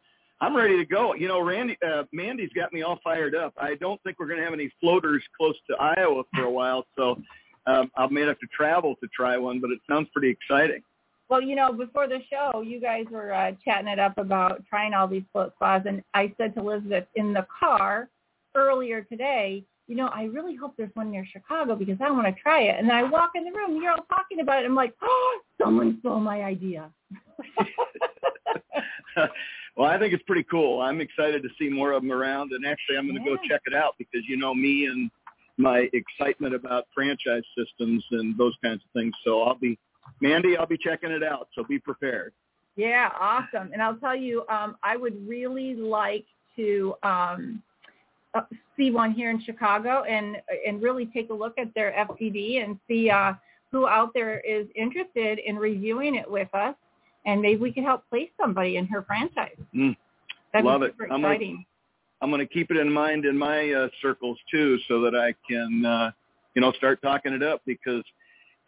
I'm 0.41 0.57
ready 0.57 0.77
to 0.79 0.85
go. 0.85 1.15
You 1.15 1.29
know, 1.29 1.41
Randy, 1.41 1.77
uh, 1.87 2.05
Mandy's 2.13 2.51
got 2.55 2.73
me 2.73 2.83
all 2.83 2.99
fired 3.05 3.35
up. 3.35 3.53
I 3.59 3.75
don't 3.75 4.03
think 4.03 4.19
we're 4.19 4.27
going 4.27 4.39
to 4.39 4.45
have 4.45 4.55
any 4.55 4.73
floaters 4.81 5.23
close 5.37 5.57
to 5.69 5.77
Iowa 5.77 6.23
for 6.35 6.45
a 6.45 6.51
while, 6.51 6.87
so 6.97 7.21
um, 7.67 7.91
I 7.97 8.07
may 8.09 8.23
have 8.23 8.39
to 8.39 8.47
travel 8.47 8.97
to 9.03 9.09
try 9.15 9.37
one. 9.37 9.61
But 9.61 9.71
it 9.71 9.81
sounds 9.89 10.09
pretty 10.15 10.31
exciting. 10.31 10.83
Well, 11.29 11.43
you 11.43 11.55
know, 11.55 11.73
before 11.73 12.09
the 12.09 12.19
show, 12.29 12.63
you 12.63 12.81
guys 12.81 13.05
were 13.09 13.33
uh, 13.33 13.53
chatting 13.65 13.87
it 13.87 14.01
up 14.01 14.19
about 14.19 14.65
trying 14.69 14.95
all 14.95 15.07
these 15.07 15.23
float 15.33 15.53
spas, 15.57 15.83
and 15.87 16.03
I 16.15 16.33
said 16.39 16.55
to 16.55 16.61
Elizabeth 16.61 17.05
in 17.15 17.33
the 17.33 17.47
car 17.61 18.09
earlier 18.57 19.03
today, 19.03 19.65
you 19.91 19.97
know, 19.97 20.07
I 20.07 20.23
really 20.27 20.55
hope 20.55 20.75
there's 20.77 20.95
one 20.95 21.11
near 21.11 21.27
Chicago 21.27 21.75
because 21.75 21.97
I 22.01 22.13
want 22.13 22.25
to 22.29 22.41
try 22.41 22.63
it. 22.63 22.77
And 22.79 22.89
then 22.89 22.95
I 22.95 23.03
walk 23.03 23.33
in 23.35 23.43
the 23.43 23.51
room, 23.51 23.83
you're 23.83 23.91
all 23.91 24.07
talking 24.09 24.39
about 24.39 24.63
it. 24.63 24.67
I'm 24.67 24.77
like, 24.77 24.95
oh, 25.03 25.41
someone 25.61 25.99
stole 25.99 26.21
my 26.21 26.43
idea. 26.43 26.93
well, 29.77 29.89
I 29.89 29.99
think 29.99 30.15
it's 30.15 30.23
pretty 30.23 30.45
cool. 30.45 30.81
I'm 30.81 31.01
excited 31.01 31.43
to 31.43 31.49
see 31.59 31.69
more 31.69 31.91
of 31.91 32.03
them 32.03 32.13
around, 32.13 32.53
and 32.53 32.65
actually, 32.65 32.99
I'm 32.99 33.09
going 33.09 33.21
to 33.21 33.29
go 33.29 33.37
check 33.49 33.63
it 33.67 33.75
out 33.75 33.97
because 33.99 34.21
you 34.29 34.37
know 34.37 34.55
me 34.55 34.87
and 34.87 35.11
my 35.59 35.89
excitement 35.93 36.55
about 36.55 36.87
franchise 36.95 37.43
systems 37.59 38.05
and 38.13 38.39
those 38.39 38.55
kinds 38.63 38.83
of 38.85 38.93
things. 38.93 39.13
So 39.25 39.43
I'll 39.43 39.59
be, 39.59 39.77
Mandy, 40.21 40.57
I'll 40.57 40.67
be 40.67 40.79
checking 40.79 41.11
it 41.11 41.25
out. 41.25 41.49
So 41.53 41.65
be 41.65 41.81
prepared. 41.81 42.33
Yeah, 42.77 43.11
awesome. 43.19 43.71
And 43.73 43.83
I'll 43.83 43.97
tell 43.97 44.15
you, 44.15 44.45
um, 44.49 44.77
I 44.85 44.97
would 44.97 45.29
really 45.29 45.75
like 45.75 46.27
to 46.55 46.95
um, 47.03 47.61
see 48.77 48.91
one 48.91 49.13
here 49.13 49.31
in 49.31 49.41
Chicago 49.43 50.03
and 50.05 50.37
and 50.67 50.83
really 50.83 51.07
take 51.07 51.31
a 51.31 51.35
look 51.35 51.55
at 51.59 51.73
their 51.75 51.93
FDD 51.93 52.63
and 52.65 52.79
see 52.89 53.11
uh, 53.11 53.33
who 53.73 53.87
out 53.87 54.13
there 54.15 54.41
is 54.41 54.67
interested 54.75 55.39
in 55.45 55.57
reviewing 55.57 56.15
it 56.15 56.31
with 56.31 56.49
us, 56.55 56.75
and 57.27 57.41
maybe 57.41 57.61
we 57.61 57.73
can 57.73 57.85
help 57.85 58.09
place 58.09 58.29
somebody 58.41 58.77
in 58.77 58.87
her 58.87 59.03
franchise. 59.03 59.57
Mm. 59.75 59.97
That'd 60.53 60.67
Love 60.67 60.83
it. 60.83 60.93
super 60.93 61.05
I'm 61.05 61.23
gonna- 61.23 61.35
exciting. 61.35 61.65
I'm 62.23 62.29
going 62.31 62.47
to 62.47 62.53
keep 62.53 62.71
it 62.71 62.77
in 62.77 62.93
mind 62.93 63.25
in 63.25 63.35
my 63.39 63.73
uh, 63.73 63.89
circles 64.03 64.37
too, 64.51 64.79
so 64.89 65.01
that 65.01 65.15
I 65.15 65.35
can, 65.51 65.87
uh, 65.87 66.11
you 66.55 66.61
know, 66.61 66.71
start 66.73 67.01
talking 67.01 67.33
it 67.33 67.43
up 67.43 67.63
because 67.65 68.03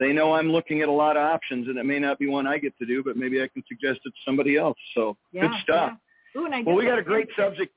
they 0.00 0.10
know 0.10 0.32
I'm 0.32 0.48
looking 0.50 0.80
at 0.80 0.88
a 0.88 0.92
lot 0.92 1.18
of 1.18 1.22
options, 1.22 1.68
and 1.68 1.76
it 1.76 1.84
may 1.84 1.98
not 1.98 2.18
be 2.18 2.28
one 2.28 2.46
I 2.46 2.56
get 2.56 2.72
to 2.78 2.86
do, 2.86 3.02
but 3.04 3.18
maybe 3.18 3.42
I 3.42 3.48
can 3.48 3.62
suggest 3.68 4.00
it 4.06 4.08
to 4.08 4.16
somebody 4.24 4.56
else. 4.56 4.78
So 4.94 5.18
Yeah, 5.32 5.42
good 5.48 5.50
stuff. 5.64 5.92
yeah. 6.34 6.40
Ooh, 6.40 6.48
Well, 6.64 6.76
we 6.76 6.86
got 6.86 6.98
a 6.98 7.02
great 7.02 7.28
subject. 7.36 7.74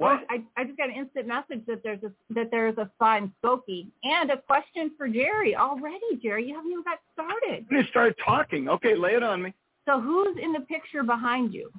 Well, 0.00 0.14
What? 0.14 0.24
Oh, 0.30 0.34
I, 0.56 0.60
I 0.60 0.64
just 0.64 0.78
got 0.78 0.88
an 0.88 0.96
instant 0.96 1.26
message 1.28 1.64
that 1.66 1.82
there's 1.84 2.02
a 2.02 2.10
that 2.34 2.50
there's 2.50 2.76
a 2.78 2.90
in 3.18 3.32
Skokie 3.44 3.88
and 4.02 4.30
a 4.30 4.38
question 4.38 4.90
for 4.96 5.06
Jerry 5.06 5.54
already. 5.54 6.16
Jerry, 6.22 6.48
you 6.48 6.54
haven't 6.54 6.70
even 6.72 6.82
got 6.84 7.00
started. 7.12 7.66
We 7.70 7.86
started 7.90 8.16
talking. 8.24 8.68
Okay, 8.68 8.96
lay 8.96 9.10
it 9.10 9.22
on 9.22 9.42
me. 9.42 9.52
So 9.86 10.00
who's 10.00 10.36
in 10.42 10.52
the 10.52 10.60
picture 10.60 11.02
behind 11.02 11.52
you? 11.52 11.70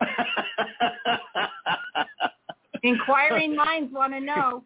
Inquiring 2.82 3.56
minds 3.56 3.92
want 3.94 4.12
to 4.12 4.20
know. 4.20 4.62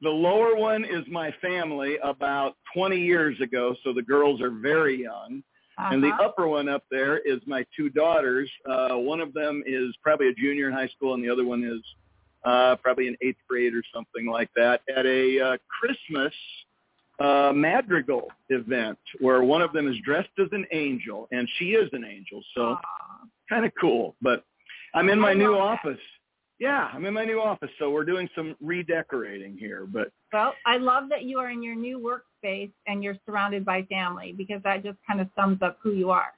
the 0.00 0.08
lower 0.08 0.54
one 0.56 0.84
is 0.84 1.04
my 1.10 1.34
family 1.42 1.98
about 2.02 2.56
20 2.74 2.96
years 2.96 3.38
ago, 3.40 3.74
so 3.84 3.92
the 3.92 4.02
girls 4.02 4.40
are 4.40 4.50
very 4.50 5.02
young. 5.02 5.42
And 5.92 6.02
the 6.02 6.08
Uh-huh. 6.08 6.24
upper 6.24 6.48
one 6.48 6.68
up 6.68 6.84
there 6.90 7.18
is 7.18 7.40
my 7.46 7.64
two 7.76 7.88
daughters. 7.88 8.50
Uh, 8.66 8.96
one 8.96 9.20
of 9.20 9.32
them 9.32 9.62
is 9.66 9.96
probably 10.02 10.28
a 10.28 10.34
junior 10.34 10.68
in 10.68 10.74
high 10.74 10.88
school, 10.88 11.14
and 11.14 11.24
the 11.24 11.30
other 11.30 11.44
one 11.44 11.64
is 11.64 11.82
uh, 12.44 12.76
probably 12.76 13.06
in 13.06 13.16
eighth 13.20 13.40
grade 13.48 13.74
or 13.74 13.82
something 13.92 14.26
like 14.26 14.50
that 14.56 14.80
at 14.94 15.04
a 15.06 15.40
uh, 15.40 15.56
Christmas 15.68 16.32
uh, 17.18 17.52
madrigal 17.54 18.28
event 18.48 18.98
where 19.18 19.42
one 19.42 19.60
of 19.60 19.72
them 19.72 19.86
is 19.86 19.96
dressed 20.04 20.30
as 20.38 20.48
an 20.52 20.66
angel, 20.72 21.28
and 21.32 21.48
she 21.58 21.72
is 21.72 21.88
an 21.92 22.04
angel. 22.04 22.42
So 22.54 22.78
kind 23.48 23.66
of 23.66 23.72
cool. 23.78 24.16
But 24.22 24.44
I'm 24.94 25.08
in 25.10 25.20
my 25.20 25.34
new 25.34 25.54
office. 25.54 26.00
Yeah, 26.60 26.90
I'm 26.92 27.06
in 27.06 27.14
my 27.14 27.24
new 27.24 27.40
office, 27.40 27.70
so 27.78 27.90
we're 27.90 28.04
doing 28.04 28.28
some 28.36 28.54
redecorating 28.60 29.56
here. 29.56 29.86
But 29.90 30.12
Well, 30.32 30.52
I 30.66 30.76
love 30.76 31.08
that 31.08 31.24
you 31.24 31.38
are 31.38 31.50
in 31.50 31.62
your 31.62 31.74
new 31.74 31.98
workspace 31.98 32.70
and 32.86 33.02
you're 33.02 33.16
surrounded 33.26 33.64
by 33.64 33.82
family 33.84 34.34
because 34.36 34.62
that 34.64 34.84
just 34.84 34.98
kind 35.08 35.20
of 35.20 35.28
sums 35.34 35.62
up 35.62 35.78
who 35.82 35.92
you 35.92 36.10
are. 36.10 36.34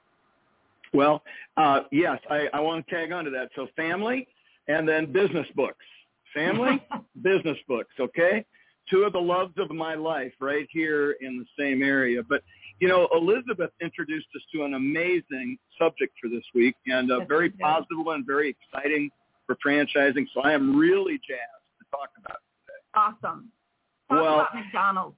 Well, 0.93 1.23
uh, 1.57 1.81
yes, 1.91 2.19
I, 2.29 2.47
I 2.53 2.61
want 2.61 2.87
to 2.87 2.95
tag 2.95 3.11
on 3.11 3.25
to 3.25 3.31
that. 3.31 3.49
So 3.55 3.67
family 3.75 4.27
and 4.67 4.87
then 4.87 5.11
business 5.11 5.47
books. 5.55 5.85
Family, 6.33 6.81
business 7.21 7.57
books, 7.67 7.93
okay? 7.99 8.45
two 8.89 9.03
of 9.03 9.13
the 9.13 9.19
loves 9.19 9.53
of 9.57 9.69
my 9.71 9.95
life 9.95 10.33
right 10.39 10.67
here 10.71 11.15
in 11.21 11.37
the 11.37 11.45
same 11.61 11.83
area. 11.83 12.21
But 12.27 12.41
you 12.79 12.87
know, 12.87 13.07
Elizabeth 13.13 13.71
introduced 13.81 14.27
us 14.35 14.41
to 14.53 14.63
an 14.63 14.73
amazing 14.73 15.57
subject 15.79 16.13
for 16.21 16.29
this 16.29 16.43
week, 16.53 16.75
and 16.87 17.11
uh, 17.11 17.19
Yes, 17.19 17.27
very 17.27 17.49
positive 17.49 17.97
and 18.07 18.25
very 18.25 18.55
exciting 18.73 19.09
for 19.61 19.69
franchising. 19.69 20.25
So 20.33 20.41
I 20.41 20.53
am 20.53 20.75
really 20.75 21.15
jazzed 21.17 21.65
to 21.79 21.85
talk 21.91 22.09
about. 22.23 22.37
it. 22.37 22.73
Awesome. 22.95 23.51
Talk 24.09 24.21
Well- 24.21 24.39
about 24.41 24.55
McDonald's. 24.55 25.17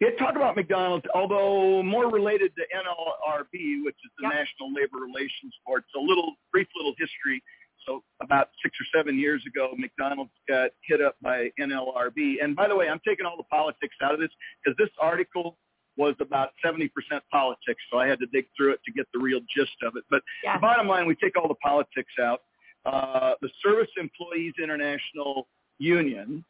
Yeah, 0.00 0.10
talk 0.18 0.34
about 0.36 0.56
McDonald's, 0.56 1.06
although 1.14 1.82
more 1.82 2.10
related 2.10 2.54
to 2.56 2.66
NLRB, 2.76 3.82
which 3.84 3.96
is 4.04 4.10
the 4.18 4.24
Yep. 4.24 4.32
National 4.34 4.72
Labor 4.72 4.98
Relations 4.98 5.56
Board. 5.64 5.84
So 5.90 6.00
a 6.00 6.02
little 6.02 6.34
brief 6.52 6.68
little 6.76 6.94
history. 6.98 7.42
So 7.86 8.02
about 8.20 8.50
six 8.62 8.78
or 8.80 8.84
seven 8.86 9.18
years 9.18 9.44
ago, 9.46 9.72
McDonald's 9.76 10.32
got 10.48 10.72
hit 10.82 11.00
up 11.00 11.16
by 11.22 11.50
NLRB. 11.58 12.40
And 12.40 12.56
by 12.56 12.66
the 12.66 12.74
way, 12.74 12.88
I'm 12.88 13.00
taking 13.06 13.24
all 13.24 13.36
the 13.36 13.44
politics 13.44 13.94
out 14.02 14.12
of 14.14 14.20
this 14.20 14.30
because 14.62 14.76
this 14.78 14.90
article 14.98 15.58
was 15.96 16.16
about 16.18 16.54
70% 16.62 16.90
politics, 17.30 17.82
so 17.88 17.98
I 17.98 18.08
had 18.08 18.18
to 18.18 18.26
dig 18.26 18.48
through 18.56 18.72
it 18.72 18.82
to 18.84 18.90
get 18.92 19.06
the 19.12 19.20
real 19.20 19.40
gist 19.54 19.80
of 19.82 19.96
it. 19.96 20.04
But 20.10 20.22
Yes. 20.42 20.56
the 20.56 20.60
bottom 20.60 20.88
line, 20.88 21.06
we 21.06 21.14
take 21.14 21.36
all 21.38 21.46
the 21.46 21.54
politics 21.56 22.12
out. 22.18 22.42
Uh, 22.84 23.32
the 23.40 23.48
Service 23.62 23.90
Employees 23.98 24.54
International 24.62 25.46
Union 25.78 26.44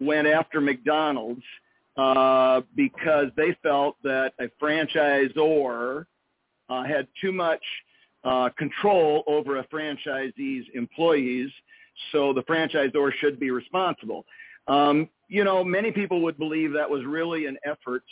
went 0.00 0.26
after 0.26 0.60
McDonald's 0.60 1.42
uh, 1.96 2.60
because 2.74 3.28
they 3.36 3.56
felt 3.62 3.96
that 4.02 4.32
a 4.40 4.48
franchisor 4.62 6.04
uh, 6.68 6.84
had 6.84 7.06
too 7.20 7.32
much 7.32 7.62
uh, 8.24 8.50
control 8.58 9.22
over 9.26 9.58
a 9.58 9.66
franchisee's 9.68 10.66
employees, 10.74 11.50
so 12.12 12.32
the 12.32 12.42
franchisor 12.42 13.12
should 13.20 13.38
be 13.38 13.50
responsible. 13.50 14.26
Um, 14.68 15.08
you 15.28 15.44
know, 15.44 15.64
many 15.64 15.90
people 15.92 16.20
would 16.22 16.36
believe 16.36 16.72
that 16.72 16.90
was 16.90 17.04
really 17.04 17.46
an 17.46 17.56
effort 17.64 18.02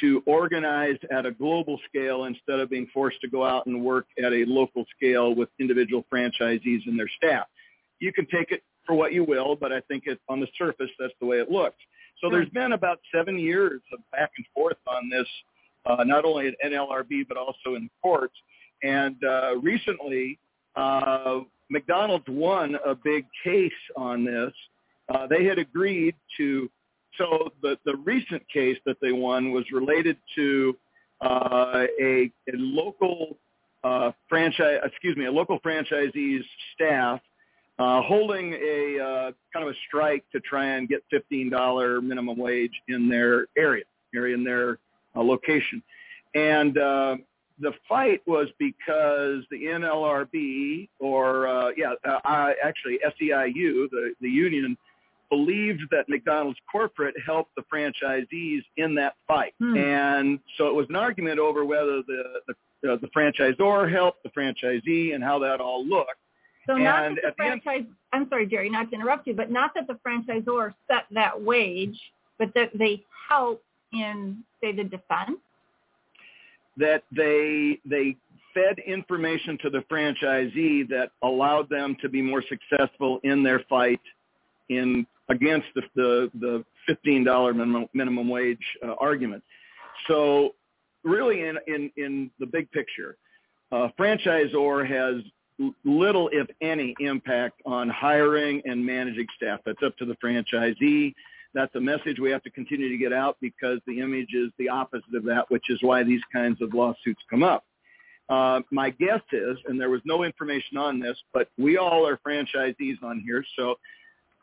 to 0.00 0.22
organize 0.26 0.96
at 1.10 1.26
a 1.26 1.30
global 1.30 1.78
scale 1.88 2.24
instead 2.24 2.60
of 2.60 2.70
being 2.70 2.86
forced 2.92 3.20
to 3.20 3.28
go 3.28 3.44
out 3.44 3.66
and 3.66 3.82
work 3.82 4.06
at 4.18 4.32
a 4.32 4.44
local 4.46 4.84
scale 4.96 5.34
with 5.34 5.48
individual 5.58 6.04
franchisees 6.12 6.86
and 6.86 6.98
their 6.98 7.10
staff. 7.16 7.46
You 7.98 8.12
can 8.12 8.26
take 8.26 8.52
it 8.52 8.62
for 8.86 8.94
what 8.94 9.12
you 9.12 9.24
will, 9.24 9.56
but 9.56 9.72
I 9.72 9.80
think 9.82 10.04
it, 10.06 10.18
on 10.28 10.40
the 10.40 10.48
surface, 10.56 10.90
that's 10.98 11.12
the 11.20 11.26
way 11.26 11.38
it 11.38 11.50
looks. 11.50 11.76
So 12.20 12.28
there's 12.30 12.48
been 12.48 12.72
about 12.72 12.98
seven 13.14 13.38
years 13.38 13.80
of 13.92 14.00
back 14.10 14.30
and 14.36 14.46
forth 14.54 14.76
on 14.86 15.08
this, 15.08 15.26
uh, 15.86 16.02
not 16.04 16.24
only 16.24 16.48
at 16.48 16.54
NLRB, 16.64 17.28
but 17.28 17.36
also 17.36 17.76
in 17.76 17.84
the 17.84 17.90
courts. 18.02 18.34
And 18.82 19.16
uh, 19.24 19.56
recently, 19.58 20.38
uh, 20.74 21.40
McDonald's 21.70 22.24
won 22.28 22.76
a 22.84 22.94
big 22.94 23.26
case 23.44 23.72
on 23.96 24.24
this. 24.24 24.52
Uh, 25.08 25.26
they 25.26 25.44
had 25.44 25.58
agreed 25.58 26.14
to, 26.36 26.68
so 27.18 27.52
the, 27.62 27.76
the 27.84 27.96
recent 27.96 28.42
case 28.48 28.78
that 28.86 28.96
they 29.02 29.12
won 29.12 29.50
was 29.50 29.64
related 29.72 30.16
to 30.36 30.76
uh, 31.20 31.86
a, 32.00 32.30
a 32.48 32.52
local 32.54 33.36
uh, 33.84 34.12
franchise, 34.28 34.78
excuse 34.84 35.16
me, 35.16 35.26
a 35.26 35.32
local 35.32 35.58
franchisee's 35.60 36.44
staff 36.74 37.20
uh, 37.78 38.02
holding 38.02 38.54
a 38.54 38.98
uh, 39.00 39.32
kind 39.52 39.68
of 39.68 39.68
a 39.68 39.76
strike 39.86 40.24
to 40.32 40.40
try 40.40 40.66
and 40.66 40.88
get 40.88 41.02
$15 41.12 42.02
minimum 42.02 42.36
wage 42.36 42.72
in 42.88 43.08
their 43.08 43.46
area, 43.56 43.84
area 44.14 44.34
in 44.34 44.42
their 44.42 44.78
uh, 45.14 45.22
location. 45.22 45.82
And 46.34 46.76
uh, 46.76 47.16
the 47.60 47.72
fight 47.88 48.20
was 48.26 48.48
because 48.58 49.44
the 49.50 49.64
NLRB, 49.64 50.88
or 50.98 51.46
uh, 51.46 51.70
yeah, 51.76 51.92
uh, 52.04 52.18
I, 52.24 52.54
actually 52.64 52.98
SEIU, 53.04 53.88
the, 53.90 54.14
the 54.20 54.28
union, 54.28 54.76
believed 55.30 55.82
that 55.90 56.08
McDonald's 56.08 56.58
corporate 56.70 57.14
helped 57.24 57.54
the 57.54 57.62
franchisees 57.72 58.62
in 58.76 58.94
that 58.96 59.14
fight. 59.26 59.54
Hmm. 59.58 59.76
And 59.76 60.38
so 60.56 60.68
it 60.68 60.74
was 60.74 60.86
an 60.88 60.96
argument 60.96 61.38
over 61.38 61.64
whether 61.64 62.02
the, 62.06 62.22
the, 62.82 62.92
uh, 62.92 62.96
the 63.00 63.08
franchisor 63.08 63.90
helped 63.92 64.22
the 64.22 64.30
franchisee 64.30 65.14
and 65.14 65.22
how 65.22 65.38
that 65.40 65.60
all 65.60 65.84
looked. 65.86 66.10
So 66.66 66.76
not 66.76 67.04
And 67.04 67.16
that 67.22 67.34
the 67.38 67.44
the 67.44 67.50
end- 67.50 67.62
franchise, 67.62 67.86
I'm 68.12 68.28
sorry, 68.28 68.46
Jerry, 68.46 68.68
not 68.70 68.90
to 68.90 68.94
interrupt 68.96 69.26
you, 69.26 69.34
but 69.34 69.50
not 69.50 69.72
that 69.74 69.86
the 69.86 69.98
franchisor 70.06 70.74
set 70.90 71.04
that 71.12 71.40
wage, 71.40 71.98
but 72.38 72.52
that 72.54 72.70
they 72.74 73.04
help 73.28 73.62
in, 73.92 74.44
say, 74.62 74.72
the 74.72 74.84
defense. 74.84 75.38
that 76.76 77.02
they 77.10 77.80
they 77.84 78.16
fed 78.54 78.78
information 78.86 79.58
to 79.62 79.68
the 79.70 79.80
franchisee 79.90 80.88
that 80.88 81.10
allowed 81.22 81.68
them 81.68 81.96
to 82.00 82.08
be 82.08 82.22
more 82.22 82.42
successful 82.48 83.18
in 83.24 83.42
their 83.42 83.60
fight 83.68 84.00
in 84.68 85.06
against 85.28 85.66
the 85.74 85.82
the, 85.94 86.30
the 86.40 86.64
fifteen 86.86 87.24
dollar 87.24 87.52
minimum 87.52 87.86
minimum 87.94 88.28
wage 88.28 88.58
uh, 88.84 88.94
argument. 88.98 89.42
So 90.06 90.54
really, 91.04 91.42
in 91.42 91.58
in 91.66 91.90
in 91.96 92.30
the 92.38 92.46
big 92.46 92.70
picture, 92.70 93.16
uh, 93.72 93.88
franchisor 93.98 94.86
has 94.88 95.22
little, 95.84 96.28
if 96.32 96.46
any, 96.60 96.94
impact 97.00 97.60
on 97.66 97.88
hiring 97.88 98.62
and 98.64 98.84
managing 98.84 99.26
staff. 99.36 99.60
That's 99.66 99.82
up 99.84 99.96
to 99.98 100.04
the 100.04 100.16
franchisee. 100.24 101.14
That's 101.54 101.74
a 101.74 101.80
message 101.80 102.18
we 102.20 102.30
have 102.30 102.42
to 102.44 102.50
continue 102.50 102.88
to 102.88 102.96
get 102.96 103.12
out 103.12 103.36
because 103.40 103.80
the 103.86 104.00
image 104.00 104.34
is 104.34 104.50
the 104.58 104.68
opposite 104.68 105.14
of 105.14 105.24
that, 105.24 105.46
which 105.48 105.70
is 105.70 105.78
why 105.82 106.04
these 106.04 106.20
kinds 106.32 106.60
of 106.62 106.74
lawsuits 106.74 107.22
come 107.28 107.42
up. 107.42 107.64
Uh, 108.28 108.60
my 108.70 108.90
guess 108.90 109.22
is, 109.32 109.56
and 109.66 109.80
there 109.80 109.88
was 109.88 110.02
no 110.04 110.22
information 110.22 110.76
on 110.76 111.00
this, 111.00 111.16
but 111.32 111.48
we 111.56 111.78
all 111.78 112.06
are 112.06 112.18
franchisees 112.18 113.02
on 113.02 113.22
here, 113.26 113.42
so 113.56 113.74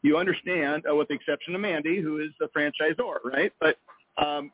you 0.03 0.17
understand, 0.17 0.83
uh, 0.89 0.95
with 0.95 1.07
the 1.07 1.15
exception 1.15 1.55
of 1.55 1.61
Mandy, 1.61 2.01
who 2.01 2.19
is 2.19 2.29
the 2.39 2.47
franchisor, 2.55 3.23
right? 3.23 3.51
But 3.59 3.77
um, 4.17 4.51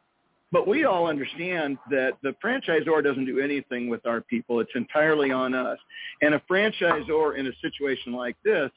but 0.51 0.67
we 0.67 0.83
all 0.83 1.07
understand 1.07 1.77
that 1.89 2.13
the 2.23 2.35
franchisor 2.43 3.01
doesn't 3.03 3.25
do 3.25 3.39
anything 3.39 3.87
with 3.87 4.05
our 4.05 4.19
people. 4.21 4.59
It's 4.59 4.71
entirely 4.75 5.31
on 5.31 5.53
us. 5.53 5.77
And 6.21 6.33
a 6.33 6.41
franchisor 6.49 7.37
in 7.37 7.47
a 7.47 7.51
situation 7.61 8.11
like 8.11 8.35
this 8.43 8.69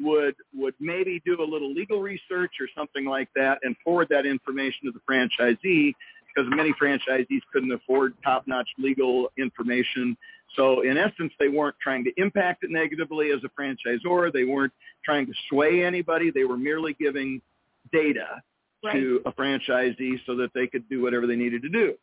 would 0.00 0.34
would 0.54 0.74
maybe 0.80 1.20
do 1.26 1.42
a 1.42 1.44
little 1.44 1.72
legal 1.72 2.00
research 2.00 2.52
or 2.60 2.68
something 2.76 3.04
like 3.04 3.28
that 3.34 3.58
and 3.62 3.76
forward 3.84 4.08
that 4.10 4.26
information 4.26 4.86
to 4.86 4.92
the 4.92 5.00
franchisee 5.00 5.94
because 6.28 6.50
many 6.54 6.72
franchisees 6.80 7.40
couldn't 7.52 7.72
afford 7.72 8.14
top-notch 8.22 8.68
legal 8.78 9.28
information. 9.38 10.16
So 10.56 10.82
in 10.82 10.96
essence, 10.96 11.32
they 11.38 11.48
weren't 11.48 11.76
trying 11.82 12.04
to 12.04 12.12
impact 12.16 12.64
it 12.64 12.70
negatively 12.70 13.30
as 13.32 13.40
a 13.44 13.60
franchisor. 13.60 14.32
They 14.32 14.44
weren't 14.44 14.72
trying 15.04 15.26
to 15.26 15.32
sway 15.48 15.84
anybody. 15.84 16.30
They 16.30 16.44
were 16.44 16.56
merely 16.56 16.94
giving 16.98 17.40
data 17.92 18.42
to 18.92 19.20
a 19.26 19.32
franchisee 19.32 20.20
so 20.24 20.36
that 20.36 20.50
they 20.54 20.66
could 20.66 20.88
do 20.88 21.02
whatever 21.02 21.26
they 21.26 21.36
needed 21.36 21.62
to 21.62 21.68
do. 21.68 21.94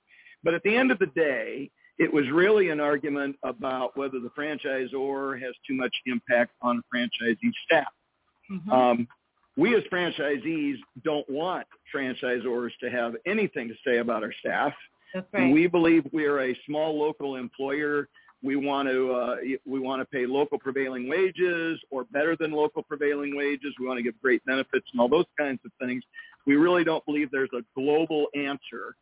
But 0.44 0.54
at 0.54 0.64
the 0.64 0.76
end 0.76 0.92
of 0.92 1.00
the 1.00 1.08
day, 1.08 1.72
it 1.98 2.14
was 2.14 2.30
really 2.30 2.70
an 2.70 2.80
argument 2.80 3.38
about 3.44 3.96
whether 3.98 4.20
the 4.20 4.30
franchisor 4.38 5.42
has 5.42 5.54
too 5.68 5.74
much 5.74 5.96
impact 6.06 6.52
on 6.62 6.78
the 6.78 6.84
franchisee 6.94 7.54
staff. 7.64 7.94
Mhm. 8.52 8.72
Um, 8.72 9.08
we 9.58 9.76
as 9.76 9.84
franchisees 9.92 10.76
don't 11.04 11.28
want 11.30 11.66
franchisors 11.94 12.72
to 12.82 12.90
have 12.90 13.16
anything 13.26 13.68
to 13.70 13.76
say 13.86 13.98
about 13.98 14.24
our 14.24 14.34
staff. 14.40 14.74
That's 15.14 15.26
right. 15.32 15.52
We 15.52 15.68
believe 15.68 16.06
we 16.12 16.26
are 16.26 16.42
a 16.42 16.58
small 16.66 16.98
local 17.00 17.36
employer. 17.36 18.10
We 18.44 18.58
want 18.58 18.90
to 18.90 19.12
uh, 19.14 19.36
we 19.66 19.80
want 19.80 20.02
to 20.02 20.06
pay 20.06 20.26
local 20.26 20.60
prevailing 20.60 21.08
wages 21.08 21.80
or 21.90 22.04
better 22.06 22.36
than 22.36 22.52
local 22.52 22.84
prevailing 22.84 23.36
wages. 23.36 23.74
We 23.80 23.88
want 23.88 23.98
to 23.98 24.04
give 24.04 24.22
great 24.22 24.44
benefits 24.46 24.86
and 24.92 25.00
all 25.00 25.08
those 25.08 25.26
kinds 25.38 25.60
of 25.66 25.72
things. 25.80 26.04
We 26.46 26.56
really 26.58 26.84
don't 26.84 27.04
believe 27.06 27.32
there's 27.32 27.50
a 27.54 27.64
global 27.76 28.28
answer 28.36 28.96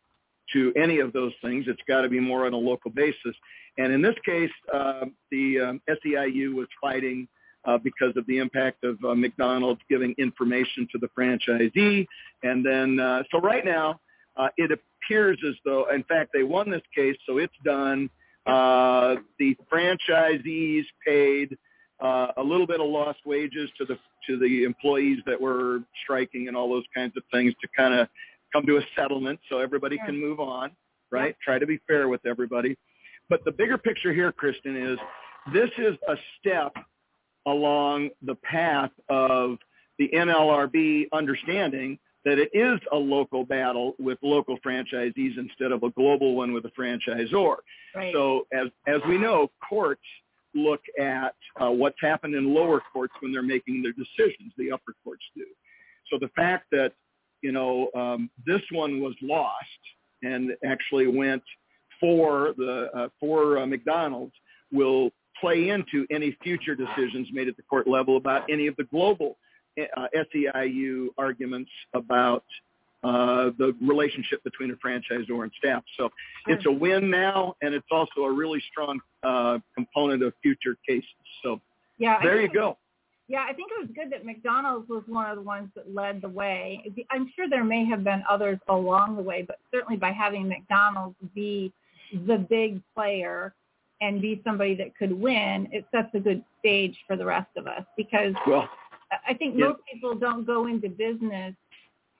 to 0.52 0.72
any 0.76 1.00
of 1.00 1.12
those 1.12 1.32
things. 1.42 1.66
It's 1.68 1.82
got 1.88 2.02
to 2.02 2.08
be 2.08 2.20
more 2.20 2.46
on 2.46 2.52
a 2.52 2.58
local 2.58 2.90
basis. 2.90 3.34
And 3.76 3.92
in 3.92 4.00
this 4.00 4.14
case, 4.24 4.50
uh, 4.72 5.06
the 5.30 5.60
um, 5.60 5.82
SEIU 5.88 6.54
was 6.54 6.68
fighting 6.80 7.26
uh, 7.66 7.78
because 7.78 8.16
of 8.16 8.26
the 8.26 8.38
impact 8.38 8.84
of 8.84 9.02
uh, 9.04 9.14
McDonald's 9.14 9.80
giving 9.88 10.14
information 10.18 10.86
to 10.92 10.98
the 10.98 11.08
franchisee. 11.18 12.06
And 12.42 12.64
then, 12.64 13.00
uh, 13.00 13.22
so 13.30 13.40
right 13.40 13.64
now, 13.64 14.00
uh, 14.36 14.48
it 14.56 14.70
appears 14.70 15.38
as 15.46 15.54
though, 15.64 15.86
in 15.94 16.02
fact, 16.04 16.30
they 16.32 16.42
won 16.42 16.70
this 16.70 16.82
case, 16.94 17.16
so 17.26 17.38
it's 17.38 17.54
done. 17.64 18.10
Uh, 18.46 19.16
the 19.38 19.56
franchisees 19.72 20.84
paid 21.06 21.56
uh, 22.00 22.28
a 22.36 22.42
little 22.42 22.66
bit 22.66 22.80
of 22.80 22.86
lost 22.86 23.20
wages 23.24 23.70
to 23.78 23.84
the 23.84 23.96
to 24.26 24.38
the 24.38 24.64
employees 24.64 25.18
that 25.26 25.40
were 25.40 25.80
striking 26.02 26.48
and 26.48 26.56
all 26.56 26.68
those 26.68 26.84
kinds 26.94 27.14
of 27.16 27.22
things 27.30 27.52
to 27.60 27.68
kind 27.76 27.94
of 27.94 28.08
come 28.52 28.64
to 28.66 28.78
a 28.78 28.80
settlement 28.96 29.38
so 29.50 29.58
everybody 29.58 29.96
Sure. 29.96 30.06
can 30.06 30.20
move 30.20 30.40
on, 30.40 30.70
right? 31.10 31.36
Try 31.44 31.58
to 31.58 31.66
be 31.66 31.78
fair 31.86 32.08
with 32.08 32.24
everybody. 32.26 32.76
But 33.28 33.44
the 33.44 33.52
bigger 33.52 33.76
picture 33.76 34.12
here, 34.12 34.32
Kristen, 34.32 34.76
is 34.76 34.98
this 35.52 35.70
is 35.78 35.96
a 36.08 36.16
step 36.38 36.72
along 37.46 38.10
the 38.22 38.34
path 38.36 38.90
of 39.08 39.58
the 39.98 40.08
NLRB 40.14 41.06
understanding 41.12 41.98
that 42.24 42.38
it 42.38 42.50
is 42.54 42.80
a 42.92 42.96
local 42.96 43.44
battle 43.44 43.94
with 43.98 44.18
local 44.22 44.58
franchisees 44.60 45.36
instead 45.36 45.72
of 45.72 45.82
a 45.82 45.90
global 45.90 46.34
one 46.34 46.52
with 46.52 46.64
a 46.64 46.70
franchisor. 46.70 47.56
right. 47.94 48.14
So 48.14 48.46
as 48.52 48.68
as 48.86 49.00
we 49.06 49.18
know, 49.18 49.50
courts 49.68 50.02
look 50.54 50.80
at 50.98 51.34
uh, 51.60 51.70
what's 51.70 52.00
happened 52.00 52.34
in 52.34 52.54
lower 52.54 52.80
courts 52.92 53.12
when 53.20 53.32
they're 53.32 53.42
making 53.42 53.82
their 53.82 53.92
decisions. 53.92 54.52
The 54.56 54.72
upper 54.72 54.94
courts 55.04 55.24
do. 55.36 55.44
So 56.10 56.18
the 56.18 56.28
fact 56.28 56.66
that 56.70 56.92
you 57.44 57.52
know, 57.52 57.90
um, 57.94 58.30
this 58.46 58.62
one 58.72 59.00
was 59.00 59.14
lost 59.20 59.82
and 60.22 60.52
actually 60.64 61.06
went 61.06 61.42
for 62.00 62.54
the 62.56 62.88
uh, 62.96 63.08
for 63.20 63.58
uh, 63.58 63.66
McDonald's 63.66 64.32
will 64.72 65.10
play 65.44 65.68
into 65.68 66.06
any 66.10 66.36
future 66.42 66.74
decisions 66.74 67.28
made 67.32 67.48
at 67.48 67.56
the 67.56 67.62
court 67.62 67.86
level 67.86 68.16
about 68.16 68.44
any 68.50 68.66
of 68.66 68.74
the 68.76 68.84
global 68.84 69.36
uh, 69.78 70.06
SEIU 70.14 71.08
arguments 71.18 71.70
about 71.92 72.44
uh, 73.02 73.50
the 73.58 73.76
relationship 73.82 74.42
between 74.44 74.70
a 74.70 74.74
franchisor 74.76 75.42
and 75.42 75.52
staff. 75.58 75.82
So 75.98 76.08
it's 76.46 76.64
a 76.64 76.72
win 76.72 77.10
now, 77.10 77.54
and 77.60 77.74
it's 77.74 77.86
also 77.90 78.22
a 78.22 78.32
really 78.32 78.62
strong 78.70 78.98
uh, 79.22 79.58
component 79.74 80.22
of 80.22 80.32
future 80.42 80.76
cases. 80.88 81.08
So 81.42 81.60
Yeah, 81.98 82.18
there 82.22 82.40
you 82.40 82.48
go. 82.48 82.78
Yeah, 83.28 83.46
I 83.48 83.52
think 83.52 83.70
it 83.72 83.80
was 83.80 83.90
good 83.94 84.10
that 84.12 84.24
McDonald's 84.24 84.88
was 84.88 85.02
one 85.06 85.28
of 85.30 85.36
the 85.36 85.42
ones 85.42 85.68
that 85.74 85.94
led 85.94 86.22
the 86.22 86.28
way. 86.28 86.82
I'm 87.10 87.30
sure 87.34 87.48
there 87.48 87.64
may 87.64 87.84
have 87.86 88.04
been 88.04 88.22
others 88.28 88.58
along 88.68 89.16
the 89.16 89.22
way, 89.22 89.42
but 89.46 89.58
certainly 89.70 89.96
by 89.96 90.12
having 90.12 90.48
McDonald's 90.48 91.16
be 91.34 91.72
the 92.26 92.36
big 92.36 92.80
player 92.94 93.54
and 94.00 94.20
be 94.20 94.40
somebody 94.44 94.74
that 94.74 94.96
could 94.96 95.12
win, 95.12 95.68
it 95.72 95.86
sets 95.90 96.08
a 96.14 96.20
good 96.20 96.44
stage 96.58 96.96
for 97.06 97.16
the 97.16 97.24
rest 97.24 97.50
of 97.56 97.66
us 97.66 97.84
because 97.96 98.34
Well, 98.46 98.68
I 99.26 99.34
think 99.34 99.56
Yeah. 99.56 99.68
most 99.68 99.80
people 99.90 100.14
don't 100.14 100.44
go 100.44 100.66
into 100.66 100.88
business 100.88 101.54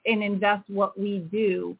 and 0.06 0.22
invest 0.22 0.68
what 0.68 0.98
we 0.98 1.18
do 1.18 1.76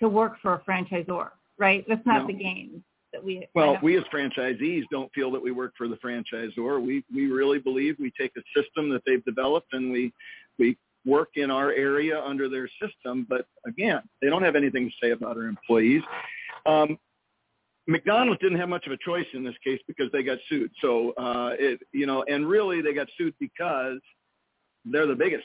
to 0.00 0.08
work 0.08 0.38
for 0.40 0.54
a 0.54 0.58
franchisor, 0.60 1.30
right? 1.58 1.84
That's 1.88 2.04
not 2.04 2.22
No. 2.22 2.26
the 2.26 2.32
game 2.32 2.84
that 3.12 3.22
we. 3.22 3.46
Well, 3.54 3.78
we 3.82 3.96
as 3.96 4.04
franchisees 4.04 4.86
don't 4.90 5.12
feel 5.12 5.30
that 5.30 5.42
we 5.42 5.50
work 5.50 5.74
for 5.76 5.88
the 5.88 5.96
franchisor. 5.96 6.80
We 6.82 7.04
we 7.12 7.30
really 7.30 7.58
believe 7.58 7.98
we 7.98 8.10
take 8.12 8.32
a 8.36 8.42
system 8.54 8.88
that 8.90 9.04
they've 9.04 9.24
developed 9.24 9.72
and 9.72 9.90
we 9.90 10.12
we 10.58 10.76
work 11.06 11.30
in 11.36 11.50
our 11.50 11.72
area 11.72 12.22
under 12.22 12.48
their 12.48 12.68
system. 12.68 13.26
But 13.28 13.46
again, 13.64 14.02
they 14.20 14.28
don't 14.28 14.42
have 14.42 14.56
anything 14.56 14.90
to 14.90 14.96
say 15.02 15.10
about 15.12 15.36
our 15.36 15.44
employees. 15.44 16.02
Um, 16.66 16.98
McDonald's 17.86 18.40
didn't 18.40 18.58
have 18.58 18.68
much 18.68 18.86
of 18.86 18.92
a 18.92 18.98
choice 19.04 19.26
in 19.32 19.42
this 19.44 19.54
case 19.64 19.80
because 19.86 20.10
they 20.12 20.22
got 20.22 20.38
sued. 20.48 20.70
So 20.80 21.12
uh, 21.12 21.50
it 21.58 21.80
you 21.92 22.06
know, 22.06 22.24
and 22.28 22.46
really 22.48 22.82
they 22.82 22.92
got 22.92 23.08
sued 23.16 23.34
because 23.40 23.98
they're 24.84 25.06
the 25.06 25.14
biggest. 25.14 25.44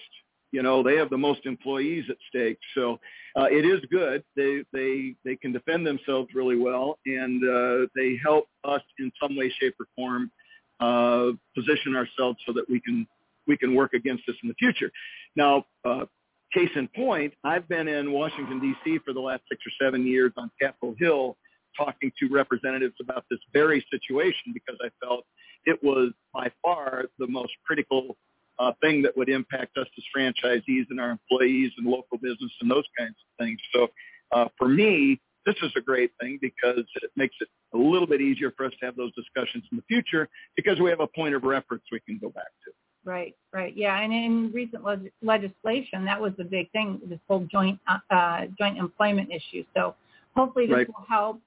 You 0.51 0.63
know, 0.63 0.83
they 0.83 0.95
have 0.95 1.09
the 1.09 1.17
most 1.17 1.45
employees 1.45 2.05
at 2.09 2.15
stake. 2.29 2.59
So 2.75 2.99
uh, 3.35 3.47
it 3.51 3.65
is 3.65 3.81
good. 3.91 4.23
They 4.35 4.63
they 4.71 5.15
they 5.25 5.35
can 5.35 5.51
defend 5.51 5.85
themselves 5.85 6.29
really 6.33 6.57
well, 6.57 6.99
and 7.05 7.43
uh, 7.43 7.87
they 7.95 8.17
help 8.23 8.47
us 8.63 8.81
in 8.99 9.11
some 9.21 9.35
way, 9.35 9.51
shape, 9.59 9.75
or 9.79 9.87
form 9.95 10.31
uh, 10.79 11.31
position 11.55 11.95
ourselves 11.95 12.39
so 12.45 12.53
that 12.53 12.69
we 12.69 12.79
can 12.79 13.07
we 13.47 13.57
can 13.57 13.75
work 13.75 13.93
against 13.93 14.23
this 14.27 14.35
in 14.43 14.49
the 14.49 14.55
future. 14.55 14.91
Now, 15.35 15.65
uh, 15.83 16.05
case 16.53 16.69
in 16.75 16.87
point, 16.95 17.33
I've 17.43 17.67
been 17.67 17.87
in 17.87 18.11
Washington 18.11 18.59
D.C. 18.59 18.99
for 19.05 19.13
the 19.13 19.19
last 19.19 19.43
six 19.49 19.61
or 19.65 19.85
seven 19.85 20.05
years 20.05 20.31
on 20.37 20.49
Capitol 20.61 20.95
Hill, 20.97 21.37
talking 21.77 22.11
to 22.19 22.27
representatives 22.27 22.95
about 23.01 23.25
this 23.29 23.39
very 23.53 23.85
situation 23.91 24.53
because 24.53 24.77
I 24.83 24.89
felt 25.05 25.25
it 25.65 25.83
was 25.83 26.11
by 26.33 26.51
far 26.61 27.05
the 27.19 27.27
most 27.27 27.53
critical 27.65 28.17
uh, 28.59 28.71
thing 28.81 29.01
that 29.01 29.15
would 29.17 29.29
impact 29.29 29.77
us 29.77 29.87
as 29.97 30.03
franchisees 30.15 30.85
and 30.89 30.99
our 30.99 31.11
employees 31.11 31.71
and 31.77 31.87
local 31.87 32.17
business 32.17 32.51
and 32.61 32.71
those 32.71 32.85
kinds 32.97 33.15
of 33.19 33.45
things. 33.45 33.59
So 33.73 33.87
uh, 34.31 34.47
for 34.57 34.67
me, 34.67 35.19
this 35.45 35.55
is 35.61 35.71
a 35.77 35.81
great 35.81 36.11
thing 36.19 36.39
because 36.41 36.83
it 37.01 37.11
makes 37.15 37.35
it 37.39 37.47
a 37.73 37.77
little 37.77 38.07
bit 38.07 38.21
easier 38.21 38.51
for 38.55 38.65
us 38.65 38.73
to 38.79 38.85
have 38.85 38.95
those 38.95 39.13
discussions 39.13 39.63
in 39.71 39.77
the 39.77 39.83
future 39.83 40.27
because 40.55 40.79
we 40.79 40.89
have 40.89 41.01
a 41.01 41.07
point 41.07 41.35
of 41.35 41.43
reference 41.43 41.83
we 41.91 41.99
can 41.99 42.17
go 42.17 42.29
back 42.29 42.47
to. 42.65 42.71
Right, 43.03 43.35
right, 43.53 43.75
yeah, 43.77 43.99
and 44.01 44.11
in 44.11 44.51
recent 44.51 44.83
leg- 44.83 45.11
legislation, 45.21 46.05
that 46.05 46.19
was 46.19 46.33
the 46.39 46.43
big 46.43 46.71
thing, 46.71 46.99
this 47.05 47.19
whole 47.27 47.45
joint 47.51 47.79
uh, 47.87 47.99
uh, 48.09 48.41
joint 48.57 48.79
employment 48.79 49.29
issue. 49.31 49.63
So 49.75 49.93
hopefully 50.35 50.65
this 50.65 50.73
Right. 50.73 50.87
will 50.87 51.05
help 51.07 51.39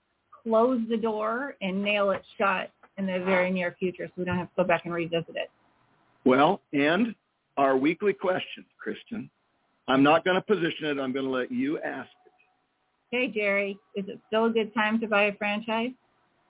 close 0.43 0.81
the 0.89 0.97
door 0.97 1.57
and 1.61 1.83
nail 1.83 2.11
it 2.11 2.23
shut 2.37 2.71
in 2.97 3.07
the 3.07 3.21
very 3.25 3.51
near 3.51 3.77
future, 3.79 4.07
so 4.07 4.13
we 4.17 4.25
don't 4.25 4.39
have 4.39 4.49
to 4.49 4.53
go 4.57 4.65
back 4.65 4.85
and 4.85 4.93
revisit 4.95 5.37
it. 5.37 5.51
Well, 6.25 6.61
and 6.73 7.15
our 7.57 7.77
weekly 7.77 8.13
question, 8.13 8.65
Kristen, 8.81 9.31
I'm 9.87 10.03
not 10.03 10.25
going 10.25 10.35
to 10.37 10.43
position 10.43 10.87
it. 10.87 10.99
I'm 10.99 11.13
going 11.13 11.25
to 11.25 11.31
let 11.31 11.51
you 11.51 11.79
ask 11.79 12.09
it. 12.27 12.33
Hey, 13.11 13.29
Jerry, 13.29 13.79
is 13.95 14.05
it 14.09 14.19
still 14.27 14.47
a 14.47 14.51
good 14.51 14.75
time 14.75 15.01
to 15.01 15.07
buy 15.07 15.25
a 15.25 15.35
franchise? 15.37 15.91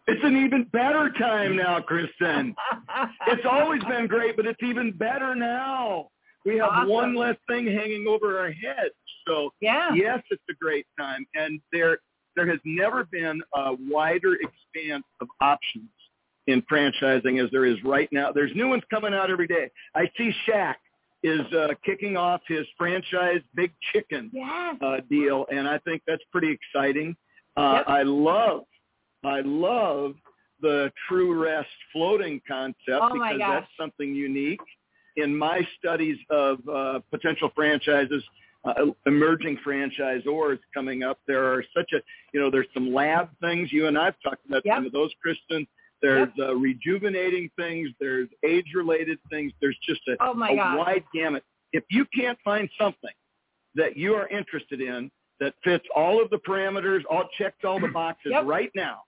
It's 0.08 0.24
an 0.24 0.36
even 0.42 0.64
better 0.72 1.12
time 1.18 1.56
now, 1.56 1.80
Kristen. 1.80 2.54
It's 3.28 3.44
always 3.48 3.84
been 3.84 4.06
great, 4.06 4.36
but 4.36 4.46
it's 4.46 4.62
even 4.62 4.90
better 4.90 5.34
now. 5.34 6.08
We 6.46 6.56
have 6.56 6.70
Awesome. 6.70 6.88
one 6.88 7.14
less 7.14 7.36
thing 7.46 7.66
hanging 7.66 8.06
over 8.08 8.38
our 8.38 8.50
heads. 8.50 8.94
So 9.26 9.50
yeah, 9.60 9.90
yes, 9.94 10.20
it's 10.30 10.42
a 10.50 10.54
great 10.54 10.86
time, 10.98 11.26
and 11.34 11.60
there 11.72 11.98
there 12.38 12.48
has 12.48 12.60
never 12.64 13.04
been 13.04 13.40
a 13.54 13.72
wider 13.90 14.34
expanse 14.34 15.04
of 15.20 15.28
options 15.40 15.88
in 16.46 16.62
franchising 16.62 17.44
as 17.44 17.50
there 17.50 17.66
is 17.66 17.76
right 17.84 18.08
now. 18.12 18.32
There's 18.32 18.52
new 18.54 18.68
ones 18.68 18.82
coming 18.90 19.12
out 19.12 19.30
every 19.30 19.46
day. 19.46 19.70
I 19.94 20.10
see 20.16 20.32
Shaq 20.48 20.76
is 21.22 21.40
uh, 21.52 21.68
kicking 21.84 22.16
off 22.16 22.40
his 22.46 22.64
franchise 22.78 23.40
Big 23.54 23.72
Chicken 23.92 24.30
yes, 24.32 24.76
uh, 24.80 24.98
deal, 25.10 25.46
and 25.50 25.68
I 25.68 25.78
think 25.78 26.02
that's 26.06 26.22
pretty 26.32 26.50
exciting. 26.50 27.16
Uh, 27.56 27.78
Yep. 27.78 27.84
I 27.88 28.02
love, 28.04 28.60
I 29.24 29.40
love 29.40 30.14
the 30.62 30.92
True 31.08 31.34
Rest 31.42 31.68
floating 31.92 32.40
concept 32.46 32.78
Oh, 32.88 33.12
because 33.12 33.38
that's 33.40 33.66
something 33.78 34.14
unique. 34.14 34.60
In 35.16 35.36
my 35.36 35.66
studies 35.78 36.18
of 36.30 36.58
uh, 36.68 37.00
potential 37.10 37.50
franchises, 37.54 38.22
uh, 38.70 38.86
emerging 39.06 39.58
franchisors 39.66 40.58
coming 40.74 41.02
up, 41.02 41.18
there 41.26 41.44
are 41.52 41.64
such 41.76 41.92
a, 41.92 41.98
you 42.32 42.40
know, 42.40 42.50
there's 42.50 42.66
some 42.74 42.92
lab 42.92 43.28
things. 43.40 43.72
You 43.72 43.86
and 43.86 43.98
I've 43.98 44.14
talked 44.22 44.44
about 44.46 44.62
Yep. 44.64 44.76
some 44.76 44.86
of 44.86 44.92
those, 44.92 45.10
Kristen. 45.22 45.66
There's 46.00 46.28
uh, 46.38 46.54
rejuvenating 46.54 47.50
things. 47.56 47.88
There's 47.98 48.28
age-related 48.44 49.18
things. 49.30 49.52
There's 49.60 49.76
just 49.88 50.00
a, 50.08 50.16
Oh, 50.20 50.32
my 50.34 50.50
a 50.50 50.76
wide 50.76 51.04
gamut. 51.12 51.42
If 51.72 51.84
you 51.90 52.04
can't 52.14 52.38
find 52.44 52.68
something 52.80 53.10
that 53.74 53.96
you 53.96 54.14
are 54.14 54.28
interested 54.28 54.80
in 54.80 55.10
that 55.40 55.54
fits 55.64 55.84
all 55.94 56.22
of 56.22 56.30
the 56.30 56.38
parameters, 56.38 57.02
all 57.10 57.28
checks 57.36 57.58
all 57.64 57.80
the 57.80 57.88
boxes 57.88 58.30
Yep. 58.32 58.44
right 58.46 58.70
now, 58.74 59.02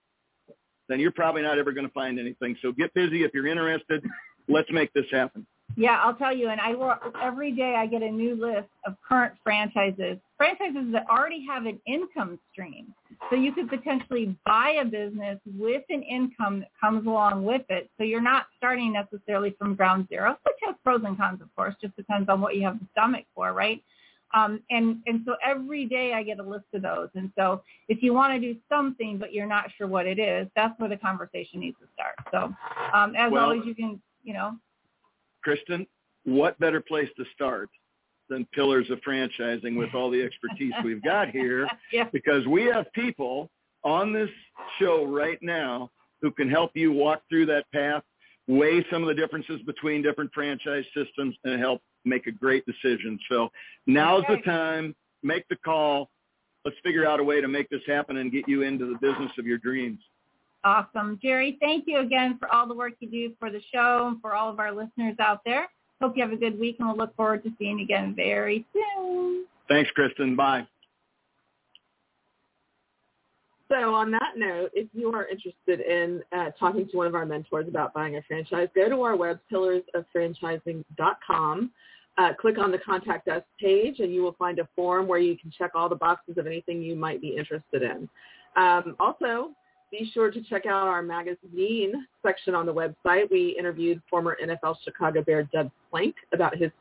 then 0.89 0.99
you're 0.99 1.11
probably 1.11 1.41
not 1.41 1.57
ever 1.57 1.71
going 1.71 1.87
to 1.87 1.93
find 1.93 2.19
anything. 2.19 2.57
So 2.61 2.71
get 2.73 2.93
busy 2.93 3.23
if 3.23 3.33
you're 3.33 3.47
interested. 3.47 4.03
Let's 4.49 4.69
make 4.71 4.91
this 4.93 5.05
happen. 5.11 5.45
Yeah, 5.75 5.99
I'll 6.03 6.15
tell 6.15 6.35
you. 6.35 6.49
And 6.49 6.59
I 6.59 6.75
work 6.75 7.01
every 7.21 7.51
day. 7.51 7.75
I 7.77 7.85
get 7.85 8.01
a 8.01 8.09
new 8.09 8.35
list 8.35 8.69
of 8.85 8.95
current 9.07 9.33
franchises, 9.43 10.17
franchises 10.37 10.91
that 10.91 11.05
already 11.09 11.45
have 11.47 11.65
an 11.65 11.79
income 11.85 12.39
stream. 12.51 12.93
So 13.29 13.35
you 13.35 13.51
could 13.51 13.69
potentially 13.69 14.35
buy 14.45 14.77
a 14.81 14.85
business 14.85 15.39
with 15.57 15.83
an 15.89 16.03
income 16.03 16.61
that 16.61 16.69
comes 16.79 17.05
along 17.07 17.45
with 17.45 17.63
it. 17.69 17.89
So 17.97 18.03
you're 18.03 18.21
not 18.21 18.47
starting 18.57 18.93
necessarily 18.93 19.55
from 19.57 19.75
ground 19.75 20.07
zero, 20.09 20.37
which 20.43 20.55
has 20.65 20.75
pros 20.83 21.01
and 21.05 21.17
cons, 21.17 21.41
of 21.41 21.53
course. 21.55 21.75
Just 21.81 21.95
depends 21.95 22.29
on 22.29 22.41
what 22.41 22.55
you 22.55 22.63
have 22.63 22.79
the 22.79 22.85
stomach 22.91 23.25
for, 23.35 23.53
right? 23.53 23.81
Um, 24.33 24.61
and 24.69 24.97
and 25.07 25.21
so 25.25 25.35
every 25.45 25.85
day 25.85 26.13
I 26.13 26.23
get 26.23 26.39
a 26.39 26.43
list 26.43 26.65
of 26.73 26.81
those. 26.81 27.09
And 27.15 27.31
so 27.37 27.61
if 27.89 28.01
you 28.01 28.13
want 28.13 28.33
to 28.33 28.39
do 28.39 28.57
something 28.69 29.17
but 29.17 29.33
you're 29.33 29.45
not 29.45 29.65
sure 29.77 29.87
what 29.87 30.07
it 30.07 30.19
is, 30.19 30.47
that's 30.55 30.77
where 30.79 30.89
the 30.89 30.97
conversation 30.97 31.59
needs 31.59 31.77
to 31.79 31.87
start. 31.93 32.15
So 32.31 32.55
um, 32.97 33.15
as 33.15 33.31
Well- 33.31 33.43
always, 33.45 33.65
you 33.65 33.75
can 33.75 34.01
you 34.23 34.33
know 34.33 34.55
Kristen, 35.43 35.85
what 36.25 36.59
better 36.59 36.81
place 36.81 37.09
to 37.17 37.25
start 37.33 37.69
than 38.29 38.45
Pillars 38.53 38.89
of 38.89 38.99
Franchising 39.01 39.77
with 39.77 39.93
all 39.93 40.09
the 40.09 40.21
expertise 40.21 40.73
we've 40.83 41.03
got 41.03 41.29
here? 41.29 41.67
yeah. 41.91 42.07
Because 42.11 42.45
we 42.47 42.63
have 42.65 42.91
people 42.93 43.49
on 43.83 44.13
this 44.13 44.29
show 44.79 45.05
right 45.05 45.39
now 45.41 45.89
who 46.21 46.31
can 46.31 46.49
help 46.49 46.71
you 46.75 46.91
walk 46.91 47.23
through 47.29 47.47
that 47.47 47.65
path, 47.73 48.03
weigh 48.47 48.85
some 48.91 49.01
of 49.01 49.07
the 49.07 49.15
differences 49.15 49.59
between 49.65 50.01
different 50.01 50.31
franchise 50.33 50.85
systems, 50.95 51.35
and 51.43 51.59
help 51.59 51.81
make 52.05 52.27
a 52.27 52.31
great 52.31 52.63
decision. 52.65 53.19
So 53.29 53.49
now's 53.87 54.23
Okay. 54.25 54.35
the 54.35 54.41
time. 54.43 54.95
Make 55.23 55.47
the 55.49 55.55
call. 55.57 56.09
Let's 56.65 56.77
figure 56.83 57.07
out 57.07 57.19
a 57.19 57.23
way 57.23 57.41
to 57.41 57.47
make 57.47 57.69
this 57.69 57.81
happen 57.87 58.17
and 58.17 58.31
get 58.31 58.47
you 58.47 58.61
into 58.61 58.85
the 58.85 58.97
business 58.99 59.31
of 59.39 59.45
your 59.47 59.57
dreams. 59.57 59.99
Awesome. 60.63 61.19
Jerry, 61.21 61.57
thank 61.59 61.85
you 61.87 61.99
again 61.99 62.37
for 62.37 62.53
all 62.53 62.67
the 62.67 62.75
work 62.75 62.93
you 62.99 63.09
do 63.09 63.33
for 63.39 63.49
the 63.49 63.61
show 63.73 64.07
and 64.07 64.21
for 64.21 64.35
all 64.35 64.49
of 64.49 64.59
our 64.59 64.71
listeners 64.71 65.15
out 65.19 65.41
there. 65.45 65.67
Hope 66.01 66.15
you 66.15 66.23
have 66.23 66.31
a 66.31 66.37
good 66.37 66.59
week 66.59 66.77
and 66.79 66.87
we'll 66.87 66.97
look 66.97 67.15
forward 67.15 67.43
to 67.43 67.51
seeing 67.57 67.79
you 67.79 67.85
again 67.85 68.13
very 68.15 68.65
soon. 68.73 69.45
Thanks, 69.67 69.89
Kristen. 69.91 70.35
Bye. 70.35 70.67
So 73.71 73.95
on 73.95 74.11
that 74.11 74.33
note, 74.35 74.69
if 74.73 74.89
you 74.93 75.11
are 75.13 75.25
interested 75.27 75.79
in 75.79 76.21
uh, 76.37 76.51
talking 76.59 76.85
to 76.89 76.97
one 76.97 77.07
of 77.07 77.15
our 77.15 77.25
mentors 77.25 77.69
about 77.69 77.93
buying 77.93 78.17
a 78.17 78.21
franchise, 78.23 78.67
go 78.75 78.89
to 78.89 79.01
our 79.01 79.15
web, 79.15 79.39
pillarsoffranchising.com. 79.51 81.71
Uh, 82.17 82.33
click 82.33 82.57
on 82.57 82.71
the 82.71 82.77
Contact 82.77 83.29
Us 83.29 83.43
page, 83.59 83.99
and 83.99 84.13
you 84.13 84.21
will 84.21 84.33
find 84.33 84.59
a 84.59 84.67
form 84.75 85.07
where 85.07 85.19
you 85.19 85.37
can 85.37 85.49
check 85.57 85.71
all 85.73 85.87
the 85.87 85.95
boxes 85.95 86.37
of 86.37 86.45
anything 86.45 86.81
you 86.81 86.97
might 86.97 87.21
be 87.21 87.29
interested 87.29 87.81
in. 87.81 88.09
Um, 88.57 88.97
also, 88.99 89.51
be 89.91 90.09
sure 90.13 90.31
to 90.31 90.41
check 90.41 90.65
out 90.65 90.87
our 90.87 91.01
magazine 91.01 92.07
section 92.25 92.55
on 92.55 92.65
the 92.65 92.73
website. 92.73 93.29
We 93.29 93.55
interviewed 93.59 94.01
former 94.09 94.37
NFL 94.43 94.77
Chicago 94.83 95.21
Bear 95.21 95.43
Doug 95.53 95.69
Plank 95.89 96.15
about 96.33 96.57
his 96.57 96.71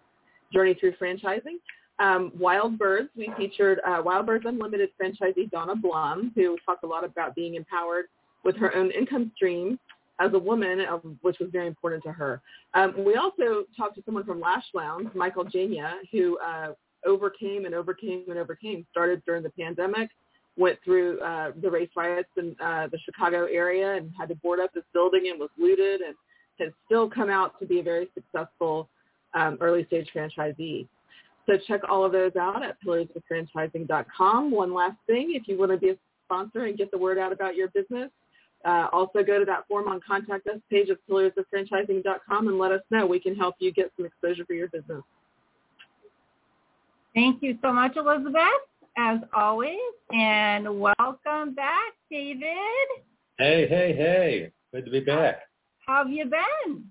journey 0.52 0.74
through 0.74 0.92
franchising. 0.92 1.58
Um, 1.98 2.32
Wild 2.38 2.78
Birds, 2.78 3.10
we 3.16 3.30
featured 3.36 3.80
uh, 3.86 4.00
Wild 4.02 4.26
Birds 4.26 4.46
Unlimited 4.46 4.90
franchisee 5.00 5.50
Donna 5.50 5.76
Blum, 5.76 6.32
who 6.34 6.56
talked 6.64 6.84
a 6.84 6.86
lot 6.86 7.04
about 7.04 7.34
being 7.34 7.56
empowered 7.56 8.06
with 8.42 8.56
her 8.56 8.74
own 8.74 8.90
income 8.92 9.30
stream 9.36 9.78
as 10.18 10.32
a 10.32 10.38
woman, 10.38 10.80
uh, 10.80 10.96
which 11.22 11.38
was 11.40 11.50
very 11.50 11.66
important 11.66 12.02
to 12.04 12.12
her. 12.12 12.40
Um, 12.74 12.94
we 13.04 13.16
also 13.16 13.64
talked 13.76 13.96
to 13.96 14.02
someone 14.04 14.24
from 14.24 14.40
Lash 14.40 14.64
Lounge, 14.72 15.08
Michael 15.14 15.44
Jania, 15.44 15.94
who 16.12 16.38
uh, 16.38 16.72
overcame 17.04 17.66
and 17.66 17.74
overcame 17.74 18.24
and 18.28 18.38
overcame, 18.38 18.86
started 18.90 19.22
during 19.26 19.42
the 19.42 19.50
pandemic, 19.50 20.10
went 20.56 20.78
through 20.84 21.20
uh, 21.20 21.52
the 21.62 21.70
race 21.70 21.90
riots 21.96 22.28
in 22.36 22.54
uh, 22.62 22.86
the 22.88 22.98
Chicago 23.04 23.46
area 23.46 23.94
and 23.94 24.10
had 24.18 24.28
to 24.28 24.34
board 24.36 24.60
up 24.60 24.70
his 24.74 24.84
building 24.92 25.28
and 25.30 25.38
was 25.40 25.50
looted 25.58 26.00
and 26.00 26.14
has 26.58 26.70
still 26.86 27.08
come 27.08 27.30
out 27.30 27.58
to 27.60 27.66
be 27.66 27.80
a 27.80 27.82
very 27.82 28.10
successful 28.14 28.88
um, 29.34 29.56
early 29.60 29.84
stage 29.86 30.08
franchisee. 30.14 30.86
So 31.46 31.54
check 31.66 31.80
all 31.88 32.04
of 32.04 32.12
those 32.12 32.36
out 32.36 32.62
at 32.62 32.76
pillarsoffranchising.com. 32.86 34.50
One 34.50 34.74
last 34.74 34.96
thing, 35.06 35.32
if 35.34 35.48
you 35.48 35.58
want 35.58 35.72
to 35.72 35.78
be 35.78 35.90
a 35.90 35.96
sponsor 36.26 36.66
and 36.66 36.76
get 36.76 36.90
the 36.90 36.98
word 36.98 37.18
out 37.18 37.32
about 37.32 37.56
your 37.56 37.68
business, 37.68 38.10
uh, 38.64 38.88
also 38.92 39.22
go 39.22 39.38
to 39.38 39.44
that 39.46 39.66
form 39.66 39.88
on 39.88 40.00
contact 40.06 40.46
us 40.46 40.58
page 40.70 40.90
of 40.90 40.98
pillarsoffranchising.com 41.08 42.48
and 42.48 42.58
let 42.58 42.72
us 42.72 42.82
know. 42.90 43.06
We 43.06 43.18
can 43.18 43.34
help 43.34 43.54
you 43.58 43.72
get 43.72 43.90
some 43.96 44.04
exposure 44.04 44.44
for 44.44 44.52
your 44.52 44.68
business. 44.68 45.02
Thank 47.14 47.42
you 47.42 47.58
so 47.62 47.72
much, 47.72 47.96
Elizabeth, 47.96 48.42
as 48.96 49.18
always, 49.34 49.78
and 50.12 50.80
welcome 50.80 51.54
back, 51.54 51.92
David. 52.10 52.46
Hey, 53.38 53.66
hey, 53.68 53.94
hey. 53.94 54.52
Good 54.72 54.84
to 54.84 54.90
be 54.90 55.00
back. 55.00 55.40
How 55.86 56.04
have 56.04 56.12
you 56.12 56.24
been? 56.24 56.84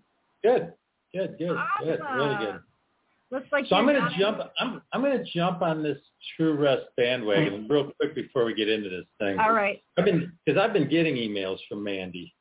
Good, 0.43 0.74
good, 1.14 1.38
good, 1.38 1.58
good, 1.84 2.00
really 2.16 2.36
good. 2.38 2.60
Looks 3.32 3.47
like 3.52 3.66
So 3.68 3.76
I'm 3.76 3.86
going 3.86 4.02
to 4.02 4.10
jump. 4.18 4.39
I'm 4.60 4.82
I'm 4.91 5.02
going 5.02 5.18
to 5.18 5.32
jump 5.32 5.62
on 5.62 5.84
this 5.84 6.00
True 6.36 6.56
Rest 6.56 6.88
bandwagon 6.97 7.68
real 7.70 7.91
quick 8.00 8.16
before 8.16 8.45
we 8.45 8.56
get 8.56 8.68
into 8.68 8.89
this 8.89 9.06
thing. 9.20 9.38
All 9.39 9.54
right. 9.54 9.82
I've 9.97 10.06
been 10.06 10.32
because 10.45 10.60
I've 10.60 10.74
been 10.74 10.89
getting 10.89 11.16
emails 11.16 11.58
from 11.70 11.84
Mandy 11.84 12.34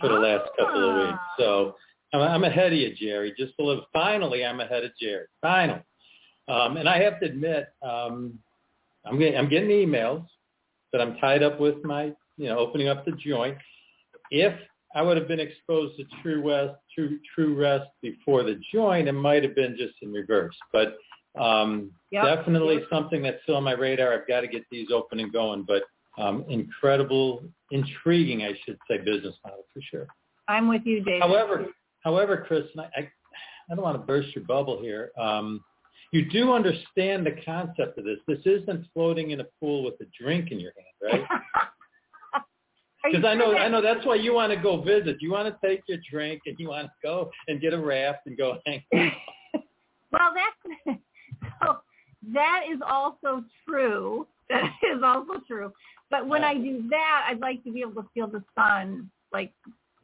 for 0.00 0.08
the 0.08 0.16
last 0.16 0.50
couple 0.58 0.90
of 0.90 1.06
weeks. 1.08 1.22
So 1.38 1.76
I'm, 2.12 2.20
I'm 2.20 2.44
ahead 2.44 2.72
of 2.72 2.78
you, 2.78 2.94
Jerry. 2.96 3.32
Just 3.38 3.52
a 3.60 3.62
little. 3.62 3.86
Finally, 3.92 4.44
I'm 4.44 4.60
ahead 4.60 4.84
of 4.84 4.90
Jerry. 5.00 5.26
Finally. 5.40 5.82
Um, 6.48 6.78
and 6.78 6.88
I 6.88 7.00
have 7.02 7.20
to 7.20 7.26
admit, 7.26 7.68
um, 7.82 8.38
I'm 9.04 9.18
getting 9.18 9.36
I'm 9.36 9.48
getting 9.48 9.70
emails, 9.70 10.24
but 10.92 11.00
I'm 11.00 11.16
tied 11.18 11.42
up 11.42 11.60
with 11.60 11.82
my 11.84 12.12
you 12.36 12.48
know 12.48 12.58
opening 12.58 12.88
up 12.88 13.04
the 13.04 13.12
joint. 13.12 13.56
If 14.30 14.54
I 14.94 15.02
would 15.02 15.16
have 15.16 15.28
been 15.28 15.40
exposed 15.40 15.96
to 15.98 16.04
True 16.22 16.42
West, 16.42 16.78
True 16.94 17.18
True 17.34 17.54
Rest 17.54 17.88
before 18.02 18.42
the 18.42 18.60
joint, 18.72 19.08
it 19.08 19.12
might 19.12 19.42
have 19.42 19.54
been 19.54 19.76
just 19.76 19.94
in 20.02 20.12
reverse. 20.12 20.56
But 20.72 20.96
um, 21.38 21.92
Yep. 22.10 22.24
definitely 22.24 22.80
something 22.90 23.22
that's 23.22 23.42
still 23.42 23.56
on 23.56 23.64
my 23.64 23.72
radar. 23.72 24.14
I've 24.14 24.26
got 24.26 24.40
to 24.40 24.48
get 24.48 24.64
these 24.70 24.88
open 24.90 25.20
and 25.20 25.32
going. 25.32 25.62
But 25.62 25.82
um, 26.16 26.44
incredible, 26.48 27.44
intriguing, 27.70 28.42
I 28.42 28.54
should 28.64 28.78
say, 28.88 28.98
business 28.98 29.36
model 29.44 29.64
for 29.72 29.80
sure. 29.82 30.06
I'm 30.48 30.68
with 30.68 30.82
you, 30.84 31.02
David. 31.02 31.22
However, 31.22 31.66
however, 32.02 32.44
Chris, 32.46 32.64
and 32.74 32.80
I, 32.80 33.00
I, 33.00 33.10
I 33.70 33.74
don't 33.74 33.84
want 33.84 34.00
to 34.00 34.06
burst 34.06 34.34
your 34.34 34.44
bubble 34.44 34.80
here. 34.80 35.10
Um, 35.18 35.62
you 36.12 36.30
do 36.30 36.52
understand 36.52 37.26
the 37.26 37.36
concept 37.44 37.98
of 37.98 38.04
this. 38.04 38.18
This 38.26 38.40
isn't 38.44 38.86
floating 38.94 39.30
in 39.30 39.40
a 39.40 39.46
pool 39.60 39.84
with 39.84 39.94
a 40.00 40.06
drink 40.20 40.50
in 40.50 40.60
your 40.60 40.72
hand, 40.76 41.22
right? 41.28 41.40
Because 43.04 43.24
I 43.24 43.34
know, 43.34 43.56
I 43.56 43.68
know 43.68 43.80
that's 43.80 44.04
why 44.04 44.16
you 44.16 44.34
want 44.34 44.52
to 44.52 44.58
go 44.58 44.82
visit. 44.82 45.18
You 45.20 45.30
want 45.30 45.48
to 45.48 45.66
take 45.66 45.82
your 45.86 45.98
drink 46.10 46.42
and 46.46 46.56
you 46.58 46.68
want 46.68 46.86
to 46.86 46.92
go 47.02 47.30
and 47.46 47.60
get 47.60 47.72
a 47.72 47.78
raft 47.78 48.26
and 48.26 48.36
go 48.36 48.58
hang. 48.66 48.82
well, 48.92 50.34
that's 50.34 50.78
so 50.84 50.96
oh, 51.62 51.78
that 52.34 52.64
is 52.70 52.80
also 52.86 53.44
true. 53.66 54.26
That 54.50 54.72
is 54.82 55.02
also 55.04 55.40
true. 55.46 55.72
But 56.10 56.26
when 56.26 56.42
I 56.42 56.54
do 56.54 56.86
that, 56.90 57.26
I'd 57.28 57.40
like 57.40 57.62
to 57.64 57.72
be 57.72 57.82
able 57.82 58.02
to 58.02 58.08
feel 58.14 58.26
the 58.26 58.42
sun, 58.56 59.10
like 59.32 59.52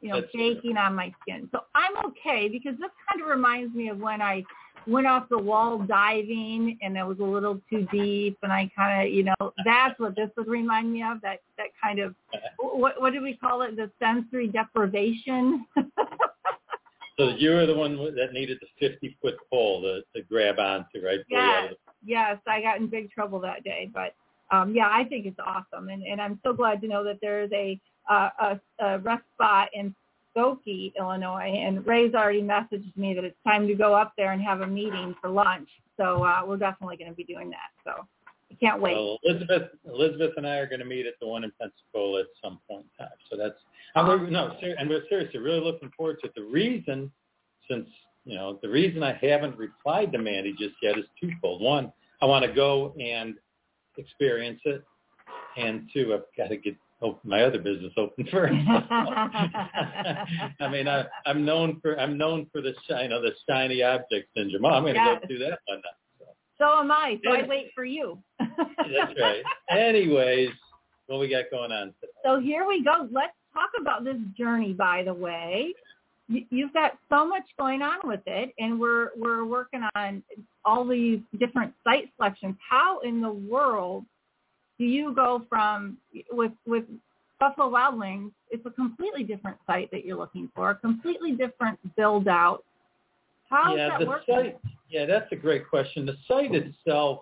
you 0.01 0.09
know, 0.09 0.21
That's 0.21 0.31
true. 0.31 0.55
baking 0.55 0.77
on 0.77 0.95
my 0.95 1.11
skin. 1.21 1.49
So 1.51 1.61
I'm 1.73 1.97
okay 2.05 2.47
because 2.47 2.77
this 2.79 2.91
kind 3.09 3.21
of 3.21 3.27
reminds 3.27 3.73
me 3.75 3.89
of 3.89 3.97
when 3.97 4.21
I 4.21 4.43
went 4.87 5.07
off 5.07 5.27
the 5.29 5.37
wall 5.37 5.79
diving 5.79 6.77
and 6.81 6.97
it 6.97 7.03
was 7.03 7.19
a 7.19 7.23
little 7.23 7.59
too 7.69 7.87
deep, 7.91 8.37
and 8.43 8.51
I 8.51 8.69
kind 8.75 9.07
of, 9.07 9.13
you 9.13 9.23
know, 9.23 9.53
that's 9.65 9.99
what 9.99 10.15
this 10.15 10.29
would 10.37 10.47
remind 10.47 10.91
me 10.91 11.03
of. 11.03 11.21
That 11.21 11.39
that 11.57 11.67
kind 11.81 11.99
of 11.99 12.15
what 12.59 13.01
what 13.01 13.13
do 13.13 13.21
we 13.21 13.35
call 13.35 13.61
it? 13.63 13.75
The 13.75 13.91
sensory 13.99 14.47
deprivation. 14.47 15.65
So 17.17 17.29
you 17.29 17.51
were 17.51 17.65
the 17.65 17.73
one 17.73 17.95
that 18.15 18.33
needed 18.33 18.59
the 18.59 18.89
50 18.89 19.17
foot 19.21 19.35
pole 19.49 19.81
to, 19.81 20.01
to 20.13 20.27
grab 20.27 20.59
onto, 20.59 21.01
right? 21.01 21.19
Pull 21.29 21.37
you 21.37 21.39
out 21.39 21.63
of 21.65 21.71
Yes, 21.71 21.79
yes, 22.03 22.37
I 22.45 22.61
got 22.61 22.79
in 22.79 22.87
big 22.87 23.09
trouble 23.09 23.39
that 23.39 23.63
day, 23.63 23.89
but 23.93 24.15
um, 24.51 24.75
yeah, 24.75 24.89
I 24.91 25.05
think 25.05 25.25
it's 25.25 25.39
awesome, 25.39 25.87
and, 25.87 26.03
and 26.03 26.21
I'm 26.21 26.39
so 26.43 26.51
glad 26.51 26.81
to 26.81 26.87
know 26.87 27.03
that 27.05 27.19
there's 27.21 27.49
a 27.53 27.79
uh, 28.09 28.29
a, 28.39 28.59
a 28.85 28.99
rest 28.99 29.23
spot 29.33 29.69
in 29.73 29.95
Skokie, 30.35 30.93
Illinois, 30.99 31.53
and 31.55 31.85
Ray's 31.85 32.13
already 32.13 32.41
messaged 32.41 32.95
me 32.97 33.13
that 33.13 33.23
it's 33.23 33.37
time 33.45 33.67
to 33.67 33.73
go 33.73 33.93
up 33.93 34.13
there 34.17 34.31
and 34.31 34.41
have 34.41 34.61
a 34.61 34.67
meeting 34.67 35.15
for 35.21 35.29
lunch. 35.29 35.69
So 35.97 36.23
uh, 36.23 36.41
we're 36.45 36.57
definitely 36.57 36.97
going 36.97 37.09
to 37.09 37.15
be 37.15 37.23
doing 37.23 37.49
that. 37.51 37.71
So 37.83 38.05
I 38.51 38.55
can't 38.55 38.81
wait. 38.81 38.95
Well, 38.95 39.17
Elizabeth, 39.23 39.69
Elizabeth 39.87 40.31
and 40.37 40.45
I 40.45 40.57
are 40.57 40.67
going 40.67 40.79
to 40.79 40.85
meet 40.85 41.05
at 41.05 41.13
the 41.21 41.27
one 41.27 41.43
in 41.43 41.51
Pensacola 41.59 42.21
at 42.21 42.27
some 42.43 42.59
point 42.69 42.85
in 42.99 43.05
time. 43.05 43.15
So 43.31 43.37
that's, 43.37 43.55
I'm, 43.95 44.31
no, 44.31 44.55
ser- 44.59 44.75
and 44.77 44.89
we're 44.89 45.03
seriously 45.09 45.39
really 45.39 45.61
looking 45.61 45.91
forward 45.95 46.17
to 46.21 46.27
it. 46.27 46.35
The 46.35 46.43
reason, 46.43 47.11
since, 47.69 47.87
you 48.25 48.35
know, 48.35 48.59
the 48.61 48.69
reason 48.69 49.03
I 49.03 49.17
haven't 49.21 49.57
replied 49.57 50.11
to 50.11 50.17
Mandy 50.17 50.51
just 50.51 50.75
yet 50.81 50.97
is 50.97 51.05
twofold. 51.21 51.61
One, 51.61 51.91
I 52.21 52.25
want 52.25 52.43
to 52.45 52.51
go 52.51 52.93
and 52.99 53.35
experience 53.97 54.59
it. 54.65 54.83
And 55.57 55.89
two, 55.93 56.13
I've 56.13 56.23
got 56.37 56.49
to 56.49 56.57
get 56.57 56.75
open, 57.01 57.29
my 57.29 57.43
other 57.43 57.59
business 57.59 57.93
open 57.97 58.27
first. 58.31 58.53
I 58.67 60.25
mean, 60.71 60.87
I, 60.87 61.05
I'm 61.25 61.45
known 61.45 61.79
for, 61.81 61.99
I'm 61.99 62.17
known 62.17 62.47
for 62.51 62.61
the, 62.61 62.73
you 62.89 63.07
know, 63.09 63.21
the 63.21 63.31
shiny 63.49 63.83
object 63.83 64.29
syndrome. 64.35 64.65
Oh, 64.65 64.69
I'm 64.69 64.83
going 64.83 64.95
to 64.95 64.99
Yes. 64.99 65.19
go 65.21 65.27
through 65.27 65.39
that 65.39 65.59
one 65.67 65.77
night. 65.77 66.27
so 66.57 66.79
am 66.79 66.91
I. 66.91 67.19
So 67.23 67.31
I 67.33 67.43
wait 67.47 67.71
for 67.75 67.85
you. 67.85 68.17
That's 68.39 69.13
right. 69.19 69.43
Anyways, 69.69 70.49
what 71.07 71.19
we 71.19 71.29
got 71.29 71.45
going 71.51 71.71
on 71.71 71.87
today? 72.01 72.11
So 72.23 72.39
here 72.39 72.65
we 72.67 72.83
go. 72.83 73.07
Let's 73.11 73.33
talk 73.53 73.69
about 73.79 74.03
this 74.03 74.17
journey. 74.37 74.73
By 74.73 75.03
the 75.03 75.13
way, 75.13 75.73
You- 76.27 76.45
you've 76.49 76.73
got 76.73 76.97
so 77.09 77.27
much 77.27 77.43
going 77.59 77.81
on 77.83 77.99
with 78.03 78.21
it, 78.25 78.51
and 78.57 78.79
we're 78.79 79.09
we're 79.15 79.45
working 79.45 79.83
on 79.95 80.23
all 80.63 80.83
these 80.85 81.19
different 81.39 81.71
site 81.83 82.09
selections. 82.17 82.55
How 82.67 82.99
in 83.01 83.21
the 83.21 83.31
world 83.31 84.05
do 84.77 84.85
you 84.85 85.13
go 85.13 85.45
from 85.49 85.97
with 86.31 86.51
with 86.65 86.85
Buffalo 87.39 87.69
Wild 87.69 87.99
Wings? 87.99 88.31
It's 88.49 88.65
a 88.65 88.71
completely 88.71 89.23
different 89.23 89.57
site 89.67 89.89
that 89.91 90.05
you're 90.05 90.17
looking 90.17 90.49
for, 90.55 90.71
a 90.71 90.75
completely 90.75 91.31
different 91.31 91.79
build 91.95 92.27
out. 92.27 92.63
How's 93.49 93.77
yeah, 93.77 93.89
that 93.89 93.99
the 93.99 94.05
working? 94.05 94.35
site. 94.35 94.59
Yeah, 94.89 95.05
that's 95.05 95.31
a 95.31 95.35
great 95.35 95.69
question. 95.69 96.05
The 96.05 96.17
site 96.27 96.53
itself 96.53 97.21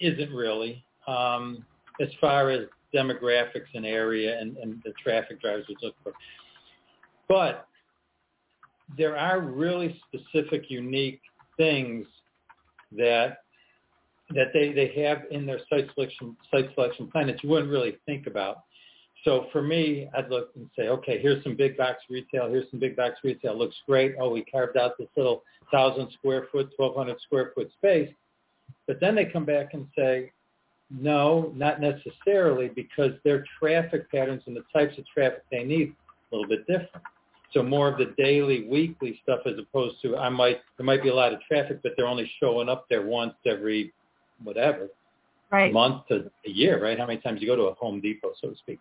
isn't 0.00 0.32
really 0.32 0.84
um, 1.06 1.64
as 2.00 2.08
far 2.20 2.50
as 2.50 2.66
demographics 2.94 3.68
and 3.74 3.86
area 3.86 4.40
and, 4.40 4.56
and 4.56 4.80
the 4.84 4.92
traffic 5.02 5.40
drivers 5.40 5.66
would 5.68 5.78
look 5.82 5.94
for. 6.02 6.12
But 7.28 7.66
there 8.96 9.16
are 9.16 9.40
really 9.40 10.00
specific, 10.08 10.64
unique 10.68 11.20
things 11.56 12.06
that 12.92 13.38
that 14.30 14.52
they, 14.52 14.72
they 14.72 14.92
have 15.04 15.22
in 15.30 15.46
their 15.46 15.60
site 15.68 15.88
selection 15.94 16.36
site 16.50 16.70
selection 16.74 17.10
plan 17.10 17.26
that 17.26 17.42
you 17.42 17.48
wouldn't 17.48 17.70
really 17.70 17.98
think 18.06 18.26
about. 18.26 18.64
So 19.24 19.48
for 19.52 19.60
me, 19.60 20.08
I'd 20.16 20.30
look 20.30 20.50
and 20.56 20.70
say, 20.76 20.88
okay, 20.88 21.20
here's 21.20 21.42
some 21.44 21.54
big 21.54 21.76
box 21.76 21.98
retail. 22.08 22.48
Here's 22.48 22.70
some 22.70 22.80
big 22.80 22.96
box 22.96 23.16
retail. 23.22 23.58
Looks 23.58 23.76
great. 23.86 24.14
Oh, 24.18 24.30
we 24.30 24.42
carved 24.44 24.78
out 24.78 24.96
this 24.98 25.08
little 25.16 25.42
thousand 25.70 26.10
square 26.12 26.46
foot, 26.50 26.70
twelve 26.76 26.96
hundred 26.96 27.20
square 27.20 27.52
foot 27.54 27.70
space. 27.76 28.08
But 28.86 28.98
then 29.00 29.14
they 29.14 29.26
come 29.26 29.44
back 29.44 29.74
and 29.74 29.86
say, 29.96 30.32
no, 30.90 31.52
not 31.54 31.80
necessarily, 31.80 32.68
because 32.68 33.12
their 33.24 33.44
traffic 33.58 34.10
patterns 34.10 34.42
and 34.46 34.56
the 34.56 34.64
types 34.72 34.96
of 34.98 35.04
traffic 35.06 35.42
they 35.50 35.64
need 35.64 35.94
a 36.32 36.36
little 36.36 36.48
bit 36.48 36.66
different. 36.66 37.04
So 37.52 37.62
more 37.62 37.88
of 37.88 37.98
the 37.98 38.14
daily, 38.16 38.66
weekly 38.68 39.20
stuff 39.22 39.40
as 39.44 39.54
opposed 39.58 39.96
to 40.02 40.16
I 40.16 40.28
might 40.28 40.60
there 40.78 40.86
might 40.86 41.02
be 41.02 41.08
a 41.08 41.14
lot 41.14 41.32
of 41.32 41.40
traffic, 41.42 41.80
but 41.82 41.92
they're 41.96 42.06
only 42.06 42.30
showing 42.40 42.68
up 42.68 42.86
there 42.88 43.04
once 43.04 43.34
every 43.44 43.92
whatever 44.42 44.88
Right. 45.50 45.72
month 45.72 46.06
to 46.08 46.30
a 46.46 46.50
year, 46.50 46.80
right? 46.82 46.96
How 46.98 47.06
many 47.06 47.20
times 47.20 47.40
you 47.40 47.46
go 47.48 47.56
to 47.56 47.64
a 47.64 47.74
Home 47.74 48.00
Depot, 48.00 48.32
so 48.40 48.50
to 48.50 48.56
speak. 48.56 48.78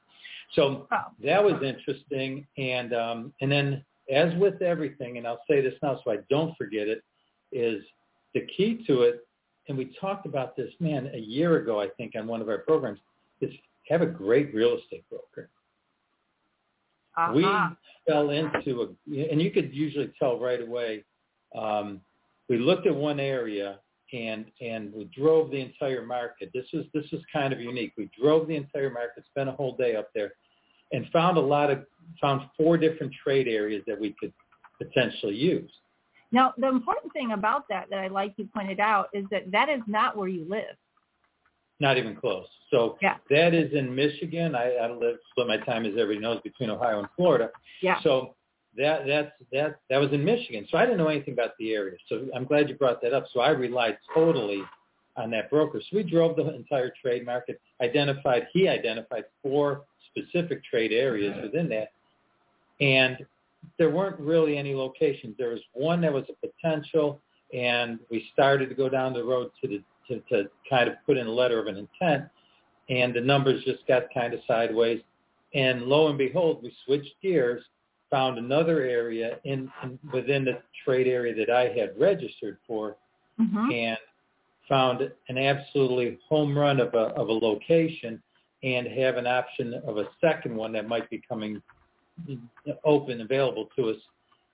So 0.53 0.87
Oh. 0.91 0.97
that 1.23 1.43
was 1.43 1.61
interesting. 1.63 2.45
And 2.57 2.93
um, 2.93 3.33
and 3.41 3.51
then 3.51 3.83
as 4.11 4.33
with 4.35 4.61
everything, 4.61 5.17
and 5.17 5.27
I'll 5.27 5.41
say 5.49 5.61
this 5.61 5.73
now 5.81 5.99
so 6.03 6.11
I 6.11 6.17
don't 6.29 6.55
forget 6.57 6.87
it, 6.87 7.03
is 7.51 7.83
the 8.33 8.41
key 8.55 8.83
to 8.85 9.01
it, 9.03 9.27
and 9.67 9.77
we 9.77 9.85
talked 9.99 10.25
about 10.25 10.55
this, 10.55 10.71
man, 10.79 11.09
a 11.13 11.17
year 11.19 11.57
ago, 11.57 11.79
I 11.81 11.89
think, 11.89 12.15
on 12.15 12.27
one 12.27 12.41
of 12.41 12.49
our 12.49 12.59
programs, 12.59 12.99
is 13.41 13.51
have 13.87 14.01
a 14.01 14.05
great 14.07 14.53
real 14.53 14.77
estate 14.77 15.03
broker. 15.09 15.49
We 17.33 17.43
Uh-huh. 17.45 17.75
fell 18.07 18.29
into 18.29 18.81
a, 18.83 18.87
and 19.31 19.41
you 19.41 19.51
could 19.51 19.73
usually 19.73 20.11
tell 20.19 20.39
right 20.39 20.61
away. 20.61 21.03
Um, 21.55 22.01
we 22.47 22.57
looked 22.57 22.87
at 22.87 22.95
one 22.95 23.19
area, 23.19 23.79
and 24.13 24.45
and 24.61 24.93
we 24.93 25.05
drove 25.05 25.51
the 25.51 25.59
entire 25.61 26.05
market. 26.05 26.49
This 26.53 26.65
was 26.73 26.85
this 26.93 27.05
was 27.11 27.21
kind 27.31 27.53
of 27.53 27.59
unique. 27.59 27.93
We 27.97 28.09
drove 28.19 28.47
the 28.47 28.55
entire 28.55 28.89
market, 28.89 29.23
spent 29.29 29.49
a 29.49 29.53
whole 29.53 29.75
day 29.75 29.95
up 29.95 30.09
there, 30.13 30.33
and 30.91 31.05
found 31.11 31.37
a 31.37 31.41
lot 31.41 31.69
of 31.69 31.85
found 32.19 32.41
four 32.57 32.77
different 32.77 33.13
trade 33.23 33.47
areas 33.47 33.83
that 33.87 33.99
we 33.99 34.15
could 34.19 34.33
potentially 34.77 35.35
use. 35.35 35.71
Now, 36.31 36.53
the 36.57 36.67
important 36.67 37.11
thing 37.13 37.31
about 37.31 37.67
that 37.69 37.89
that 37.89 37.99
I 37.99 38.07
like 38.07 38.33
you 38.37 38.47
pointed 38.53 38.79
out 38.79 39.09
is 39.13 39.25
that 39.31 39.51
that 39.51 39.69
is 39.69 39.81
not 39.87 40.15
where 40.15 40.27
you 40.27 40.45
live. 40.47 40.75
Not 41.79 41.97
even 41.97 42.15
close. 42.15 42.45
So 42.71 42.97
Yeah. 43.01 43.15
that 43.29 43.53
is 43.53 43.73
in 43.73 43.95
Michigan. 43.95 44.53
I, 44.53 44.73
I 44.75 44.91
live 44.91 45.17
split 45.31 45.47
my 45.47 45.57
time 45.57 45.85
as 45.85 45.93
everybody 45.93 46.19
knows 46.19 46.39
between 46.43 46.69
Ohio 46.69 46.99
and 46.99 47.07
Florida. 47.15 47.49
Yeah. 47.81 47.99
So 48.03 48.35
that 48.77 49.05
that's 49.07 49.31
that 49.51 49.79
that 49.89 49.97
was 49.97 50.11
in 50.11 50.23
Michigan. 50.23 50.67
So 50.69 50.77
I 50.77 50.85
didn't 50.85 50.97
know 50.97 51.07
anything 51.07 51.33
about 51.33 51.51
the 51.59 51.73
area. 51.73 51.97
So 52.07 52.27
I'm 52.35 52.45
glad 52.45 52.69
you 52.69 52.75
brought 52.75 53.01
that 53.01 53.13
up. 53.13 53.25
So 53.33 53.39
I 53.39 53.49
relied 53.49 53.97
totally 54.13 54.61
on 55.17 55.31
that 55.31 55.49
broker. 55.49 55.81
So 55.81 55.97
we 55.97 56.03
drove 56.03 56.35
the 56.35 56.53
entire 56.53 56.93
trade 57.01 57.25
market, 57.25 57.59
identified 57.81 58.47
he 58.53 58.67
identified 58.67 59.25
four 59.43 59.83
specific 60.11 60.63
trade 60.63 60.91
areas 60.91 61.35
within 61.41 61.69
that. 61.69 61.91
And 62.79 63.17
there 63.77 63.89
weren't 63.89 64.19
really 64.19 64.57
any 64.57 64.73
locations. 64.73 65.35
There 65.37 65.49
was 65.49 65.59
one 65.73 66.01
that 66.01 66.13
was 66.13 66.25
a 66.29 66.47
potential 66.47 67.19
and 67.53 67.99
we 68.09 68.29
started 68.31 68.69
to 68.69 68.75
go 68.75 68.89
down 68.89 69.13
the 69.13 69.23
road 69.23 69.51
to 69.61 69.67
the 69.67 69.83
to, 70.07 70.19
to 70.29 70.49
kind 70.69 70.87
of 70.87 70.95
put 71.05 71.17
in 71.17 71.27
a 71.27 71.31
letter 71.31 71.59
of 71.59 71.67
an 71.67 71.77
intent 71.77 72.25
and 72.89 73.13
the 73.13 73.21
numbers 73.21 73.63
just 73.63 73.85
got 73.87 74.03
kind 74.13 74.33
of 74.33 74.39
sideways. 74.47 75.01
And 75.53 75.83
lo 75.83 76.09
and 76.09 76.17
behold, 76.17 76.61
we 76.63 76.73
switched 76.85 77.13
gears, 77.21 77.63
found 78.09 78.37
another 78.37 78.81
area 78.81 79.39
in, 79.43 79.71
in 79.83 79.99
within 80.11 80.45
the 80.45 80.59
trade 80.85 81.07
area 81.07 81.33
that 81.35 81.49
I 81.49 81.69
had 81.69 81.99
registered 81.99 82.57
for, 82.65 82.95
hmm 83.37 83.71
and 83.71 83.97
found 84.67 85.01
an 85.29 85.37
absolutely 85.37 86.19
home 86.27 86.55
run 86.55 86.79
of 86.79 86.93
a 86.93 87.05
of 87.15 87.29
a 87.29 87.33
location, 87.33 88.21
and 88.63 88.87
have 88.87 89.17
an 89.17 89.25
option 89.25 89.73
of 89.87 89.97
a 89.97 90.07
second 90.21 90.55
one 90.55 90.71
that 90.73 90.87
might 90.87 91.09
be 91.09 91.21
coming 91.27 91.61
open 92.83 93.21
available 93.21 93.69
to 93.75 93.89
us 93.89 93.97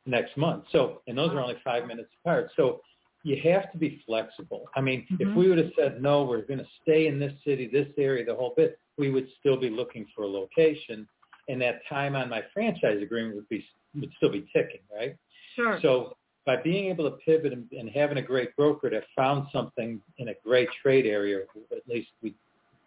next 0.06 0.38
month. 0.38 0.64
So, 0.72 1.02
and 1.08 1.18
those 1.18 1.32
are 1.32 1.40
only 1.40 1.58
five 1.64 1.88
minutes 1.88 2.10
apart. 2.22 2.52
So 2.56 2.82
you 3.24 3.42
have 3.52 3.72
to 3.72 3.78
be 3.78 4.02
flexible. 4.06 4.66
I 4.76 4.82
mean, 4.82 5.08
if 5.20 5.28
Mhm. 5.28 5.36
we 5.36 5.50
would 5.50 5.58
have 5.58 5.72
said, 5.76 6.02
no, 6.02 6.24
we're 6.24 6.44
going 6.44 6.60
to 6.60 6.68
stay 6.84 7.08
in 7.08 7.18
this 7.18 7.34
city, 7.44 7.66
this 7.68 7.88
area, 7.98 8.24
the 8.24 8.36
whole 8.36 8.54
bit, 8.56 8.78
we 8.98 9.10
would 9.10 9.28
still 9.40 9.58
be 9.58 9.70
looking 9.70 10.06
for 10.16 10.24
a 10.24 10.28
location. 10.28 11.08
And 11.48 11.62
that 11.62 11.82
time 11.88 12.16
on 12.16 12.30
my 12.30 12.42
franchise 12.54 13.02
agreement 13.02 13.36
would 13.36 13.50
be, 13.50 13.66
would 14.00 14.12
still 14.18 14.32
be 14.32 14.48
ticking, 14.54 14.82
right? 14.94 15.16
Sure. 15.56 15.80
So 15.82 16.18
by 16.46 16.58
being 16.62 16.90
able 16.90 17.10
to 17.10 17.18
pivot 17.18 17.54
and, 17.54 17.68
and 17.72 17.90
having 17.90 18.18
a 18.18 18.22
great 18.22 18.56
broker 18.56 18.90
that 18.90 19.04
found 19.16 19.48
something 19.52 20.02
in 20.18 20.30
a 20.30 20.34
great 20.44 20.70
trade 20.82 21.06
area, 21.06 21.40
at 21.72 21.88
least 21.88 22.10
we 22.22 22.36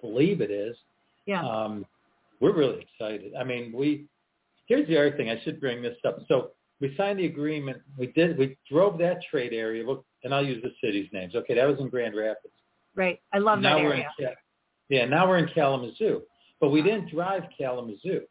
believe 0.01 0.41
it 0.41 0.51
is, 0.51 0.77
yeah. 1.27 1.43
um, 1.43 1.85
we're 2.41 2.57
really 2.57 2.81
excited. 2.83 3.33
I 3.35 3.45
mean, 3.45 3.73
we 3.75 4.07
here's 4.67 4.87
the 4.87 4.97
other 4.97 5.17
thing. 5.17 5.29
I 5.29 5.41
should 5.43 5.61
bring 5.61 5.83
this 5.83 5.97
up. 6.07 6.19
So 6.29 6.51
we 6.81 6.95
signed 6.97 7.19
the 7.19 7.27
agreement. 7.27 7.79
We 7.97 8.09
did. 8.09 8.39
We 8.39 8.57
drove 8.71 8.99
that 8.99 9.21
trade 9.29 9.53
area. 9.53 9.85
Look, 9.85 10.05
and 10.23 10.33
I'll 10.33 10.45
use 10.45 10.63
the 10.63 10.73
city's 10.85 11.09
names. 11.13 11.35
Okay, 11.35 11.55
that 11.55 11.67
was 11.67 11.79
in 11.81 11.89
Grand 11.89 12.15
Rapids. 12.17 12.55
right. 12.95 13.21
I 13.33 13.39
love 13.39 13.59
now 13.59 13.77
that 13.77 13.85
area. 13.85 14.09
in 14.19 14.29
yeah. 14.89 15.05
Now 15.07 15.29
we're 15.29 15.39
in 15.39 15.49
Kalamazoo, 15.49 16.23
but 16.61 16.71
we 16.71 16.83
didn't 16.83 17.11
drive 17.11 17.43
Kalamazoo. 17.57 18.23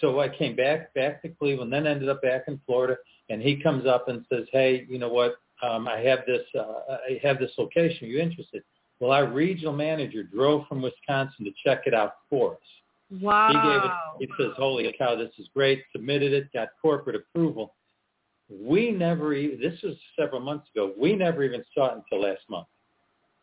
So 0.00 0.20
I 0.20 0.28
came 0.28 0.56
back 0.56 0.92
back 0.94 1.22
to 1.22 1.28
Cleveland, 1.28 1.72
then 1.72 1.86
ended 1.86 2.08
up 2.08 2.22
back 2.22 2.44
in 2.48 2.60
Florida, 2.66 2.96
and 3.30 3.40
he 3.40 3.62
comes 3.62 3.86
up 3.86 4.08
and 4.08 4.24
says, 4.28 4.46
"Hey, 4.52 4.86
you 4.88 4.98
know 4.98 5.08
what? 5.08 5.36
Um, 5.62 5.88
I 5.88 5.98
have 6.00 6.20
this. 6.26 6.42
Uh, 6.58 6.96
I 7.08 7.20
have 7.22 7.38
this 7.38 7.52
location. 7.58 8.08
Are 8.08 8.10
you 8.10 8.20
interested?" 8.20 8.62
Well, 9.00 9.12
our 9.12 9.26
regional 9.26 9.72
manager 9.72 10.22
drove 10.22 10.66
from 10.68 10.80
Wisconsin 10.82 11.44
to 11.44 11.52
check 11.64 11.86
it 11.86 11.94
out 11.94 12.14
for 12.30 12.52
us. 12.52 13.20
Wow. 13.20 13.48
He 13.48 13.54
gave 13.54 14.28
it. 14.30 14.36
He 14.38 14.42
says, 14.42 14.56
"Holy 14.56 14.92
cow, 14.96 15.14
this 15.14 15.32
is 15.38 15.48
great!" 15.54 15.84
Submitted 15.92 16.32
it, 16.32 16.52
got 16.52 16.68
corporate 16.80 17.16
approval. 17.16 17.74
We 18.50 18.90
never. 18.90 19.32
Even, 19.32 19.60
this 19.60 19.80
was 19.82 19.96
several 20.18 20.40
months 20.40 20.68
ago. 20.74 20.92
We 20.98 21.14
never 21.14 21.44
even 21.44 21.64
saw 21.74 21.92
it 21.92 21.96
until 21.96 22.28
last 22.28 22.42
month. 22.48 22.66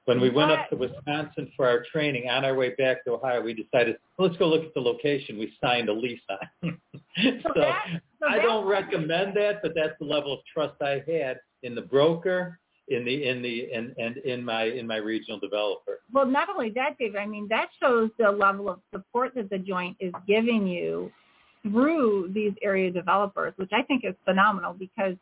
When 0.06 0.20
we 0.20 0.30
went 0.32 0.52
up 0.52 0.68
to 0.72 0.76
Wisconsin 0.76 1.52
for 1.56 1.68
our 1.68 1.86
training, 1.92 2.28
on 2.28 2.44
our 2.44 2.56
way 2.56 2.74
back 2.76 3.04
to 3.06 3.12
Ohio, 3.14 3.42
we 3.42 3.54
decided 3.54 3.98
let's 4.18 4.36
go 4.38 4.48
look 4.48 4.64
at 4.64 4.74
the 4.74 4.82
location 4.82 5.38
we 5.38 5.54
signed 5.64 5.90
a 5.90 5.94
lease 5.94 6.20
on. 6.30 6.78
so 7.44 7.52
that- 7.56 8.02
so 8.20 8.28
I 8.28 8.38
don't 8.40 8.68
recommend 8.68 9.36
that, 9.38 9.62
but 9.64 9.74
that's 9.76 9.98
the 10.00 10.06
level 10.06 10.32
of 10.32 10.40
trust 10.52 10.80
I 10.82 11.04
had 11.12 11.40
in 11.64 11.74
the 11.74 11.82
broker, 11.82 12.60
in 12.88 13.04
the 13.06 13.28
in 13.28 13.42
the 13.42 13.72
and 13.74 13.96
and 13.98 14.18
in 14.18 14.44
my 14.46 14.64
in 14.66 14.86
my 14.86 14.98
regional 14.98 15.40
developer. 15.40 16.02
Well, 16.12 16.26
not 16.26 16.50
only 16.50 16.70
that, 16.72 16.98
David, 17.00 17.18
I 17.18 17.26
mean, 17.26 17.48
that 17.50 17.70
shows 17.82 18.10
the 18.20 18.30
level 18.30 18.70
of 18.70 18.80
support 18.94 19.34
that 19.36 19.50
the 19.50 19.58
joint 19.58 19.98
is 20.00 20.14
giving 20.28 20.68
you 20.68 21.12
through 21.64 22.32
these 22.34 22.54
area 22.62 22.92
developers, 22.92 23.54
which 23.58 23.72
I 23.74 23.84
think 23.84 24.04
is 24.04 24.16
phenomenal 24.26 24.74
because, 24.74 25.16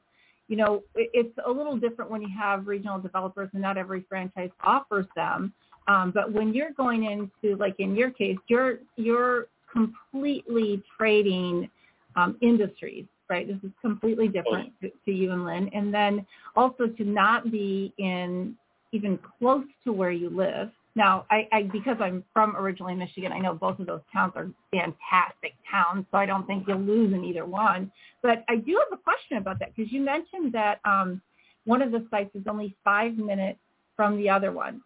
you 0.49 0.57
know, 0.57 0.83
it's 0.95 1.33
a 1.45 1.49
little 1.49 1.77
different 1.77 2.09
when 2.11 2.21
you 2.21 2.29
have 2.37 2.67
regional 2.67 2.99
developers 2.99 3.49
and 3.53 3.61
not 3.61 3.77
every 3.77 4.03
franchise 4.09 4.49
offers 4.61 5.05
them. 5.15 5.53
Um, 5.87 6.11
but 6.11 6.31
when 6.31 6.53
you're 6.53 6.71
going 6.71 7.05
into, 7.05 7.55
like 7.55 7.75
in 7.79 7.95
your 7.95 8.09
case, 8.09 8.37
you're, 8.47 8.79
you're 8.95 9.47
completely 9.71 10.83
trading 10.97 11.69
um, 12.15 12.35
industries, 12.41 13.05
right? 13.29 13.47
This 13.47 13.57
is 13.63 13.71
completely 13.79 14.27
different 14.27 14.73
to, 14.81 14.89
to 15.05 15.11
you 15.11 15.31
and 15.31 15.45
Lynn. 15.45 15.69
And 15.73 15.93
then 15.93 16.25
also 16.55 16.87
to 16.87 17.03
not 17.03 17.51
be 17.51 17.93
in 17.99 18.55
even 18.91 19.19
close 19.39 19.65
to 19.83 19.93
where 19.93 20.11
you 20.11 20.29
live. 20.31 20.71
Now, 20.99 21.25
I, 21.31 21.47
I 21.53 21.61
because 21.63 21.95
I'm 22.01 22.25
from 22.33 22.57
originally 22.57 22.93
Michigan, 22.93 23.31
I 23.31 23.39
know 23.39 23.53
both 23.53 23.79
of 23.79 23.87
those 23.87 24.01
towns 24.11 24.33
are 24.35 24.49
fantastic 24.69 25.53
towns, 25.71 26.05
so 26.11 26.17
I 26.17 26.25
don't 26.25 26.45
think 26.45 26.65
you'll 26.67 26.81
lose 26.81 27.13
in 27.13 27.23
either 27.23 27.45
one. 27.45 27.89
But 28.21 28.43
I 28.49 28.57
do 28.57 28.77
have 28.83 28.99
a 28.99 29.01
question 29.01 29.37
about 29.37 29.59
that 29.59 29.73
because 29.73 29.93
you 29.93 30.01
mentioned 30.01 30.51
that 30.51 30.81
um, 30.83 31.21
one 31.63 31.81
of 31.81 31.93
the 31.93 32.05
sites 32.11 32.35
is 32.35 32.43
only 32.49 32.75
five 32.83 33.15
minutes 33.15 33.59
from 33.95 34.17
the 34.17 34.29
other 34.29 34.51
one. 34.51 34.81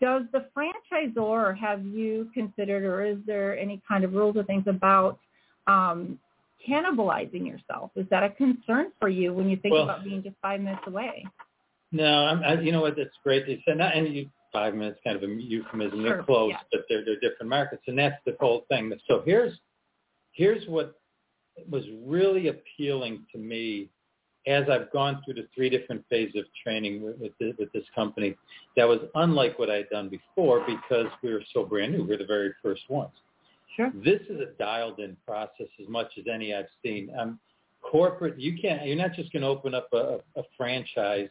Does 0.00 0.22
the 0.32 0.46
franchisor 0.56 1.54
have 1.58 1.84
you 1.84 2.30
considered, 2.32 2.82
or 2.82 3.04
is 3.04 3.18
there 3.26 3.58
any 3.58 3.82
kind 3.86 4.02
of 4.02 4.14
rules 4.14 4.38
or 4.38 4.44
things 4.44 4.64
about 4.66 5.18
um, 5.66 6.18
cannibalizing 6.66 7.46
yourself? 7.46 7.90
Is 7.96 8.06
that 8.08 8.22
a 8.22 8.30
concern 8.30 8.92
for 8.98 9.10
you 9.10 9.34
when 9.34 9.50
you 9.50 9.58
think 9.58 9.74
Well- 9.74 9.84
about 9.84 10.04
being 10.04 10.22
just 10.22 10.36
five 10.40 10.62
minutes 10.62 10.84
away? 10.86 11.26
No, 11.92 12.06
I'm, 12.06 12.42
I, 12.44 12.60
you 12.62 12.72
know 12.72 12.80
what? 12.80 12.96
That's 12.96 13.10
great. 13.22 13.46
They 13.46 13.60
said 13.66 13.76
not, 13.76 13.96
and 13.96 14.14
you, 14.14 14.30
five 14.52 14.74
minutes, 14.74 15.00
kind 15.04 15.16
of 15.16 15.22
a 15.22 15.32
euphemism. 15.32 16.02
They're 16.02 16.16
Sure, 16.16 16.22
close, 16.24 16.50
yeah. 16.50 16.58
but 16.72 16.82
they're 16.88 17.04
they're 17.04 17.20
different 17.20 17.48
markets, 17.50 17.82
and 17.86 17.98
that's 17.98 18.20
the 18.26 18.36
whole 18.40 18.64
thing. 18.68 18.92
So 19.06 19.22
here's 19.24 19.58
here's 20.32 20.66
what 20.68 21.00
was 21.68 21.84
really 22.04 22.48
appealing 22.48 23.26
to 23.32 23.38
me 23.38 23.90
as 24.46 24.64
I've 24.70 24.90
gone 24.90 25.20
through 25.24 25.34
the 25.34 25.46
three 25.54 25.68
different 25.68 26.02
phases 26.08 26.36
of 26.36 26.44
training 26.64 27.02
with 27.02 27.18
with, 27.18 27.32
this, 27.38 27.54
with 27.58 27.72
this 27.72 27.84
company. 27.94 28.36
That 28.76 28.88
was 28.88 29.00
unlike 29.14 29.58
what 29.58 29.70
I 29.70 29.76
had 29.76 29.90
done 29.90 30.08
before 30.08 30.64
because 30.66 31.06
we 31.22 31.32
were 31.32 31.42
so 31.52 31.64
brand 31.64 31.92
new. 31.92 32.04
We 32.04 32.14
are 32.14 32.18
the 32.18 32.24
very 32.26 32.52
first 32.62 32.88
ones. 32.88 33.12
Sure. 33.76 33.92
This 33.94 34.20
is 34.28 34.40
a 34.40 34.46
dialed-in 34.58 35.16
process 35.26 35.68
as 35.80 35.88
much 35.88 36.08
as 36.18 36.24
any 36.32 36.54
I've 36.54 36.66
seen. 36.82 37.10
Um, 37.18 37.38
corporate, 37.82 38.38
you 38.38 38.58
can't. 38.60 38.84
You're 38.84 38.96
not 38.96 39.12
just 39.14 39.32
going 39.32 39.42
to 39.42 39.48
open 39.48 39.74
up 39.74 39.88
a, 39.92 40.18
a 40.36 40.42
franchise 40.56 41.28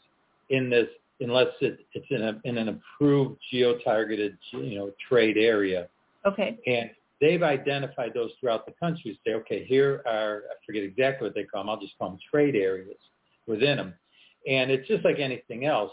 in 0.50 0.70
this 0.70 0.88
unless 1.20 1.48
it, 1.62 1.80
it's 1.94 2.06
in, 2.10 2.22
a, 2.22 2.40
in 2.46 2.58
an 2.58 2.70
approved 2.70 3.40
geo-targeted, 3.52 4.38
you 4.52 4.76
know, 4.78 4.92
trade 5.08 5.38
area. 5.38 5.88
Okay. 6.26 6.58
And 6.66 6.90
they've 7.22 7.44
identified 7.44 8.14
those 8.14 8.32
throughout 8.40 8.66
the 8.66 8.74
country. 8.80 9.20
Say, 9.26 9.34
okay, 9.34 9.66
here 9.66 10.02
are 10.06 10.44
I 10.50 10.56
forget 10.66 10.84
exactly 10.84 11.28
what 11.28 11.36
they 11.36 11.44
call 11.44 11.62
them. 11.62 11.70
I'll 11.70 11.80
just 11.80 11.98
call 11.98 12.10
them 12.10 12.20
trade 12.32 12.56
areas 12.56 12.98
within 13.48 13.78
them. 13.78 13.94
And 14.48 14.72
it's 14.72 14.88
just 14.88 15.04
like 15.04 15.20
anything 15.20 15.66
else. 15.66 15.92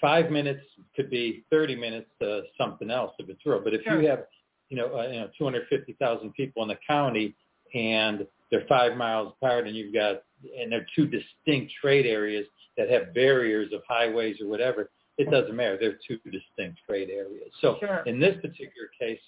Five 0.00 0.30
minutes 0.30 0.60
could 0.94 1.08
be 1.08 1.44
30 1.50 1.76
minutes 1.76 2.10
to 2.20 2.42
something 2.58 2.90
else 2.90 3.12
if 3.18 3.28
it's 3.30 3.40
real. 3.46 3.60
But 3.64 3.72
if 3.72 3.82
Sure. 3.82 4.00
you 4.00 4.08
have, 4.08 4.26
you 4.68 4.76
know, 4.76 4.98
uh, 4.98 5.06
you 5.06 5.20
know, 5.20 5.30
250,000 5.38 6.32
people 6.34 6.62
in 6.62 6.68
the 6.68 6.78
county 6.86 7.34
and 7.74 8.26
they're 8.50 8.66
five 8.68 8.96
miles 8.96 9.32
apart 9.36 9.66
and 9.66 9.74
you've 9.74 9.94
got, 9.94 10.22
and 10.58 10.70
they're 10.70 10.86
two 10.94 11.06
distinct 11.06 11.72
trade 11.80 12.04
areas 12.04 12.46
that 12.76 12.90
have 12.90 13.14
barriers 13.14 13.72
of 13.72 13.82
highways 13.88 14.40
or 14.40 14.48
whatever, 14.48 14.90
it 15.18 15.30
doesn't 15.30 15.54
matter. 15.54 15.78
They're 15.80 15.98
two 16.06 16.18
distinct 16.30 16.80
trade 16.86 17.10
areas. 17.10 17.50
So 17.60 17.78
Sure. 17.80 18.02
in 18.06 18.18
this 18.20 18.36
particular 18.36 18.88
case, 18.98 19.20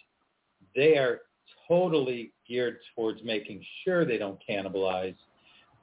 they 0.74 0.98
are 0.98 1.22
totally 1.66 2.32
geared 2.46 2.78
towards 2.94 3.22
making 3.22 3.64
sure 3.84 4.04
they 4.04 4.18
don't 4.18 4.38
cannibalize, 4.48 5.16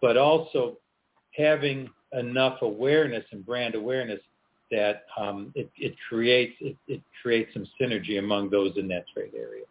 but 0.02 0.18
also 0.18 0.78
having 1.32 1.90
enough 2.14 2.62
awareness 2.62 3.26
and 3.32 3.46
brand 3.46 3.76
awareness 3.76 4.20
that 4.72 5.06
um, 5.18 5.52
it, 5.56 5.70
it 5.78 5.96
creates 6.10 6.56
it, 6.60 6.76
it 6.88 7.02
creates 7.22 7.54
some 7.54 7.68
synergy 7.80 8.20
among 8.20 8.50
those 8.50 8.78
in 8.78 8.88
that 8.88 9.06
trade 9.14 9.34
area. 9.36 9.66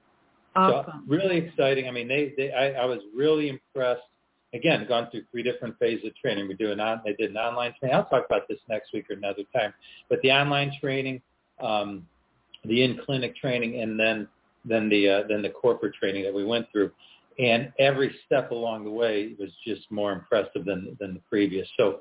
So 0.55 0.61
Awesome. 0.61 1.05
really 1.09 1.37
exciting. 1.37 1.89
I 1.89 1.91
mean, 1.91 2.07
they, 2.07 2.33
they 2.37 2.53
I, 2.53 2.83
I 2.83 2.85
was 2.85 3.01
really 3.15 3.49
impressed 3.49 4.03
again 4.55 4.87
gone 4.89 5.09
through 5.11 5.25
three 5.31 5.43
different 5.43 5.79
phases 5.79 6.07
of 6.07 6.17
training. 6.17 6.49
We 6.49 6.55
do 6.55 6.71
an 6.73 6.81
on, 6.81 7.03
they 7.05 7.13
did 7.15 7.31
an 7.31 7.37
online 7.37 7.75
training. 7.79 7.97
I'll 7.97 8.07
talk 8.07 8.25
about 8.27 8.49
this 8.49 8.59
next 8.69 8.93
week 8.95 9.11
or 9.11 9.15
another 9.15 9.43
time. 9.55 9.75
But 10.09 10.21
the 10.23 10.31
online 10.31 10.73
training, 10.81 11.21
um, 11.61 12.07
the 12.65 12.83
in 12.83 12.99
clinic 13.05 13.37
training, 13.37 13.81
and 13.83 13.99
then 13.99 14.29
then 14.65 14.89
the 14.89 15.09
uh, 15.09 15.23
then 15.29 15.43
the 15.43 15.51
corporate 15.51 15.95
training 15.95 16.23
that 16.25 16.33
we 16.33 16.45
went 16.45 16.67
through, 16.73 16.91
and 17.39 17.73
every 17.79 18.15
step 18.25 18.51
along 18.51 18.85
the 18.85 18.91
way 18.91 19.35
was 19.39 19.51
just 19.67 19.83
more 19.91 20.13
impressive 20.13 20.65
than 20.65 20.97
than 21.01 21.15
the 21.15 21.21
previous. 21.29 21.69
So 21.77 22.01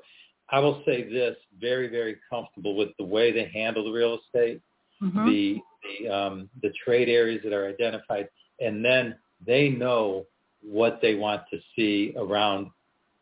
I 0.50 0.60
will 0.60 0.82
say 0.86 1.02
this: 1.02 1.36
very 1.60 1.88
very 1.88 2.16
comfortable 2.30 2.76
with 2.76 2.90
the 2.98 3.04
way 3.04 3.32
they 3.32 3.50
handle 3.52 3.84
the 3.84 3.92
real 3.92 4.18
estate, 4.18 4.62
Mhm. 5.02 5.26
the 5.26 5.60
the 5.82 6.08
um, 6.08 6.48
the 6.62 6.72
trade 6.84 7.08
areas 7.08 7.42
that 7.44 7.52
are 7.52 7.68
identified, 7.68 8.28
and 8.60 8.82
then 8.82 9.16
they 9.44 9.68
know 9.68 10.24
what 10.66 11.00
they 11.02 11.14
want 11.14 11.42
to 11.52 11.58
see 11.76 12.14
around 12.16 12.70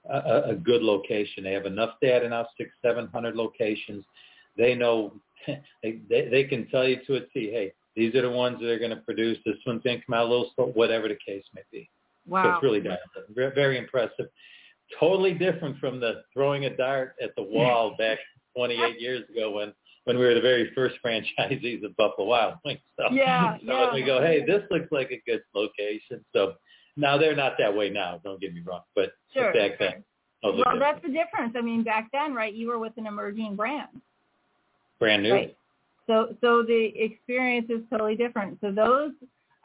a, 0.09 0.51
a- 0.51 0.55
good 0.55 0.83
location. 0.83 1.45
They 1.45 1.53
have 1.53 1.67
enough 1.67 1.95
data 2.01 2.29
now, 2.29 2.47
six, 2.57 2.71
seven 2.83 3.09
hundred 3.09 3.37
locations. 3.37 4.05
They 4.57 4.75
know 4.75 5.13
they, 5.47 6.01
they 6.09 6.29
they 6.29 6.45
can 6.45 6.69
tell 6.69 6.87
you 6.87 6.99
to 7.07 7.17
a 7.17 7.21
T, 7.21 7.51
hey, 7.51 7.73
these 7.97 8.15
are 8.15 8.23
the 8.23 8.31
ones 8.31 8.59
that 8.61 8.69
are 8.69 8.79
going 8.79 8.91
to 8.91 8.97
produce. 8.97 9.39
This 9.45 9.57
one's 9.67 9.83
going 9.83 10.01
to 10.01 10.07
come 10.07 10.15
out 10.15 10.27
a 10.27 10.29
little 10.29 10.51
slow, 10.55 10.67
whatever 10.67 11.09
the 11.09 11.19
case 11.27 11.45
may 11.55 11.63
be. 11.71 11.89
So 12.27 12.33
wow. 12.33 12.55
it's 12.55 12.63
really. 12.63 12.81
Very, 13.35 13.55
very 13.55 13.79
impressive. 13.79 14.27
Totally 14.99 15.35
different 15.35 15.79
from 15.79 16.01
the 16.01 16.23
throwing 16.33 16.67
a 16.67 16.77
dart 16.77 17.15
at 17.23 17.35
the 17.37 17.43
wall 17.43 17.95
back 17.99 18.19
28 18.57 19.01
years 19.01 19.29
ago 19.31 19.51
when 19.51 19.73
when 20.05 20.19
we 20.19 20.25
were 20.25 20.35
the 20.35 20.41
very 20.41 20.71
first 20.75 20.97
franchisees 21.05 21.85
of 21.85 21.97
Buffalo 21.97 22.27
Wild 22.27 22.55
Wings. 22.65 22.81
So, 22.99 23.13
Yeah, 23.13 23.57
so 23.59 23.65
yeah. 23.65 23.95
we 23.95 24.03
go, 24.03 24.21
hey, 24.21 24.45
this 24.45 24.63
looks 24.71 24.91
like 24.91 25.11
a 25.13 25.23
good 25.31 25.43
location. 25.55 26.25
So 26.33 26.55
now 26.97 27.17
they're 27.19 27.37
not 27.37 27.55
that 27.59 27.75
way 27.75 27.89
now. 27.91 28.21
Don't 28.25 28.41
get 28.41 28.55
me 28.55 28.61
wrong, 28.65 28.83
but 28.95 29.13
Sure. 29.33 29.53
back 29.53 29.79
then, 29.79 30.05
Well, 30.43 30.57
different. 30.57 30.81
that's 30.81 31.03
the 31.03 31.09
difference. 31.13 31.55
I 31.57 31.61
mean, 31.61 31.83
back 31.83 32.11
then, 32.13 32.35
right? 32.35 32.53
You 32.53 32.69
were 32.69 32.79
with 32.79 32.97
an 32.99 33.07
emerging 33.07 33.57
brand. 33.57 34.01
brand 34.99 35.23
new. 35.23 35.33
Right. 35.33 35.57
So 36.07 36.37
so 36.41 36.63
the 36.63 36.93
experience 37.01 37.71
is 37.71 37.81
totally 37.91 38.15
different. 38.17 38.61
So 38.61 38.71
those 38.71 39.13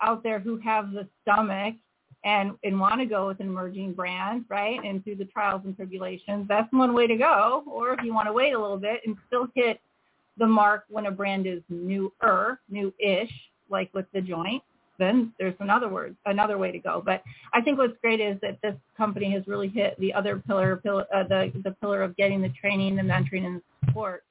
out 0.02 0.24
there 0.24 0.40
who 0.40 0.58
have 0.58 0.92
the 0.92 1.08
stomach 1.22 1.76
and 2.24 2.54
and 2.64 2.80
want 2.80 3.00
to 3.00 3.06
go 3.06 3.28
with 3.28 3.40
an 3.40 3.48
emerging 3.48 3.94
brand, 3.94 4.46
right, 4.50 4.80
and 4.84 5.04
through 5.04 5.16
the 5.16 5.26
trials 5.26 5.62
and 5.66 5.76
tribulations, 5.76 6.48
that's 6.48 6.72
one 6.74 6.94
way 6.94 7.06
to 7.08 7.16
go. 7.18 7.64
Or 7.68 7.94
if 7.94 8.04
you 8.04 8.14
want 8.14 8.28
to 8.28 8.34
wait 8.34 8.54
a 8.54 8.60
little 8.60 8.78
bit 8.78 9.02
and 9.06 9.16
still 9.28 9.48
hit 9.56 9.80
the 10.38 10.48
mark 10.48 10.86
when 10.90 11.06
a 11.08 11.12
brand 11.12 11.48
is 11.48 11.62
newer, 11.70 12.60
new-ish, 12.70 13.32
like 13.70 13.92
with 13.94 14.06
the 14.14 14.22
joint, 14.22 14.64
then 15.00 15.34
there's 15.40 15.56
another 15.60 15.90
word, 15.90 16.16
another 16.26 16.58
way 16.58 16.72
to 16.72 16.80
go. 16.80 17.02
But 17.06 17.24
I 17.54 17.62
think 17.62 17.78
what's 17.78 17.98
great 18.02 18.20
is 18.20 18.38
that 18.42 18.60
this 18.62 18.76
company 18.96 19.32
has 19.32 19.48
really 19.48 19.68
hit 19.68 20.00
the 20.00 20.14
other 20.14 20.38
pillar, 20.38 20.78
pillar 20.78 21.06
uh, 21.14 21.24
the 21.24 21.52
the 21.64 21.72
pillar 21.72 22.02
of 22.02 22.16
getting 22.18 22.42
the 22.42 22.50
training, 22.50 22.96
the 22.96 23.02
mentoring, 23.02 23.46
and 23.46 23.58
the 23.58 23.88
support 23.88 24.24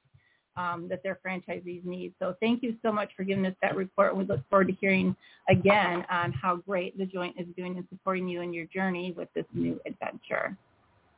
um, 0.57 0.87
that 0.89 1.03
their 1.03 1.19
franchisees 1.25 1.85
need. 1.85 2.13
So 2.19 2.35
thank 2.41 2.63
you 2.63 2.75
so 2.83 2.91
much 2.91 3.11
for 3.15 3.23
giving 3.23 3.45
us 3.45 3.53
that 3.61 3.75
report. 3.75 4.15
We 4.15 4.25
look 4.25 4.41
forward 4.49 4.67
to 4.67 4.73
hearing 4.73 5.15
again 5.49 6.05
on 6.09 6.31
how 6.31 6.57
great 6.57 6.97
the 6.97 7.05
joint 7.05 7.35
is 7.39 7.47
doing 7.55 7.77
in 7.77 7.87
supporting 7.89 8.27
you 8.27 8.41
in 8.41 8.53
your 8.53 8.65
journey 8.65 9.13
with 9.15 9.29
this 9.33 9.45
new 9.53 9.79
adventure. 9.85 10.57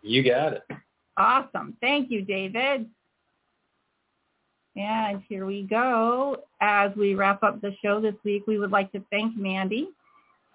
You 0.02 0.24
got 0.24 0.54
it. 0.54 0.64
Awesome. 1.18 1.76
Thank 1.82 2.12
you, 2.12 2.22
David. 2.22 2.88
And 4.76 5.22
here 5.28 5.46
we 5.46 5.64
go. 5.64 6.38
As 6.62 6.92
we 6.96 7.16
wrap 7.16 7.44
up 7.44 7.62
the 7.62 7.76
show 7.84 8.00
this 8.00 8.16
week, 8.24 8.44
we 8.48 8.60
would 8.60 8.72
like 8.72 8.92
to 8.94 9.04
thank 9.12 9.36
Mandy 9.36 9.90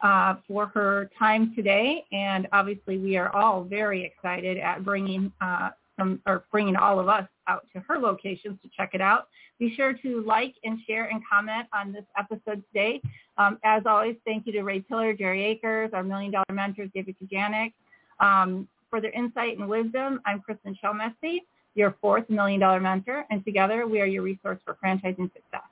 uh, 0.03 0.37
for 0.47 0.67
her 0.67 1.11
time 1.19 1.53
today. 1.55 2.05
And 2.13 2.47
obviously, 2.53 2.99
we 2.99 3.17
are 3.17 3.35
all 3.35 3.65
very 3.65 4.05
excited 4.05 4.59
at 4.59 4.85
bringing 4.85 5.33
uh, 5.41 5.71
some, 5.99 6.21
or 6.27 6.45
bringing 6.51 6.77
all 6.77 6.99
of 6.99 7.09
us 7.09 7.27
out 7.49 7.67
to 7.75 7.81
her 7.81 7.99
locations 7.99 8.59
to 8.63 8.71
check 8.77 8.91
it 8.95 9.01
out. 9.01 9.29
Be 9.59 9.75
sure 9.75 9.93
to 9.93 10.23
like 10.23 10.55
and 10.65 10.79
share 10.87 11.07
and 11.07 11.23
comment 11.31 11.67
on 11.73 11.93
this 11.93 12.05
episode 12.19 12.63
today. 12.73 13.01
Um, 13.39 13.59
as 13.65 13.83
always, 13.87 14.17
thank 14.25 14.47
you 14.47 14.53
to 14.53 14.63
Ray 14.63 14.81
Tiller, 14.81 15.13
Jerry 15.15 15.45
Akers, 15.45 15.91
our 15.93 16.03
Million 16.03 16.33
Dollar 16.33 16.45
Mentors, 16.53 16.91
David 16.95 17.17
Kajanik. 17.23 17.73
Um, 18.21 18.69
for 18.91 19.01
their 19.01 19.13
insight 19.13 19.59
and 19.59 19.69
wisdom, 19.69 20.21
I'm 20.25 20.41
Kristen 20.41 20.77
Shelmesty, 20.81 21.41
your 21.75 21.97
fourth 22.01 22.29
Million 22.31 22.61
Dollar 22.61 22.81
Mentor, 22.81 23.25
and 23.31 23.45
together 23.45 23.87
we 23.87 24.01
are 24.01 24.07
your 24.07 24.23
resource 24.23 24.59
for 24.65 24.77
franchising 24.83 25.33
success. 25.33 25.69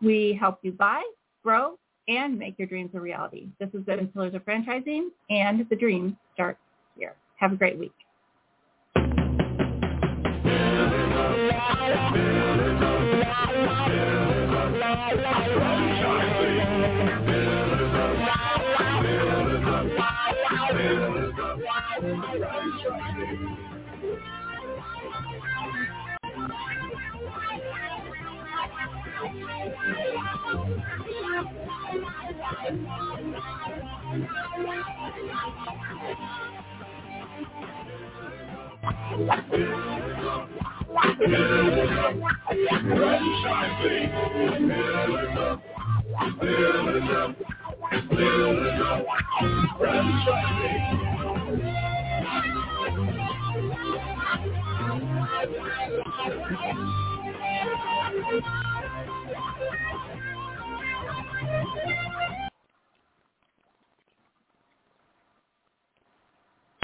We 0.00 0.36
help 0.38 0.60
you 0.62 0.72
buy, 0.72 1.02
grow, 1.42 1.78
and 2.08 2.38
make 2.38 2.58
your 2.58 2.68
dreams 2.68 2.90
a 2.94 3.00
reality. 3.00 3.48
This 3.58 3.68
is 3.74 3.82
been 3.82 4.06
Pillars 4.08 4.34
of 4.34 4.44
Franchising, 4.44 5.08
and 5.30 5.66
the 5.68 5.76
dream 5.76 6.16
starts 6.34 6.60
here. 6.96 7.14
Have 7.36 7.52
a 7.52 7.56
great 7.56 7.78
week. 7.78 7.92
Franchising. 32.68 33.08